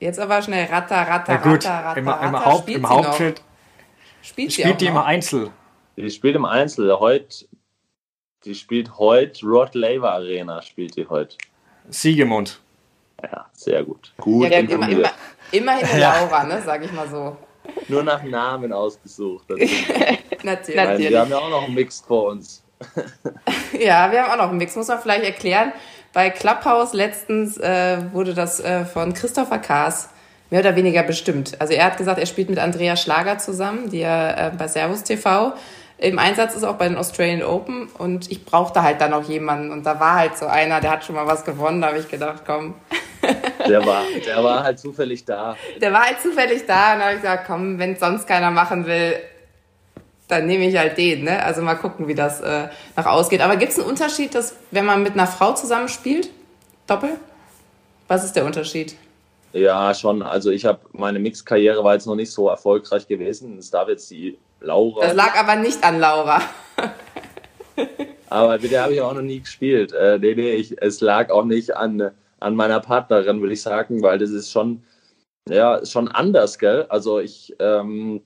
jetzt 0.00 0.18
aber 0.18 0.42
schnell 0.42 0.66
Ratter, 0.66 0.96
Ratter, 0.96 1.34
ja, 1.34 1.38
gut. 1.38 1.64
Ratter, 1.64 1.84
Ratter, 1.84 2.00
Im, 2.00 2.08
Ratter. 2.08 2.26
Im, 2.26 2.44
Haupt, 2.44 2.68
im 2.68 2.88
Hauptfeld 2.88 3.42
spielt, 4.20 4.52
spielt 4.52 4.80
die 4.80 4.86
im 4.86 4.96
Einzel. 4.96 5.52
Die 5.96 6.10
spielt 6.10 6.34
im 6.34 6.44
Einzel. 6.44 6.98
Heute, 6.98 7.46
die 8.44 8.56
spielt 8.56 8.98
heute 8.98 9.46
Rod 9.46 9.76
Laver 9.76 10.10
Arena, 10.10 10.60
spielt 10.60 10.96
die 10.96 11.06
heute. 11.06 11.36
Siegemund. 11.88 12.60
Ja, 13.22 13.46
sehr 13.52 13.84
gut. 13.84 14.12
Gut. 14.16 14.50
Ja, 14.50 14.58
immer, 14.58 14.88
immer, 14.88 15.10
immerhin 15.52 15.86
eine 15.86 16.00
ja. 16.00 16.20
Laura, 16.20 16.42
ne, 16.42 16.60
sag 16.66 16.84
ich 16.84 16.90
mal 16.90 17.08
so. 17.08 17.36
Nur 17.86 18.02
nach 18.02 18.24
Namen 18.24 18.72
ausgesucht. 18.72 19.48
Natürlich. 20.42 20.76
Meine, 20.76 20.98
wir 20.98 21.20
haben 21.20 21.30
ja 21.30 21.38
auch 21.38 21.50
noch 21.50 21.62
einen 21.62 21.74
Mix 21.74 22.00
vor 22.00 22.30
uns. 22.30 22.64
ja, 23.72 24.10
wir 24.10 24.24
haben 24.24 24.32
auch 24.32 24.36
noch 24.36 24.48
einen 24.48 24.58
Mix. 24.58 24.74
Muss 24.74 24.88
man 24.88 24.98
vielleicht 24.98 25.24
erklären. 25.24 25.72
Bei 26.16 26.30
Clubhouse 26.30 26.94
letztens 26.94 27.58
äh, 27.58 27.98
wurde 28.10 28.32
das 28.32 28.58
äh, 28.58 28.86
von 28.86 29.12
Christopher 29.12 29.58
Kaas 29.58 30.08
mehr 30.48 30.60
oder 30.60 30.74
weniger 30.74 31.02
bestimmt. 31.02 31.60
Also 31.60 31.74
er 31.74 31.84
hat 31.84 31.98
gesagt, 31.98 32.18
er 32.18 32.24
spielt 32.24 32.48
mit 32.48 32.58
Andrea 32.58 32.96
Schlager 32.96 33.36
zusammen, 33.36 33.90
die 33.90 33.98
ja 33.98 34.46
äh, 34.46 34.50
bei 34.56 34.66
Servus 34.66 35.02
TV 35.02 35.52
im 35.98 36.18
Einsatz 36.18 36.56
ist, 36.56 36.64
auch 36.64 36.76
bei 36.76 36.88
den 36.88 36.96
Australian 36.96 37.42
Open. 37.42 37.88
Und 37.98 38.30
ich 38.30 38.46
brauchte 38.46 38.82
halt 38.82 39.02
dann 39.02 39.12
auch 39.12 39.24
jemanden. 39.24 39.70
Und 39.70 39.84
da 39.84 40.00
war 40.00 40.14
halt 40.14 40.38
so 40.38 40.46
einer, 40.46 40.80
der 40.80 40.92
hat 40.92 41.04
schon 41.04 41.16
mal 41.16 41.26
was 41.26 41.44
gewonnen. 41.44 41.82
Da 41.82 41.88
habe 41.88 41.98
ich 41.98 42.08
gedacht, 42.08 42.44
komm. 42.46 42.72
Der 43.68 43.84
war, 43.84 44.04
der 44.24 44.44
war 44.44 44.62
halt 44.62 44.78
zufällig 44.78 45.24
da. 45.24 45.56
Der 45.80 45.92
war 45.92 46.04
halt 46.04 46.20
zufällig 46.20 46.66
da. 46.66 46.92
Und 46.92 47.00
da 47.00 47.04
habe 47.06 47.14
ich 47.16 47.20
gesagt, 47.22 47.46
komm, 47.48 47.80
wenn 47.80 47.96
sonst 47.96 48.28
keiner 48.28 48.52
machen 48.52 48.86
will, 48.86 49.16
dann 50.28 50.46
nehme 50.46 50.66
ich 50.66 50.76
halt 50.76 50.98
den. 50.98 51.24
Ne? 51.24 51.42
Also 51.42 51.62
mal 51.62 51.74
gucken, 51.74 52.08
wie 52.08 52.14
das 52.14 52.40
äh, 52.40 52.68
nach 52.96 53.06
ausgeht. 53.06 53.40
Aber 53.40 53.56
gibt 53.56 53.72
es 53.72 53.78
einen 53.78 53.88
Unterschied, 53.88 54.34
dass 54.34 54.56
wenn 54.70 54.84
man 54.84 55.02
mit 55.02 55.12
einer 55.12 55.26
Frau 55.26 55.54
zusammenspielt? 55.54 56.30
Doppel? 56.86 57.10
Was 58.08 58.24
ist 58.24 58.34
der 58.34 58.44
Unterschied? 58.44 58.96
Ja, 59.52 59.94
schon. 59.94 60.22
Also 60.22 60.50
ich 60.50 60.64
habe 60.64 60.80
meine 60.92 61.18
Mix-Karriere 61.18 61.82
war 61.82 61.94
jetzt 61.94 62.06
noch 62.06 62.14
nicht 62.14 62.30
so 62.30 62.48
erfolgreich 62.48 63.06
gewesen. 63.06 63.58
Es 63.58 63.70
darf 63.70 63.88
jetzt 63.88 64.10
die 64.10 64.38
Laura. 64.60 65.00
Das 65.00 65.14
lag 65.14 65.38
aber 65.38 65.56
nicht 65.56 65.82
an 65.82 66.00
Laura. 66.00 66.40
aber 68.28 68.58
mit 68.58 68.70
der 68.70 68.82
habe 68.82 68.94
ich 68.94 69.00
auch 69.00 69.14
noch 69.14 69.22
nie 69.22 69.40
gespielt. 69.40 69.92
Äh, 69.92 70.18
nee, 70.18 70.34
nee, 70.34 70.52
ich, 70.52 70.80
es 70.80 71.00
lag 71.00 71.30
auch 71.30 71.44
nicht 71.44 71.76
an, 71.76 72.10
an 72.40 72.54
meiner 72.54 72.80
Partnerin, 72.80 73.40
würde 73.40 73.54
ich 73.54 73.62
sagen, 73.62 74.02
weil 74.02 74.18
das 74.18 74.30
ist 74.30 74.50
schon, 74.50 74.82
ja, 75.48 75.84
schon 75.86 76.08
anders, 76.08 76.58
gell? 76.58 76.86
Also 76.88 77.20
ich, 77.20 77.54
ähm, 77.58 78.22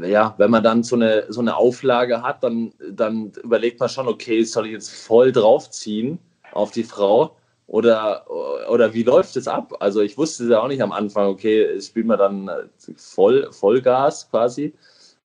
ja, 0.00 0.34
wenn 0.38 0.50
man 0.50 0.62
dann 0.62 0.82
so 0.82 0.96
eine, 0.96 1.26
so 1.28 1.40
eine 1.40 1.56
Auflage 1.56 2.22
hat, 2.22 2.42
dann, 2.42 2.72
dann 2.90 3.32
überlegt 3.42 3.78
man 3.78 3.88
schon, 3.88 4.08
okay, 4.08 4.42
soll 4.42 4.66
ich 4.66 4.72
jetzt 4.72 4.90
voll 4.90 5.32
draufziehen 5.32 6.18
auf 6.52 6.70
die 6.70 6.84
Frau? 6.84 7.36
Oder, 7.66 8.26
oder 8.68 8.92
wie 8.92 9.02
läuft 9.02 9.36
es 9.36 9.48
ab? 9.48 9.74
Also 9.80 10.00
ich 10.00 10.18
wusste 10.18 10.44
ja 10.44 10.60
auch 10.60 10.68
nicht 10.68 10.82
am 10.82 10.92
Anfang, 10.92 11.26
okay, 11.28 11.80
spielt 11.80 12.06
man 12.06 12.18
dann 12.18 12.50
voll, 12.96 13.50
Vollgas 13.52 14.28
quasi. 14.30 14.74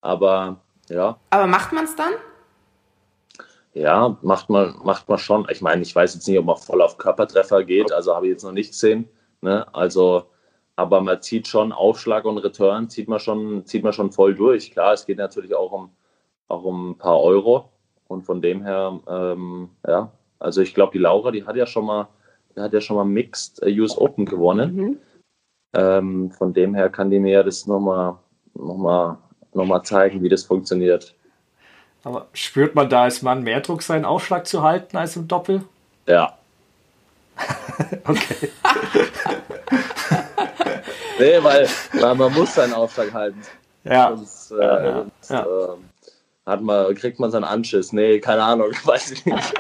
Aber 0.02 0.58
ja. 0.90 1.18
Aber 1.30 1.48
macht 1.48 1.74
man 1.74 1.86
es 1.86 1.96
dann? 1.96 2.14
Ja, 3.74 4.18
macht 4.22 4.50
man, 4.50 4.76
macht 4.84 5.08
man 5.08 5.18
schon. 5.18 5.48
Ich 5.50 5.62
meine, 5.62 5.82
ich 5.82 5.96
weiß 5.96 6.16
jetzt 6.16 6.28
nicht, 6.28 6.40
ob 6.40 6.46
man 6.46 6.58
voll 6.58 6.82
auf 6.82 6.98
Körpertreffer 6.98 7.64
geht, 7.64 7.92
also 7.92 8.16
habe 8.16 8.28
ich 8.28 8.32
jetzt 8.34 8.44
noch 8.44 8.52
nicht 8.52 8.72
gesehen. 8.72 9.08
Ne? 9.42 9.66
Also, 9.74 10.26
aber 10.78 11.02
man 11.02 11.22
zieht 11.22 11.48
schon 11.50 11.74
Aufschlag 11.74 12.24
und 12.24 12.38
Return, 12.38 12.90
zieht 12.90 13.10
man 13.10 13.20
schon, 13.20 13.66
zieht 13.66 13.84
man 13.84 13.92
schon 13.92 14.14
voll 14.14 14.34
durch. 14.36 14.72
Klar, 14.72 14.94
es 14.94 15.06
geht 15.06 15.18
natürlich 15.18 15.54
auch 15.54 15.74
um, 15.74 15.90
auch 16.48 16.64
um 16.64 16.92
ein 16.92 16.98
paar 16.98 17.22
Euro. 17.22 17.70
Und 18.08 18.24
von 18.24 18.42
dem 18.42 18.64
her, 18.64 18.98
ähm, 19.10 19.70
ja, 19.86 20.10
also 20.40 20.62
ich 20.62 20.74
glaube, 20.74 20.94
die 20.94 21.00
Laura, 21.00 21.32
die 21.32 21.46
hat 21.46 21.58
ja 21.58 21.66
schon 21.66 21.86
mal 21.86 22.08
der 22.58 22.64
hat 22.64 22.74
ja 22.74 22.82
schon 22.82 22.98
mal 22.98 23.06
Mixed 23.06 23.62
US 23.64 23.98
Open 23.98 24.26
gewonnen. 24.26 24.76
Mhm. 24.76 24.98
Ähm, 25.74 26.32
von 26.32 26.54
dem 26.54 26.74
her 26.74 26.90
kann 26.90 27.12
die 27.12 27.20
mir 27.20 27.44
das 27.44 27.68
nochmal 27.68 28.16
noch 28.56 28.78
mal, 28.78 29.20
noch 29.54 29.66
mal 29.66 29.84
zeigen, 29.84 30.24
wie 30.24 30.30
das 30.30 30.44
funktioniert. 30.44 31.14
Aber 32.04 32.28
spürt 32.34 32.74
man 32.74 32.90
da 32.90 33.04
als 33.04 33.22
Mann 33.22 33.44
mehr 33.44 33.62
Druck, 33.62 33.84
seinen 33.84 34.06
Aufschlag 34.06 34.48
zu 34.48 34.64
halten 34.64 34.98
als 34.98 35.16
im 35.16 35.28
Doppel? 35.28 35.62
Ja. 36.08 36.36
okay. 38.06 38.50
nee, 41.20 41.44
weil, 41.44 41.68
weil 41.94 42.16
man 42.16 42.34
muss 42.34 42.56
seinen 42.56 42.74
Aufschlag 42.74 43.14
halten. 43.14 43.42
Ja. 43.84 44.16
Sonst, 44.16 44.52
äh, 44.52 44.56
ja, 44.56 44.84
ja. 44.84 44.94
Sonst, 44.94 45.30
ja. 45.30 45.42
Äh, 45.44 45.78
hat 46.46 46.62
man, 46.62 46.96
kriegt 46.96 47.20
man 47.20 47.30
seinen 47.30 47.44
Anschiss. 47.44 47.92
Nee, 47.92 48.20
keine 48.20 48.44
Ahnung, 48.44 48.72
weiß 48.84 49.12
ich 49.12 49.26
nicht. 49.26 49.54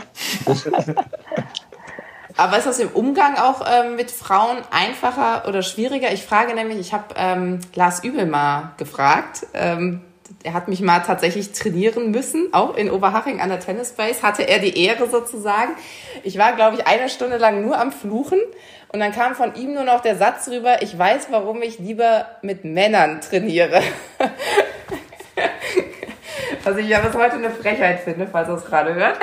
Aber 2.37 2.57
ist 2.57 2.67
das 2.67 2.79
im 2.79 2.89
Umgang 2.89 3.35
auch 3.37 3.61
ähm, 3.67 3.95
mit 3.95 4.11
Frauen 4.11 4.59
einfacher 4.71 5.47
oder 5.47 5.63
schwieriger? 5.63 6.13
Ich 6.13 6.23
frage 6.23 6.53
nämlich, 6.53 6.79
ich 6.79 6.93
habe 6.93 7.15
ähm, 7.17 7.59
Lars 7.73 8.03
Übel 8.03 8.25
mal 8.25 8.73
gefragt. 8.77 9.47
Ähm, 9.53 10.01
er 10.43 10.53
hat 10.53 10.67
mich 10.67 10.81
mal 10.81 10.99
tatsächlich 10.99 11.51
trainieren 11.51 12.11
müssen, 12.11 12.53
auch 12.53 12.75
in 12.75 12.91
Oberhaching 12.91 13.41
an 13.41 13.49
der 13.49 13.59
Tennis 13.59 13.91
Base, 13.93 14.21
hatte 14.21 14.47
er 14.47 14.59
die 14.59 14.81
Ehre 14.85 15.09
sozusagen. 15.09 15.71
Ich 16.23 16.37
war, 16.37 16.53
glaube 16.53 16.77
ich, 16.77 16.87
eine 16.87 17.09
Stunde 17.09 17.37
lang 17.37 17.65
nur 17.65 17.79
am 17.79 17.91
Fluchen 17.91 18.39
und 18.89 18.99
dann 18.99 19.11
kam 19.11 19.35
von 19.35 19.55
ihm 19.55 19.73
nur 19.73 19.83
noch 19.83 20.01
der 20.01 20.15
Satz 20.15 20.47
rüber, 20.47 20.81
ich 20.81 20.97
weiß, 20.97 21.27
warum 21.31 21.61
ich 21.61 21.79
lieber 21.79 22.27
mit 22.41 22.63
Männern 22.63 23.19
trainiere. 23.21 23.81
Was 26.63 26.77
ich 26.77 26.87
ja 26.87 26.99
bis 26.99 27.15
heute 27.15 27.35
eine 27.35 27.49
Frechheit 27.49 28.01
finde, 28.01 28.27
falls 28.29 28.49
er 28.49 28.55
es 28.55 28.65
gerade 28.65 28.93
hört. 28.93 29.17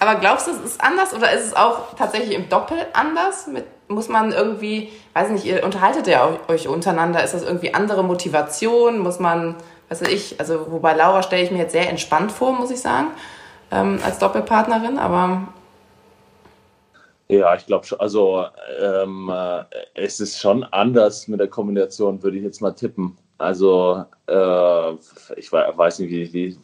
Aber 0.00 0.16
glaubst 0.16 0.46
du, 0.48 0.50
es 0.50 0.60
ist 0.60 0.80
anders 0.82 1.14
oder 1.14 1.32
ist 1.32 1.46
es 1.46 1.54
auch 1.54 1.94
tatsächlich 1.94 2.34
im 2.34 2.48
Doppel 2.48 2.78
anders? 2.92 3.46
Mit, 3.46 3.64
muss 3.88 4.08
man 4.08 4.32
irgendwie, 4.32 4.92
weiß 5.14 5.30
nicht, 5.30 5.44
ihr 5.44 5.64
unterhaltet 5.64 6.06
ja 6.06 6.28
euch 6.48 6.68
untereinander, 6.68 7.22
ist 7.22 7.34
das 7.34 7.42
irgendwie 7.42 7.72
andere 7.72 8.02
Motivation? 8.02 8.98
Muss 8.98 9.18
man, 9.18 9.54
weiß 10.00 10.08
ich, 10.08 10.40
also 10.40 10.70
wobei 10.70 10.94
Laura 10.94 11.22
stelle 11.22 11.42
ich 11.42 11.50
mir 11.50 11.58
jetzt 11.58 11.72
sehr 11.72 11.88
entspannt 11.88 12.32
vor, 12.32 12.52
muss 12.52 12.70
ich 12.70 12.80
sagen, 12.80 13.08
ähm, 13.70 13.98
als 14.04 14.18
Doppelpartnerin, 14.18 14.98
aber. 14.98 15.48
Ja, 17.28 17.54
ich 17.54 17.66
glaube 17.66 17.86
schon, 17.86 18.00
also 18.00 18.46
ähm, 18.80 19.30
äh, 19.32 19.64
es 19.94 20.20
ist 20.20 20.38
schon 20.38 20.64
anders 20.64 21.28
mit 21.28 21.40
der 21.40 21.48
Kombination, 21.48 22.22
würde 22.22 22.36
ich 22.38 22.42
jetzt 22.42 22.60
mal 22.60 22.72
tippen. 22.72 23.16
Also 23.38 24.04
äh, 24.26 24.92
ich 25.36 25.52
weiß 25.52 25.98
nicht, 26.00 26.10
wie, 26.10 26.32
wie 26.32 26.58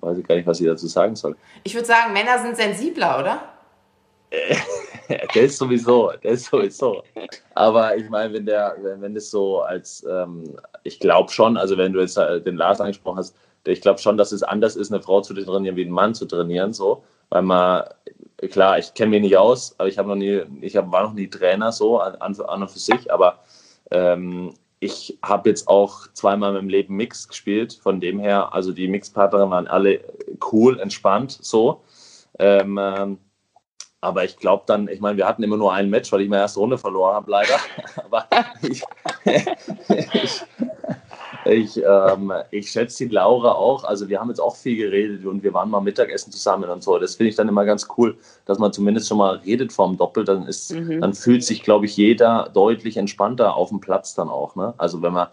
weiß 0.00 0.18
ich 0.18 0.26
gar 0.26 0.34
nicht, 0.34 0.46
was 0.46 0.60
ich 0.60 0.66
dazu 0.66 0.86
sagen 0.86 1.16
soll. 1.16 1.36
Ich 1.64 1.74
würde 1.74 1.86
sagen, 1.86 2.12
Männer 2.12 2.38
sind 2.40 2.56
sensibler, 2.56 3.18
oder? 3.18 3.40
der 5.34 5.42
ist 5.42 5.58
sowieso, 5.58 6.12
der 6.22 6.32
ist 6.32 6.46
sowieso. 6.46 7.02
Aber 7.54 7.96
ich 7.96 8.08
meine, 8.10 8.34
wenn 8.34 8.46
der, 8.46 8.76
wenn, 8.82 9.00
wenn 9.00 9.14
das 9.14 9.30
so 9.30 9.60
als, 9.60 10.06
ähm, 10.08 10.44
ich 10.84 11.00
glaube 11.00 11.30
schon, 11.30 11.56
also 11.56 11.76
wenn 11.78 11.92
du 11.92 12.00
jetzt 12.00 12.16
den 12.16 12.56
Lars 12.56 12.80
angesprochen 12.80 13.18
hast, 13.18 13.34
ich 13.66 13.80
glaube 13.80 14.00
schon, 14.00 14.16
dass 14.16 14.32
es 14.32 14.42
anders 14.42 14.76
ist, 14.76 14.92
eine 14.92 15.02
Frau 15.02 15.20
zu 15.20 15.34
trainieren, 15.34 15.76
wie 15.76 15.82
einen 15.82 15.90
Mann 15.90 16.14
zu 16.14 16.26
trainieren, 16.26 16.72
so, 16.72 17.02
weil 17.28 17.42
man, 17.42 17.84
klar, 18.50 18.78
ich 18.78 18.94
kenne 18.94 19.10
mich 19.10 19.22
nicht 19.22 19.36
aus, 19.36 19.74
aber 19.78 19.88
ich 19.88 19.98
habe 19.98 20.08
noch 20.08 20.16
nie, 20.16 20.42
ich 20.60 20.76
hab, 20.76 20.90
war 20.90 21.04
noch 21.04 21.14
nie 21.14 21.28
Trainer 21.28 21.72
so 21.72 21.98
an, 21.98 22.16
an 22.16 22.62
und 22.62 22.70
für 22.70 22.78
sich, 22.78 23.12
aber 23.12 23.40
ähm, 23.90 24.54
ich 24.80 25.18
habe 25.22 25.48
jetzt 25.48 25.66
auch 25.68 26.06
zweimal 26.12 26.56
im 26.56 26.68
Leben 26.68 26.96
Mix 26.96 27.28
gespielt, 27.28 27.74
von 27.74 28.00
dem 28.00 28.20
her, 28.20 28.54
also 28.54 28.72
die 28.72 28.88
Mixpartner 28.88 29.50
waren 29.50 29.66
alle 29.66 30.00
cool, 30.52 30.78
entspannt, 30.78 31.36
so. 31.40 31.82
Ähm, 32.38 32.78
ähm, 32.80 33.18
aber 34.00 34.24
ich 34.24 34.36
glaube 34.36 34.64
dann, 34.66 34.88
ich 34.88 35.00
meine, 35.00 35.16
wir 35.16 35.26
hatten 35.26 35.42
immer 35.42 35.56
nur 35.56 35.72
ein 35.72 35.90
Match, 35.90 36.12
weil 36.12 36.20
ich 36.20 36.28
meine 36.28 36.42
erste 36.42 36.60
Runde 36.60 36.78
verloren 36.78 37.14
habe, 37.14 37.30
leider. 37.30 37.58
aber 38.04 38.26
ich, 38.62 38.82
ich, 40.14 40.44
ich, 41.44 41.82
ähm, 41.84 42.32
ich 42.50 42.70
schätze 42.70 43.06
die 43.06 43.14
Laura 43.14 43.52
auch. 43.52 43.84
Also 43.84 44.08
wir 44.08 44.20
haben 44.20 44.28
jetzt 44.28 44.40
auch 44.40 44.54
viel 44.54 44.76
geredet 44.76 45.26
und 45.26 45.42
wir 45.42 45.52
waren 45.52 45.70
mal 45.70 45.80
Mittagessen 45.80 46.30
zusammen 46.30 46.70
und 46.70 46.82
so. 46.82 46.98
Das 46.98 47.16
finde 47.16 47.30
ich 47.30 47.36
dann 47.36 47.48
immer 47.48 47.64
ganz 47.64 47.88
cool, 47.96 48.16
dass 48.44 48.58
man 48.58 48.72
zumindest 48.72 49.08
schon 49.08 49.18
mal 49.18 49.36
redet 49.36 49.72
vorm 49.72 49.96
Doppel. 49.96 50.24
Dann, 50.24 50.46
ist, 50.46 50.72
mhm. 50.72 51.00
dann 51.00 51.14
fühlt 51.14 51.42
sich, 51.42 51.62
glaube 51.62 51.86
ich, 51.86 51.96
jeder 51.96 52.50
deutlich 52.54 52.96
entspannter 52.96 53.56
auf 53.56 53.70
dem 53.70 53.80
Platz 53.80 54.14
dann 54.14 54.28
auch. 54.28 54.54
Ne? 54.54 54.74
Also 54.78 55.02
wenn 55.02 55.14
man 55.14 55.28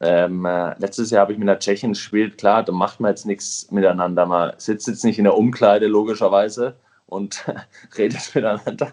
ähm, 0.00 0.44
äh, 0.44 0.78
letztes 0.78 1.10
Jahr 1.10 1.22
habe 1.22 1.32
ich 1.32 1.38
mit 1.38 1.48
einer 1.48 1.58
Tschechin 1.58 1.92
gespielt, 1.92 2.38
klar, 2.38 2.62
da 2.62 2.72
macht 2.72 3.00
man 3.00 3.10
jetzt 3.10 3.26
nichts 3.26 3.70
miteinander. 3.70 4.26
Man 4.26 4.52
sitzt 4.56 4.86
jetzt 4.86 5.04
nicht 5.04 5.18
in 5.18 5.24
der 5.24 5.36
Umkleide, 5.36 5.86
logischerweise, 5.88 6.76
und 7.08 7.44
redet 7.98 8.34
miteinander 8.34 8.92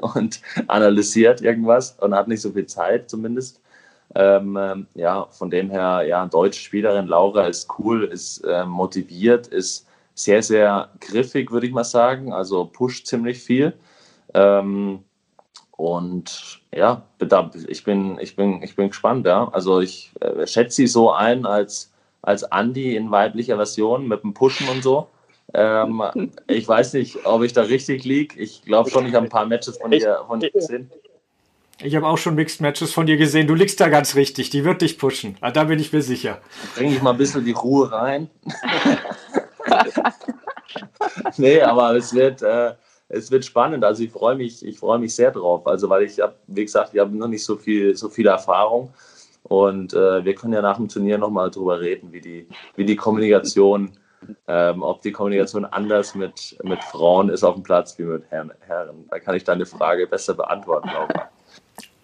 und 0.00 0.40
analysiert 0.68 1.40
irgendwas 1.40 1.92
und 2.00 2.14
hat 2.14 2.28
nicht 2.28 2.40
so 2.40 2.52
viel 2.52 2.66
Zeit 2.66 3.10
zumindest. 3.10 3.60
Ähm, 4.14 4.56
ähm, 4.56 4.86
ja, 4.94 5.26
von 5.30 5.50
dem 5.50 5.70
her, 5.70 6.04
ja, 6.06 6.26
deutsche 6.26 6.60
Spielerin 6.60 7.06
Laura 7.06 7.46
ist 7.46 7.68
cool, 7.78 8.04
ist 8.04 8.44
äh, 8.44 8.64
motiviert, 8.64 9.48
ist 9.48 9.88
sehr, 10.14 10.42
sehr 10.42 10.90
griffig, 11.00 11.50
würde 11.50 11.66
ich 11.66 11.72
mal 11.72 11.84
sagen. 11.84 12.32
Also 12.32 12.64
pusht 12.66 13.06
ziemlich 13.06 13.42
viel. 13.42 13.72
Ähm, 14.32 15.00
und 15.72 16.60
ja, 16.72 17.02
ich 17.66 17.82
bin, 17.82 18.18
ich 18.20 18.36
bin, 18.36 18.62
ich 18.62 18.76
bin 18.76 18.88
gespannt, 18.88 19.26
ja. 19.26 19.48
Also 19.48 19.80
ich 19.80 20.12
äh, 20.20 20.46
schätze 20.46 20.76
sie 20.76 20.86
so 20.86 21.10
ein 21.10 21.46
als, 21.46 21.92
als 22.22 22.44
Andi 22.44 22.94
in 22.94 23.10
weiblicher 23.10 23.56
Version 23.56 24.06
mit 24.06 24.22
dem 24.22 24.34
Pushen 24.34 24.68
und 24.68 24.82
so. 24.84 25.08
Ähm, 25.52 26.02
ich 26.46 26.66
weiß 26.66 26.94
nicht, 26.94 27.26
ob 27.26 27.42
ich 27.42 27.52
da 27.52 27.62
richtig 27.62 28.04
liege. 28.04 28.40
Ich 28.40 28.62
glaube 28.62 28.90
schon, 28.90 29.06
ich 29.06 29.14
habe 29.14 29.26
ein 29.26 29.30
paar 29.30 29.46
Matches 29.46 29.76
von 29.76 29.90
dir, 29.90 30.20
von 30.26 30.40
dir 30.40 30.50
gesehen. 30.50 30.90
Ich 31.80 31.94
habe 31.96 32.06
auch 32.06 32.18
schon 32.18 32.34
Mixed 32.34 32.60
Matches 32.60 32.92
von 32.92 33.06
dir 33.06 33.16
gesehen. 33.16 33.46
Du 33.46 33.54
liegst 33.54 33.80
da 33.80 33.88
ganz 33.88 34.14
richtig. 34.14 34.50
Die 34.50 34.64
wird 34.64 34.80
dich 34.80 34.96
pushen. 34.96 35.36
Ah, 35.40 35.50
da 35.50 35.64
bin 35.64 35.80
ich 35.80 35.92
mir 35.92 36.02
sicher. 36.02 36.40
Bring 36.76 36.92
ich 36.92 37.02
mal 37.02 37.10
ein 37.10 37.18
bisschen 37.18 37.44
die 37.44 37.52
Ruhe 37.52 37.90
rein. 37.90 38.30
nee, 41.36 41.60
aber 41.60 41.96
es 41.96 42.14
wird, 42.14 42.42
äh, 42.42 42.74
es 43.08 43.30
wird 43.30 43.44
spannend. 43.44 43.84
Also 43.84 44.04
ich 44.04 44.12
freue 44.12 44.36
mich, 44.36 44.64
ich 44.64 44.78
freue 44.78 45.00
mich 45.00 45.14
sehr 45.14 45.32
drauf. 45.32 45.66
Also 45.66 45.88
weil 45.88 46.04
ich 46.04 46.20
habe, 46.20 46.34
wie 46.46 46.64
gesagt, 46.64 46.94
ich 46.94 47.00
habe 47.00 47.16
noch 47.16 47.28
nicht 47.28 47.44
so 47.44 47.56
viel, 47.56 47.96
so 47.96 48.08
viel 48.08 48.26
Erfahrung. 48.26 48.92
Und 49.42 49.92
äh, 49.94 50.24
wir 50.24 50.34
können 50.34 50.54
ja 50.54 50.62
nach 50.62 50.76
dem 50.76 50.88
Turnier 50.88 51.18
nochmal 51.18 51.50
drüber 51.50 51.80
reden, 51.80 52.12
wie 52.12 52.20
die, 52.20 52.48
wie 52.76 52.84
die 52.84 52.96
Kommunikation, 52.96 53.90
ähm, 54.48 54.82
ob 54.82 55.02
die 55.02 55.12
Kommunikation 55.12 55.64
anders 55.64 56.14
mit, 56.14 56.56
mit 56.62 56.82
Frauen 56.84 57.28
ist 57.28 57.44
auf 57.44 57.54
dem 57.54 57.62
Platz 57.62 57.98
wie 57.98 58.04
mit 58.04 58.24
Herren. 58.30 58.52
Herren. 58.66 59.06
Da 59.10 59.18
kann 59.18 59.34
ich 59.34 59.44
deine 59.44 59.66
Frage 59.66 60.06
besser 60.06 60.34
beantworten, 60.34 60.88
Laura. 60.88 61.30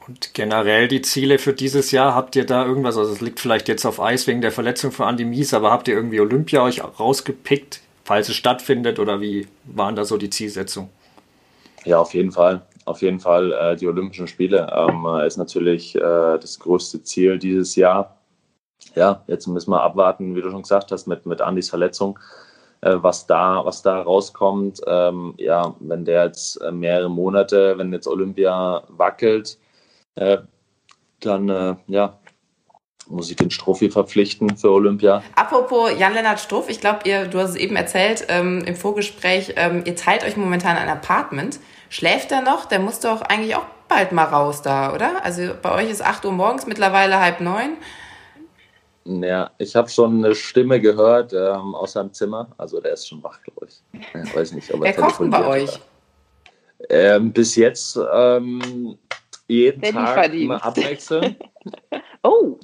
Und 0.07 0.35
generell 0.35 0.89
die 0.89 1.03
Ziele 1.03 1.39
für 1.39 1.53
dieses 1.53 1.91
Jahr, 1.91 2.15
habt 2.15 2.35
ihr 2.35 2.47
da 2.47 2.65
irgendwas, 2.65 2.97
also 2.97 3.13
es 3.13 3.21
liegt 3.21 3.39
vielleicht 3.39 3.69
jetzt 3.69 3.85
auf 3.85 4.01
Eis 4.01 4.27
wegen 4.27 4.41
der 4.41 4.51
Verletzung 4.51 4.93
von 4.93 5.07
Andi 5.07 5.25
Mies, 5.25 5.55
aber 5.55 5.71
habt 5.71 5.89
ihr 5.89 5.95
irgendwie 5.95 6.21
Olympia 6.21 6.63
euch 6.63 6.83
rausgepickt, 6.83 7.81
falls 8.05 8.29
es 8.29 8.35
stattfindet 8.37 8.99
oder 8.99 9.21
wie 9.21 9.47
waren 9.65 9.95
da 9.95 10.05
so 10.05 10.17
die 10.17 10.31
Zielsetzungen? 10.31 10.91
Ja, 11.85 11.99
auf 11.99 12.15
jeden 12.15 12.33
Fall. 12.33 12.63
Auf 12.87 13.03
jeden 13.03 13.21
Fall 13.21 13.53
äh, 13.53 13.77
die 13.77 13.87
Olympischen 13.87 14.27
Spiele 14.27 14.71
ähm, 14.75 15.07
ist 15.25 15.37
natürlich 15.37 15.95
äh, 15.95 16.01
das 16.01 16.59
größte 16.59 17.03
Ziel 17.03 17.39
dieses 17.39 17.77
Jahr. 17.77 18.17
Ja, 18.95 19.23
jetzt 19.27 19.47
müssen 19.47 19.71
wir 19.71 19.83
abwarten, 19.83 20.35
wie 20.35 20.43
du 20.43 20.51
schon 20.51 20.63
gesagt 20.63 20.93
hast, 20.93 21.07
mit, 21.07 21.27
mit 21.27 21.41
Andis 21.41 21.71
Verletzung, 21.71 22.19
äh, 22.81 22.97
was, 22.97 23.27
da, 23.27 23.65
was 23.65 23.83
da 23.83 24.03
rauskommt. 24.03 24.81
Ähm, 24.87 25.35
ja, 25.37 25.75
wenn 25.81 26.05
der 26.05 26.25
jetzt 26.25 26.57
äh, 26.57 26.73
mehrere 26.73 27.11
Monate, 27.11 27.79
wenn 27.79 27.93
jetzt 27.93 28.07
Olympia 28.07 28.83
wackelt, 28.89 29.59
äh, 30.17 30.39
dann 31.21 31.49
äh, 31.49 31.77
ja, 31.87 32.19
muss 33.11 33.31
ich 33.31 33.37
den 33.37 33.51
Strophi 33.51 33.91
verpflichten 33.91 34.57
für 34.57 34.71
Olympia. 34.71 35.23
Apropos 35.35 35.91
Jan-Lennart 35.99 36.41
Struff, 36.41 36.69
ich 36.69 36.81
glaube, 36.81 37.01
du 37.29 37.39
hast 37.39 37.51
es 37.51 37.57
eben 37.57 37.77
erzählt 37.77 38.27
ähm, 38.29 38.63
im 38.65 38.77
Vorgespräch, 38.77 39.55
ähm, 39.57 39.83
ihr 39.85 39.97
teilt 39.97 40.25
euch 40.25 40.37
momentan 40.37 40.77
ein 40.77 40.89
Apartment. 40.89 41.61
Schläft 41.89 42.31
er 42.31 42.43
noch? 42.43 42.67
Der 42.67 42.79
muss 42.79 43.01
doch 43.01 43.23
eigentlich 43.23 43.57
auch 43.57 43.65
bald 43.89 44.13
mal 44.13 44.25
raus 44.25 44.63
da, 44.63 44.95
oder? 44.95 45.25
Also 45.25 45.51
bei 45.61 45.75
euch 45.75 45.91
ist 45.91 46.05
8 46.05 46.25
Uhr 46.25 46.33
morgens, 46.33 46.67
mittlerweile 46.67 47.19
halb 47.21 47.41
neun. 47.41 47.77
Ja, 49.19 49.51
ich 49.59 49.75
habe 49.75 49.89
schon 49.89 50.25
eine 50.25 50.37
Stimme 50.37 50.81
gehört 50.81 51.33
ähm, 51.33 51.75
aus 51.75 51.93
seinem 51.93 52.13
Zimmer. 52.13 52.49
Also 52.57 52.81
der 52.81 52.93
ist 52.93 53.09
schon 53.09 53.21
wach, 53.25 53.41
glaube 53.43 53.67
ich. 53.67 53.83
Ja, 54.15 54.35
weiß 54.35 54.53
nicht, 54.53 54.73
aber 54.73 54.85
Wer 54.85 54.95
kocht 54.95 55.31
bei 55.31 55.47
euch? 55.47 55.81
Ähm, 56.89 57.33
bis 57.33 57.57
jetzt 57.57 57.99
ähm, 58.13 58.97
jeden 59.49 59.81
Der 59.81 59.93
Tag 59.93 60.33
immer 60.33 60.65
abwechseln? 60.65 61.37
oh. 62.23 62.57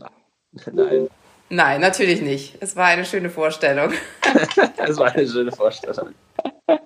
Nein. 0.73 1.09
Nein, 1.49 1.81
natürlich 1.81 2.23
nicht. 2.23 2.57
Es 2.61 2.77
war 2.77 2.87
eine 2.87 3.05
schöne 3.05 3.31
Vorstellung. 3.31 3.93
es 4.77 4.97
war 4.97 5.13
eine 5.13 5.27
schöne 5.27 5.51
Vorstellung. 5.53 6.11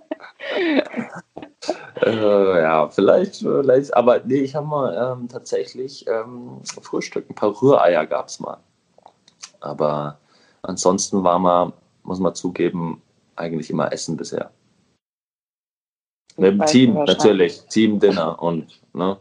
äh, 2.03 2.61
ja, 2.63 2.89
vielleicht, 2.89 3.37
vielleicht, 3.37 3.95
aber 3.95 4.21
nee, 4.25 4.41
ich 4.41 4.55
habe 4.55 4.67
mal 4.67 5.17
ähm, 5.19 5.29
tatsächlich 5.29 6.07
ähm, 6.09 6.63
Frühstück, 6.83 7.29
ein 7.29 7.35
paar 7.35 7.61
Rühreier 7.61 8.07
gab 8.07 8.29
es 8.29 8.41
mal. 8.41 8.59
Aber 9.61 10.19
ansonsten 10.63 11.23
war 11.23 11.39
man, 11.39 11.73
muss 12.03 12.19
man 12.19 12.35
zugeben, 12.35 13.03
eigentlich 13.37 13.71
immer 13.71 13.93
Essen 13.93 14.17
bisher. 14.17 14.51
Mit 16.37 16.53
dem 16.53 16.67
Team, 16.67 16.95
natürlich. 16.95 17.61
Team 17.69 17.99
Dinner 17.99 18.41
und, 18.43 18.81
ne? 18.93 19.19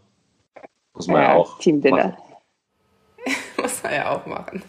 Muss 0.93 1.07
man 1.07 1.21
ja, 1.21 1.29
ja 1.29 1.35
auch. 1.35 1.59
Team 1.59 1.81
Dinner. 1.81 2.17
Muss 3.57 3.83
man 3.83 3.93
ja 3.93 4.11
auch 4.11 4.25
machen. 4.25 4.63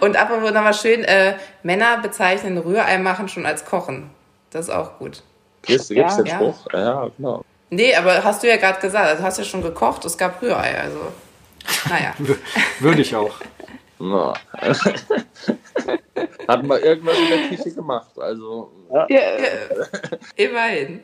Und 0.00 0.16
apropos 0.16 0.52
nochmal 0.52 0.74
schön, 0.74 1.04
äh, 1.04 1.36
Männer 1.62 1.98
bezeichnen 1.98 2.58
Rührei 2.58 2.98
machen 2.98 3.28
schon 3.28 3.46
als 3.46 3.64
Kochen. 3.64 4.10
Das 4.50 4.68
ist 4.68 4.74
auch 4.74 4.98
gut. 4.98 5.22
Gibt's, 5.62 5.88
gibt's 5.88 6.16
ja. 6.16 6.22
den 6.22 6.26
Spruch? 6.26 6.66
Ja, 6.72 7.08
genau. 7.16 7.44
Nee, 7.70 7.94
aber 7.94 8.24
hast 8.24 8.42
du 8.42 8.48
ja 8.48 8.56
gerade 8.56 8.80
gesagt, 8.80 9.06
also 9.06 9.22
hast 9.22 9.38
ja 9.38 9.44
schon 9.44 9.62
gekocht, 9.62 10.04
es 10.04 10.16
gab 10.16 10.40
Rührei, 10.40 10.80
also. 10.80 10.98
Naja. 11.88 12.14
Würde 12.80 13.02
ich 13.02 13.14
auch. 13.14 13.34
No. 13.98 14.34
Hat 16.48 16.62
mal 16.62 16.78
irgendwas 16.78 17.18
in 17.18 17.28
der 17.28 17.48
Küche 17.48 17.74
gemacht, 17.74 18.10
also. 18.18 18.70
Ja. 18.92 19.06
ja. 19.08 19.20
Immerhin. 20.36 21.00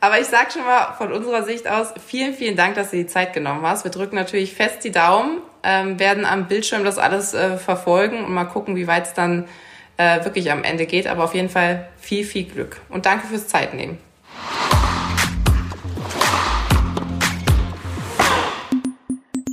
Aber 0.00 0.20
ich 0.20 0.26
sag 0.26 0.52
schon 0.52 0.62
mal 0.62 0.92
von 0.96 1.12
unserer 1.12 1.42
Sicht 1.42 1.68
aus, 1.68 1.92
vielen, 2.06 2.34
vielen 2.34 2.56
Dank, 2.56 2.74
dass 2.76 2.90
du 2.90 2.96
die 2.96 3.06
Zeit 3.06 3.32
genommen 3.32 3.62
hast. 3.62 3.84
Wir 3.84 3.90
drücken 3.90 4.14
natürlich 4.14 4.54
fest 4.54 4.84
die 4.84 4.92
Daumen, 4.92 5.40
ähm, 5.62 5.98
werden 5.98 6.24
am 6.24 6.46
Bildschirm 6.48 6.84
das 6.84 6.98
alles 6.98 7.34
äh, 7.34 7.56
verfolgen 7.56 8.24
und 8.24 8.32
mal 8.32 8.44
gucken, 8.44 8.76
wie 8.76 8.86
weit 8.86 9.06
es 9.06 9.14
dann 9.14 9.48
äh, 9.96 10.24
wirklich 10.24 10.52
am 10.52 10.62
Ende 10.64 10.86
geht. 10.86 11.06
Aber 11.06 11.24
auf 11.24 11.34
jeden 11.34 11.48
Fall 11.48 11.88
viel, 11.98 12.24
viel 12.24 12.44
Glück. 12.44 12.80
Und 12.88 13.06
danke 13.06 13.26
fürs 13.26 13.48
Zeitnehmen. 13.48 13.98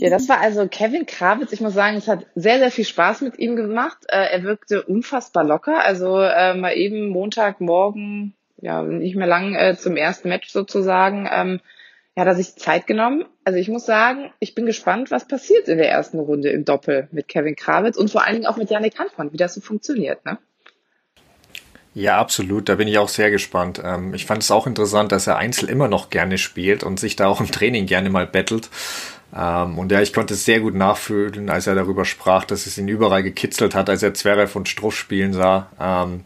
Ja, 0.05 0.11
das 0.11 0.29
war 0.29 0.39
also 0.39 0.67
Kevin 0.67 1.05
Krawitz. 1.05 1.51
Ich 1.51 1.61
muss 1.61 1.73
sagen, 1.73 1.97
es 1.97 2.07
hat 2.07 2.27
sehr, 2.35 2.59
sehr 2.59 2.69
viel 2.69 2.85
Spaß 2.85 3.21
mit 3.21 3.39
ihm 3.39 3.55
gemacht. 3.55 3.97
Äh, 4.07 4.27
er 4.31 4.43
wirkte 4.43 4.83
unfassbar 4.83 5.43
locker. 5.43 5.83
Also 5.83 6.19
äh, 6.19 6.53
mal 6.53 6.77
eben 6.77 7.09
Montagmorgen 7.09 8.35
ja, 8.61 8.83
nicht 8.83 9.15
mehr 9.15 9.27
lang 9.27 9.55
äh, 9.55 9.75
zum 9.75 9.97
ersten 9.97 10.29
Match 10.29 10.49
sozusagen. 10.49 11.27
Ähm, 11.31 11.59
ja, 12.15 12.21
hat 12.21 12.27
er 12.27 12.35
sich 12.35 12.55
Zeit 12.55 12.87
genommen. 12.87 13.25
Also 13.43 13.59
ich 13.59 13.67
muss 13.67 13.85
sagen, 13.85 14.31
ich 14.39 14.55
bin 14.55 14.65
gespannt, 14.65 15.11
was 15.11 15.27
passiert 15.27 15.67
in 15.67 15.77
der 15.77 15.89
ersten 15.89 16.19
Runde 16.19 16.49
im 16.49 16.65
Doppel 16.65 17.07
mit 17.11 17.27
Kevin 17.27 17.55
Krawitz 17.55 17.97
und 17.97 18.11
vor 18.11 18.23
allen 18.23 18.35
Dingen 18.35 18.47
auch 18.47 18.57
mit 18.57 18.69
Janik 18.69 18.97
Hanfmann, 18.99 19.33
wie 19.33 19.37
das 19.37 19.55
so 19.55 19.61
funktioniert, 19.61 20.23
ne? 20.25 20.37
Ja, 21.95 22.17
absolut. 22.19 22.67
Da 22.67 22.75
bin 22.75 22.89
ich 22.89 22.97
auch 22.97 23.07
sehr 23.07 23.31
gespannt. 23.31 23.81
Ähm, 23.83 24.13
ich 24.13 24.25
fand 24.25 24.43
es 24.43 24.51
auch 24.51 24.67
interessant, 24.67 25.13
dass 25.13 25.27
er 25.27 25.37
Einzel 25.37 25.69
immer 25.69 25.87
noch 25.87 26.09
gerne 26.09 26.37
spielt 26.37 26.83
und 26.83 26.99
sich 26.99 27.15
da 27.15 27.27
auch 27.27 27.39
im 27.39 27.49
Training 27.49 27.85
gerne 27.85 28.09
mal 28.09 28.27
bettelt. 28.27 28.69
Ähm, 29.35 29.77
und 29.77 29.91
ja, 29.91 30.01
ich 30.01 30.13
konnte 30.13 30.33
es 30.33 30.45
sehr 30.45 30.61
gut 30.61 30.75
nachfühlen, 30.75 31.49
als 31.49 31.67
er 31.67 31.75
darüber 31.75 32.05
sprach, 32.05 32.45
dass 32.45 32.65
es 32.65 32.77
ihn 32.77 32.87
überall 32.87 33.23
gekitzelt 33.23 33.75
hat, 33.75 33.89
als 33.89 34.01
er 34.01 34.13
Zverev 34.13 34.55
und 34.57 34.69
Struff 34.69 34.95
spielen 34.95 35.33
sah. 35.33 35.69
Ähm, 35.79 36.23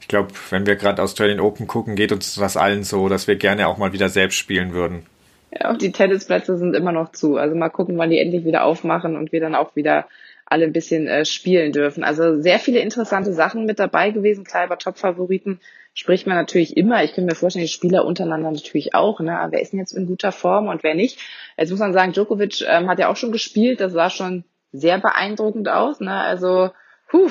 ich 0.00 0.08
glaube, 0.08 0.32
wenn 0.50 0.66
wir 0.66 0.76
gerade 0.76 1.02
Australian 1.02 1.40
Open 1.40 1.66
gucken, 1.66 1.96
geht 1.96 2.12
uns 2.12 2.34
das 2.34 2.56
allen 2.56 2.84
so, 2.84 3.08
dass 3.08 3.26
wir 3.26 3.36
gerne 3.36 3.66
auch 3.66 3.76
mal 3.76 3.92
wieder 3.92 4.08
selbst 4.08 4.36
spielen 4.36 4.72
würden. 4.72 5.04
Ja, 5.52 5.70
und 5.70 5.82
die 5.82 5.92
Tennisplätze 5.92 6.56
sind 6.56 6.74
immer 6.74 6.92
noch 6.92 7.12
zu. 7.12 7.36
Also 7.36 7.54
mal 7.54 7.68
gucken, 7.68 7.98
wann 7.98 8.10
die 8.10 8.18
endlich 8.18 8.44
wieder 8.44 8.64
aufmachen 8.64 9.16
und 9.16 9.32
wir 9.32 9.40
dann 9.40 9.54
auch 9.54 9.76
wieder 9.76 10.06
alle 10.46 10.64
ein 10.64 10.72
bisschen 10.72 11.08
äh, 11.08 11.24
spielen 11.24 11.72
dürfen. 11.72 12.04
Also 12.04 12.40
sehr 12.40 12.58
viele 12.58 12.78
interessante 12.78 13.32
Sachen 13.32 13.66
mit 13.66 13.78
dabei 13.78 14.10
gewesen. 14.10 14.44
Klar, 14.44 14.66
über 14.66 14.78
Top-Favoriten 14.78 15.60
spricht 15.96 16.26
man 16.26 16.36
natürlich 16.36 16.76
immer. 16.76 17.02
Ich 17.02 17.14
könnte 17.14 17.32
mir 17.32 17.34
vorstellen, 17.34 17.64
die 17.64 17.72
Spieler 17.72 18.04
untereinander 18.04 18.52
natürlich 18.52 18.94
auch. 18.94 19.18
Ne? 19.18 19.36
wer 19.50 19.62
ist 19.62 19.72
denn 19.72 19.80
jetzt 19.80 19.92
in 19.92 20.06
guter 20.06 20.30
Form 20.30 20.68
und 20.68 20.84
wer 20.84 20.94
nicht? 20.94 21.18
Jetzt 21.56 21.70
muss 21.70 21.80
man 21.80 21.94
sagen, 21.94 22.12
Djokovic 22.12 22.64
ähm, 22.68 22.88
hat 22.88 22.98
ja 22.98 23.08
auch 23.08 23.16
schon 23.16 23.32
gespielt. 23.32 23.80
Das 23.80 23.92
sah 23.92 24.10
schon 24.10 24.44
sehr 24.72 24.98
beeindruckend 24.98 25.68
aus. 25.68 26.00
Ne? 26.00 26.12
Also, 26.12 26.70
puh, 27.08 27.30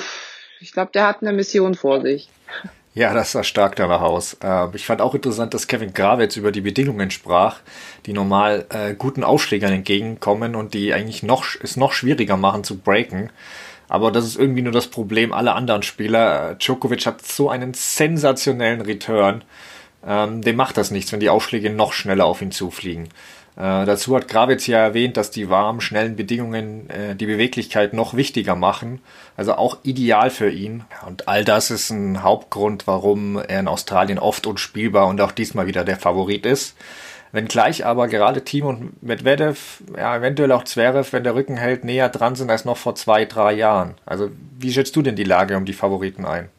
ich 0.59 0.73
glaube, 0.73 0.91
der 0.93 1.07
hat 1.07 1.21
eine 1.21 1.31
Mission 1.31 1.75
vor 1.75 2.01
sich. 2.01 2.27
Ja, 2.95 3.13
das 3.13 3.33
sah 3.33 3.43
stark 3.43 3.75
danach 3.75 4.01
aus. 4.01 4.37
Äh, 4.41 4.67
ich 4.73 4.85
fand 4.85 4.99
auch 4.99 5.13
interessant, 5.13 5.53
dass 5.53 5.67
Kevin 5.67 5.93
Gravitz 5.93 6.35
über 6.35 6.51
die 6.51 6.61
Bedingungen 6.61 7.11
sprach, 7.11 7.59
die 8.07 8.13
normal 8.13 8.65
äh, 8.69 8.95
guten 8.95 9.23
Ausschlägern 9.23 9.73
entgegenkommen 9.73 10.55
und 10.55 10.73
die 10.73 10.91
eigentlich 10.91 11.21
noch, 11.21 11.45
es 11.61 11.77
noch 11.77 11.93
schwieriger 11.93 12.37
machen 12.37 12.63
zu 12.63 12.79
breaken. 12.79 13.29
Aber 13.87 14.11
das 14.11 14.25
ist 14.25 14.37
irgendwie 14.37 14.61
nur 14.61 14.73
das 14.73 14.87
Problem 14.87 15.33
aller 15.33 15.55
anderen 15.55 15.83
Spieler. 15.83 16.55
Djokovic 16.55 17.05
hat 17.05 17.25
so 17.25 17.49
einen 17.49 17.73
sensationellen 17.73 18.81
Return. 18.81 19.43
Ähm, 20.05 20.41
dem 20.41 20.55
macht 20.55 20.77
das 20.77 20.91
nichts, 20.91 21.11
wenn 21.11 21.19
die 21.19 21.29
Aufschläge 21.29 21.69
noch 21.69 21.93
schneller 21.93 22.25
auf 22.25 22.41
ihn 22.41 22.51
zufliegen. 22.51 23.09
Äh, 23.57 23.85
dazu 23.85 24.15
hat 24.15 24.27
Gravitz 24.27 24.67
ja 24.67 24.79
erwähnt, 24.79 25.15
dass 25.17 25.31
die 25.31 25.49
warmen, 25.49 25.79
schnellen 25.79 26.15
Bedingungen 26.15 26.89
äh, 26.89 27.15
die 27.15 27.25
Beweglichkeit 27.25 27.93
noch 27.93 28.13
wichtiger 28.13 28.55
machen. 28.55 28.99
Also 29.37 29.53
auch 29.55 29.77
ideal 29.83 30.29
für 30.29 30.49
ihn. 30.49 30.83
Und 31.05 31.27
all 31.27 31.45
das 31.45 31.71
ist 31.71 31.89
ein 31.89 32.21
Hauptgrund, 32.21 32.85
warum 32.85 33.37
er 33.37 33.61
in 33.61 33.67
Australien 33.67 34.19
oft 34.19 34.45
unspielbar 34.45 35.07
und 35.07 35.21
auch 35.21 35.31
diesmal 35.31 35.67
wieder 35.67 35.85
der 35.85 35.97
Favorit 35.97 36.45
ist. 36.45 36.75
Wenngleich 37.35 37.85
aber 37.85 38.07
gerade 38.07 38.43
Team 38.43 38.65
und 38.65 39.03
Medvedev, 39.03 39.83
ja, 39.97 40.17
eventuell 40.17 40.51
auch 40.51 40.63
Zverev, 40.63 41.11
wenn 41.11 41.23
der 41.23 41.35
Rücken 41.35 41.57
hält, 41.57 41.83
näher 41.83 42.09
dran 42.09 42.35
sind 42.35 42.49
als 42.49 42.65
noch 42.65 42.77
vor 42.77 42.95
zwei, 42.95 43.25
drei 43.25 43.53
Jahren. 43.53 43.95
Also 44.05 44.29
wie 44.57 44.71
schätzt 44.71 44.95
du 44.95 45.01
denn 45.01 45.15
die 45.15 45.23
Lage 45.23 45.57
um 45.57 45.65
die 45.65 45.73
Favoriten 45.73 46.25
ein? 46.25 46.49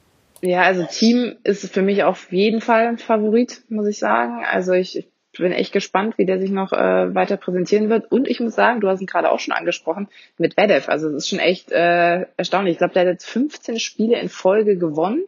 Ja, 0.42 0.62
also 0.62 0.84
Team 0.84 1.36
ist 1.44 1.72
für 1.72 1.82
mich 1.82 2.04
auf 2.04 2.30
jeden 2.30 2.60
Fall 2.60 2.86
ein 2.86 2.98
Favorit, 2.98 3.62
muss 3.68 3.86
ich 3.86 3.98
sagen. 3.98 4.44
Also 4.44 4.72
ich 4.72 5.08
bin 5.38 5.52
echt 5.52 5.72
gespannt, 5.72 6.18
wie 6.18 6.26
der 6.26 6.38
sich 6.38 6.50
noch 6.50 6.72
äh, 6.72 7.14
weiter 7.14 7.36
präsentieren 7.36 7.88
wird. 7.88 8.10
Und 8.10 8.28
ich 8.28 8.40
muss 8.40 8.54
sagen, 8.54 8.80
du 8.80 8.88
hast 8.88 9.00
ihn 9.00 9.06
gerade 9.06 9.30
auch 9.30 9.40
schon 9.40 9.54
angesprochen, 9.54 10.08
mit 10.38 10.56
Vedev. 10.56 10.88
Also 10.88 11.08
es 11.08 11.14
ist 11.14 11.28
schon 11.28 11.38
echt 11.38 11.72
äh, 11.72 12.26
erstaunlich. 12.36 12.72
Ich 12.72 12.78
glaube, 12.78 12.94
der 12.94 13.02
hat 13.02 13.08
jetzt 13.08 13.28
15 13.28 13.78
Spiele 13.80 14.20
in 14.20 14.28
Folge 14.28 14.76
gewonnen. 14.76 15.24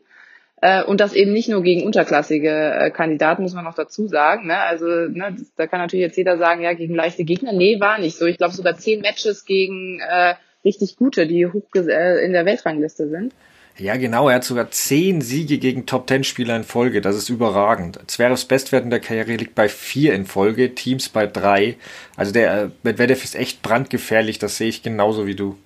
Äh, 0.61 0.83
und 0.83 1.01
das 1.01 1.13
eben 1.13 1.33
nicht 1.33 1.49
nur 1.49 1.63
gegen 1.63 1.85
unterklassige 1.85 2.51
äh, 2.51 2.91
Kandidaten, 2.91 3.43
muss 3.43 3.55
man 3.55 3.65
noch 3.65 3.75
dazu 3.75 4.09
sagen. 4.09 4.49
Ne? 4.49 4.59
Also 4.59 4.87
ne, 4.87 5.35
das, 5.39 5.53
da 5.57 5.67
kann 5.67 5.81
natürlich 5.81 6.05
jetzt 6.05 6.17
jeder 6.17 6.37
sagen, 6.37 6.63
ja, 6.63 6.73
gegen 6.73 6.95
leichte 6.95 7.25
Gegner. 7.25 7.53
Nee, 7.53 7.81
war 7.81 7.99
nicht 7.99 8.17
so. 8.17 8.27
Ich 8.27 8.39
glaube 8.39 8.55
sogar 8.55 8.77
zehn 8.77 9.01
Matches 9.01 9.45
gegen 9.45 10.01
äh, 10.01 10.35
richtig 10.65 10.97
gute, 10.97 11.27
die 11.27 11.47
hoch 11.47 11.63
äh, 11.75 12.25
in 12.25 12.33
der 12.33 12.45
Weltrangliste 12.45 13.09
sind. 13.09 13.33
Ja, 13.79 13.97
genau. 13.97 14.29
Er 14.29 14.37
hat 14.37 14.45
sogar 14.45 14.73
zehn 14.73 15.21
Siege 15.21 15.59
gegen 15.59 15.87
Top-10-Spieler 15.87 16.57
in 16.57 16.65
Folge. 16.65 17.01
Das 17.01 17.15
ist 17.15 17.29
überragend. 17.29 18.01
Zverevs 18.09 18.45
Bestwert 18.45 18.83
in 18.83 18.91
der 18.91 18.99
Karriere 18.99 19.37
liegt 19.37 19.55
bei 19.55 19.69
vier 19.69 20.15
in 20.15 20.27
Folge, 20.27 20.75
Teams 20.75 21.09
bei 21.09 21.29
drei. 21.29 21.77
Also 22.17 22.33
der 22.33 22.73
Medvedev 22.83 23.23
ist 23.23 23.37
echt 23.37 23.63
brandgefährlich. 23.63 24.41
Das 24.41 24.57
sehe 24.57 24.69
ich 24.69 24.83
genauso 24.83 25.29
wie 25.29 25.37
du. 25.37 25.57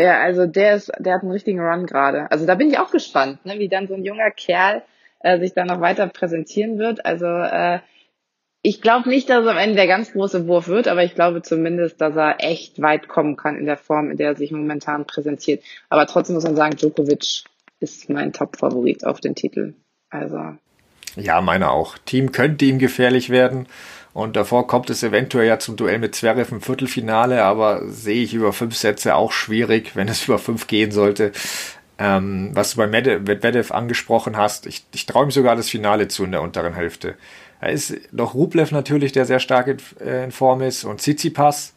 Ja, 0.00 0.20
also 0.20 0.46
der 0.46 0.76
ist, 0.76 0.92
der 0.98 1.14
hat 1.14 1.22
einen 1.22 1.32
richtigen 1.32 1.60
Run 1.60 1.86
gerade. 1.86 2.30
Also 2.30 2.46
da 2.46 2.54
bin 2.54 2.70
ich 2.70 2.78
auch 2.78 2.90
gespannt, 2.90 3.44
ne, 3.44 3.58
wie 3.58 3.68
dann 3.68 3.88
so 3.88 3.94
ein 3.94 4.04
junger 4.04 4.30
Kerl 4.30 4.82
äh, 5.20 5.38
sich 5.40 5.54
da 5.54 5.64
noch 5.64 5.80
weiter 5.80 6.06
präsentieren 6.06 6.78
wird. 6.78 7.04
Also 7.04 7.26
äh, 7.26 7.80
ich 8.62 8.80
glaube 8.80 9.08
nicht, 9.08 9.28
dass 9.28 9.44
es 9.44 9.50
am 9.50 9.56
Ende 9.56 9.76
der 9.76 9.86
ganz 9.86 10.12
große 10.12 10.46
Wurf 10.46 10.68
wird, 10.68 10.88
aber 10.88 11.02
ich 11.02 11.14
glaube 11.14 11.42
zumindest, 11.42 12.00
dass 12.00 12.16
er 12.16 12.36
echt 12.38 12.80
weit 12.80 13.08
kommen 13.08 13.36
kann 13.36 13.56
in 13.56 13.66
der 13.66 13.76
Form, 13.76 14.10
in 14.10 14.16
der 14.16 14.30
er 14.30 14.36
sich 14.36 14.52
momentan 14.52 15.06
präsentiert. 15.06 15.62
Aber 15.88 16.06
trotzdem 16.06 16.34
muss 16.34 16.44
man 16.44 16.56
sagen, 16.56 16.76
Djokovic 16.76 17.44
ist 17.80 18.10
mein 18.10 18.32
Top-Favorit 18.32 19.04
auf 19.04 19.20
den 19.20 19.34
Titel. 19.34 19.74
Also. 20.10 20.38
Ja, 21.16 21.40
meine 21.40 21.70
auch. 21.70 21.98
Team 21.98 22.32
könnte 22.32 22.64
ihm 22.64 22.78
gefährlich 22.78 23.30
werden. 23.30 23.66
Und 24.12 24.36
davor 24.36 24.66
kommt 24.66 24.90
es 24.90 25.02
eventuell 25.02 25.46
ja 25.46 25.58
zum 25.58 25.76
Duell 25.76 25.98
mit 25.98 26.14
Zverev 26.14 26.50
im 26.52 26.60
Viertelfinale, 26.60 27.44
aber 27.44 27.82
sehe 27.88 28.22
ich 28.22 28.34
über 28.34 28.52
fünf 28.52 28.76
Sätze 28.76 29.14
auch 29.14 29.32
schwierig, 29.32 29.92
wenn 29.94 30.08
es 30.08 30.24
über 30.24 30.38
fünf 30.38 30.66
gehen 30.66 30.90
sollte. 30.90 31.32
Ähm, 32.00 32.50
was 32.54 32.72
du 32.72 32.76
bei 32.78 32.86
Medvedev 32.86 33.72
angesprochen 33.72 34.36
hast, 34.36 34.66
ich, 34.66 34.84
ich 34.94 35.06
traue 35.06 35.26
ihm 35.26 35.30
sogar 35.32 35.56
das 35.56 35.68
Finale 35.68 36.08
zu 36.08 36.24
in 36.24 36.32
der 36.32 36.42
unteren 36.42 36.74
Hälfte. 36.74 37.16
Da 37.60 37.66
ist 37.68 37.96
doch 38.12 38.34
Rublev 38.34 38.70
natürlich, 38.70 39.10
der 39.12 39.24
sehr 39.24 39.40
stark 39.40 39.66
in, 39.66 39.78
äh, 40.00 40.24
in 40.24 40.30
Form 40.30 40.62
ist 40.62 40.84
und 40.84 41.00
Tsitsipas 41.00 41.74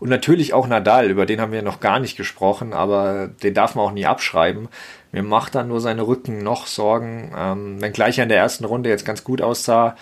und 0.00 0.08
natürlich 0.08 0.54
auch 0.54 0.66
Nadal, 0.68 1.10
über 1.10 1.26
den 1.26 1.40
haben 1.40 1.52
wir 1.52 1.62
noch 1.62 1.80
gar 1.80 1.98
nicht 1.98 2.16
gesprochen, 2.16 2.72
aber 2.72 3.28
den 3.42 3.54
darf 3.54 3.74
man 3.74 3.84
auch 3.84 3.92
nie 3.92 4.06
abschreiben. 4.06 4.68
Mir 5.10 5.22
macht 5.22 5.54
dann 5.54 5.68
nur 5.68 5.80
seine 5.80 6.06
Rücken 6.06 6.42
noch 6.42 6.66
Sorgen, 6.66 7.32
ähm, 7.36 7.80
wenngleich 7.80 8.18
er 8.18 8.24
in 8.24 8.28
der 8.28 8.38
ersten 8.38 8.64
Runde 8.64 8.90
jetzt 8.90 9.04
ganz 9.04 9.24
gut 9.24 9.42
aussah. 9.42 9.96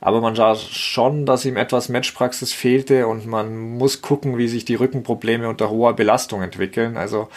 Aber 0.00 0.20
man 0.20 0.36
sah 0.36 0.54
schon, 0.54 1.26
dass 1.26 1.44
ihm 1.44 1.56
etwas 1.56 1.88
Matchpraxis 1.88 2.52
fehlte 2.52 3.08
und 3.08 3.26
man 3.26 3.56
muss 3.56 4.00
gucken, 4.00 4.38
wie 4.38 4.46
sich 4.46 4.64
die 4.64 4.76
Rückenprobleme 4.76 5.48
unter 5.48 5.70
hoher 5.70 5.94
Belastung 5.94 6.42
entwickeln. 6.42 6.96
Also 6.96 7.28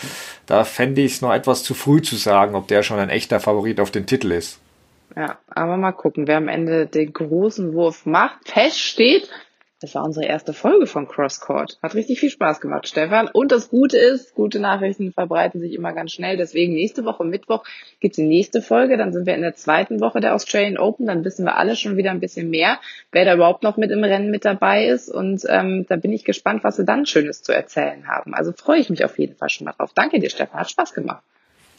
da 0.45 0.64
fände 0.64 1.01
ich 1.01 1.14
es 1.14 1.22
noch 1.22 1.34
etwas 1.34 1.64
zu 1.64 1.74
früh 1.74 2.01
zu 2.01 2.16
sagen, 2.16 2.55
ob 2.55 2.68
der 2.68 2.84
schon 2.84 2.99
ein 2.99 3.09
echter 3.09 3.39
Favorit 3.39 3.80
auf 3.80 3.89
den 3.89 4.05
Titel 4.05 4.32
ist. 4.32 4.59
Ja, 5.16 5.39
aber 5.49 5.76
mal 5.78 5.91
gucken, 5.91 6.28
wer 6.28 6.38
am 6.38 6.47
Ende 6.47 6.86
den 6.86 7.12
großen 7.12 7.74
Wurf 7.74 8.05
macht. 8.05 8.49
Fest 8.49 8.80
steht, 8.80 9.30
das 9.82 9.95
war 9.95 10.03
unsere 10.03 10.27
erste 10.27 10.53
Folge 10.53 10.86
von 10.86 11.07
Crosscourt. 11.07 11.79
Hat 11.82 11.95
richtig 11.95 12.19
viel 12.19 12.29
Spaß 12.29 12.61
gemacht, 12.61 12.88
Stefan. 12.88 13.27
Und 13.27 13.51
das 13.51 13.69
Gute 13.69 13.97
ist, 13.97 14.36
gute 14.36 14.59
Nachrichten 14.59 15.11
verbreiten 15.11 15.59
sich 15.59 15.73
immer 15.73 15.91
ganz 15.91 16.11
schnell. 16.11 16.38
Deswegen 16.38 16.75
nächste 16.75 17.03
Woche 17.03 17.23
Mittwoch 17.23 17.63
gibt's 17.99 18.17
die 18.17 18.27
nächste 18.27 18.61
Folge. 18.61 18.95
Dann 18.95 19.11
sind 19.11 19.25
wir 19.25 19.34
in 19.34 19.41
der 19.41 19.55
zweiten 19.55 19.99
Woche 19.99 20.19
der 20.19 20.36
Australian 20.36 20.77
Open. 20.77 21.07
Dann 21.07 21.25
wissen 21.25 21.45
wir 21.45 21.57
alle 21.57 21.75
schon 21.75 21.97
wieder 21.97 22.11
ein 22.11 22.19
bisschen 22.19 22.51
mehr, 22.51 22.79
wer 23.11 23.25
da 23.25 23.34
überhaupt 23.34 23.63
noch 23.63 23.75
mit 23.75 23.89
im 23.89 24.03
Rennen 24.03 24.29
mit 24.29 24.45
dabei 24.45 24.86
ist. 24.86 25.09
Und 25.09 25.41
ähm, 25.49 25.88
da 25.89 25.95
bin 25.95 26.13
ich 26.13 26.25
gespannt, 26.25 26.63
was 26.63 26.77
wir 26.77 26.86
dann 26.86 27.07
Schönes 27.07 27.41
zu 27.41 27.51
erzählen 27.51 28.07
haben. 28.07 28.36
Also 28.36 28.51
freue 28.51 28.79
ich 28.79 28.91
mich 28.91 29.03
auf 29.03 29.17
jeden 29.17 29.36
Fall 29.36 29.49
schon 29.49 29.65
mal 29.65 29.73
drauf. 29.73 29.93
Danke 29.95 30.19
dir, 30.19 30.29
Stefan. 30.29 30.59
Hat 30.59 30.69
Spaß 30.69 30.93
gemacht. 30.93 31.23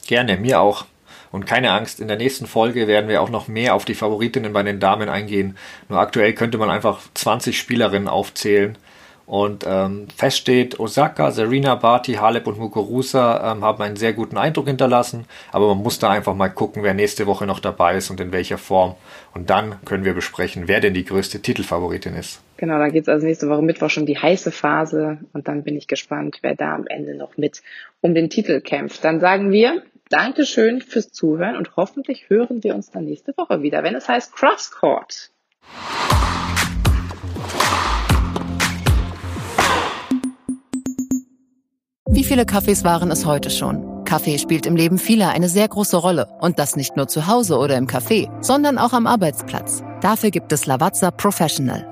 Gerne, 0.08 0.36
mir 0.36 0.60
auch. 0.60 0.86
Und 1.32 1.46
keine 1.46 1.72
Angst, 1.72 1.98
in 1.98 2.08
der 2.08 2.18
nächsten 2.18 2.46
Folge 2.46 2.86
werden 2.86 3.08
wir 3.08 3.22
auch 3.22 3.30
noch 3.30 3.48
mehr 3.48 3.74
auf 3.74 3.86
die 3.86 3.94
Favoritinnen 3.94 4.52
bei 4.52 4.62
den 4.62 4.78
Damen 4.78 5.08
eingehen. 5.08 5.56
Nur 5.88 5.98
aktuell 5.98 6.34
könnte 6.34 6.58
man 6.58 6.70
einfach 6.70 7.00
20 7.14 7.58
Spielerinnen 7.58 8.06
aufzählen. 8.06 8.76
Und 9.24 9.64
ähm, 9.66 10.08
fest 10.14 10.36
steht, 10.36 10.78
Osaka, 10.78 11.30
Serena, 11.30 11.74
Barty, 11.76 12.14
Halep 12.14 12.46
und 12.46 12.58
Muguruza 12.58 13.52
ähm, 13.52 13.64
haben 13.64 13.82
einen 13.82 13.96
sehr 13.96 14.12
guten 14.12 14.36
Eindruck 14.36 14.66
hinterlassen. 14.66 15.24
Aber 15.52 15.68
man 15.68 15.82
muss 15.82 15.98
da 15.98 16.10
einfach 16.10 16.34
mal 16.34 16.48
gucken, 16.48 16.82
wer 16.82 16.92
nächste 16.92 17.26
Woche 17.26 17.46
noch 17.46 17.60
dabei 17.60 17.96
ist 17.96 18.10
und 18.10 18.20
in 18.20 18.32
welcher 18.32 18.58
Form. 18.58 18.94
Und 19.32 19.48
dann 19.48 19.76
können 19.86 20.04
wir 20.04 20.12
besprechen, 20.12 20.64
wer 20.66 20.80
denn 20.80 20.92
die 20.92 21.06
größte 21.06 21.40
Titelfavoritin 21.40 22.14
ist. 22.14 22.42
Genau, 22.58 22.78
da 22.78 22.88
geht's 22.88 23.08
also 23.08 23.26
nächste 23.26 23.48
Woche 23.48 23.62
Mittwoch 23.62 23.88
schon 23.88 24.06
die 24.06 24.18
heiße 24.18 24.52
Phase. 24.52 25.18
Und 25.32 25.48
dann 25.48 25.62
bin 25.62 25.76
ich 25.76 25.86
gespannt, 25.86 26.40
wer 26.42 26.54
da 26.54 26.74
am 26.74 26.86
Ende 26.86 27.14
noch 27.14 27.38
mit 27.38 27.62
um 28.02 28.14
den 28.14 28.28
Titel 28.28 28.60
kämpft. 28.60 29.02
Dann 29.02 29.20
sagen 29.20 29.50
wir 29.50 29.82
Dankeschön 30.12 30.82
fürs 30.82 31.10
Zuhören 31.10 31.56
und 31.56 31.74
hoffentlich 31.76 32.28
hören 32.28 32.62
wir 32.62 32.74
uns 32.74 32.90
dann 32.90 33.06
nächste 33.06 33.32
Woche 33.38 33.62
wieder, 33.62 33.82
wenn 33.82 33.94
es 33.94 34.08
heißt 34.08 34.34
Crosscourt. 34.34 35.30
Wie 42.10 42.24
viele 42.24 42.44
Kaffees 42.44 42.84
waren 42.84 43.10
es 43.10 43.24
heute 43.24 43.48
schon? 43.48 44.04
Kaffee 44.04 44.36
spielt 44.36 44.66
im 44.66 44.76
Leben 44.76 44.98
vieler 44.98 45.30
eine 45.30 45.48
sehr 45.48 45.66
große 45.66 45.96
Rolle. 45.96 46.28
Und 46.42 46.58
das 46.58 46.76
nicht 46.76 46.94
nur 46.94 47.08
zu 47.08 47.26
Hause 47.26 47.56
oder 47.56 47.78
im 47.78 47.86
Café, 47.86 48.28
sondern 48.42 48.76
auch 48.76 48.92
am 48.92 49.06
Arbeitsplatz. 49.06 49.82
Dafür 50.02 50.30
gibt 50.30 50.52
es 50.52 50.66
Lavazza 50.66 51.10
Professional. 51.10 51.91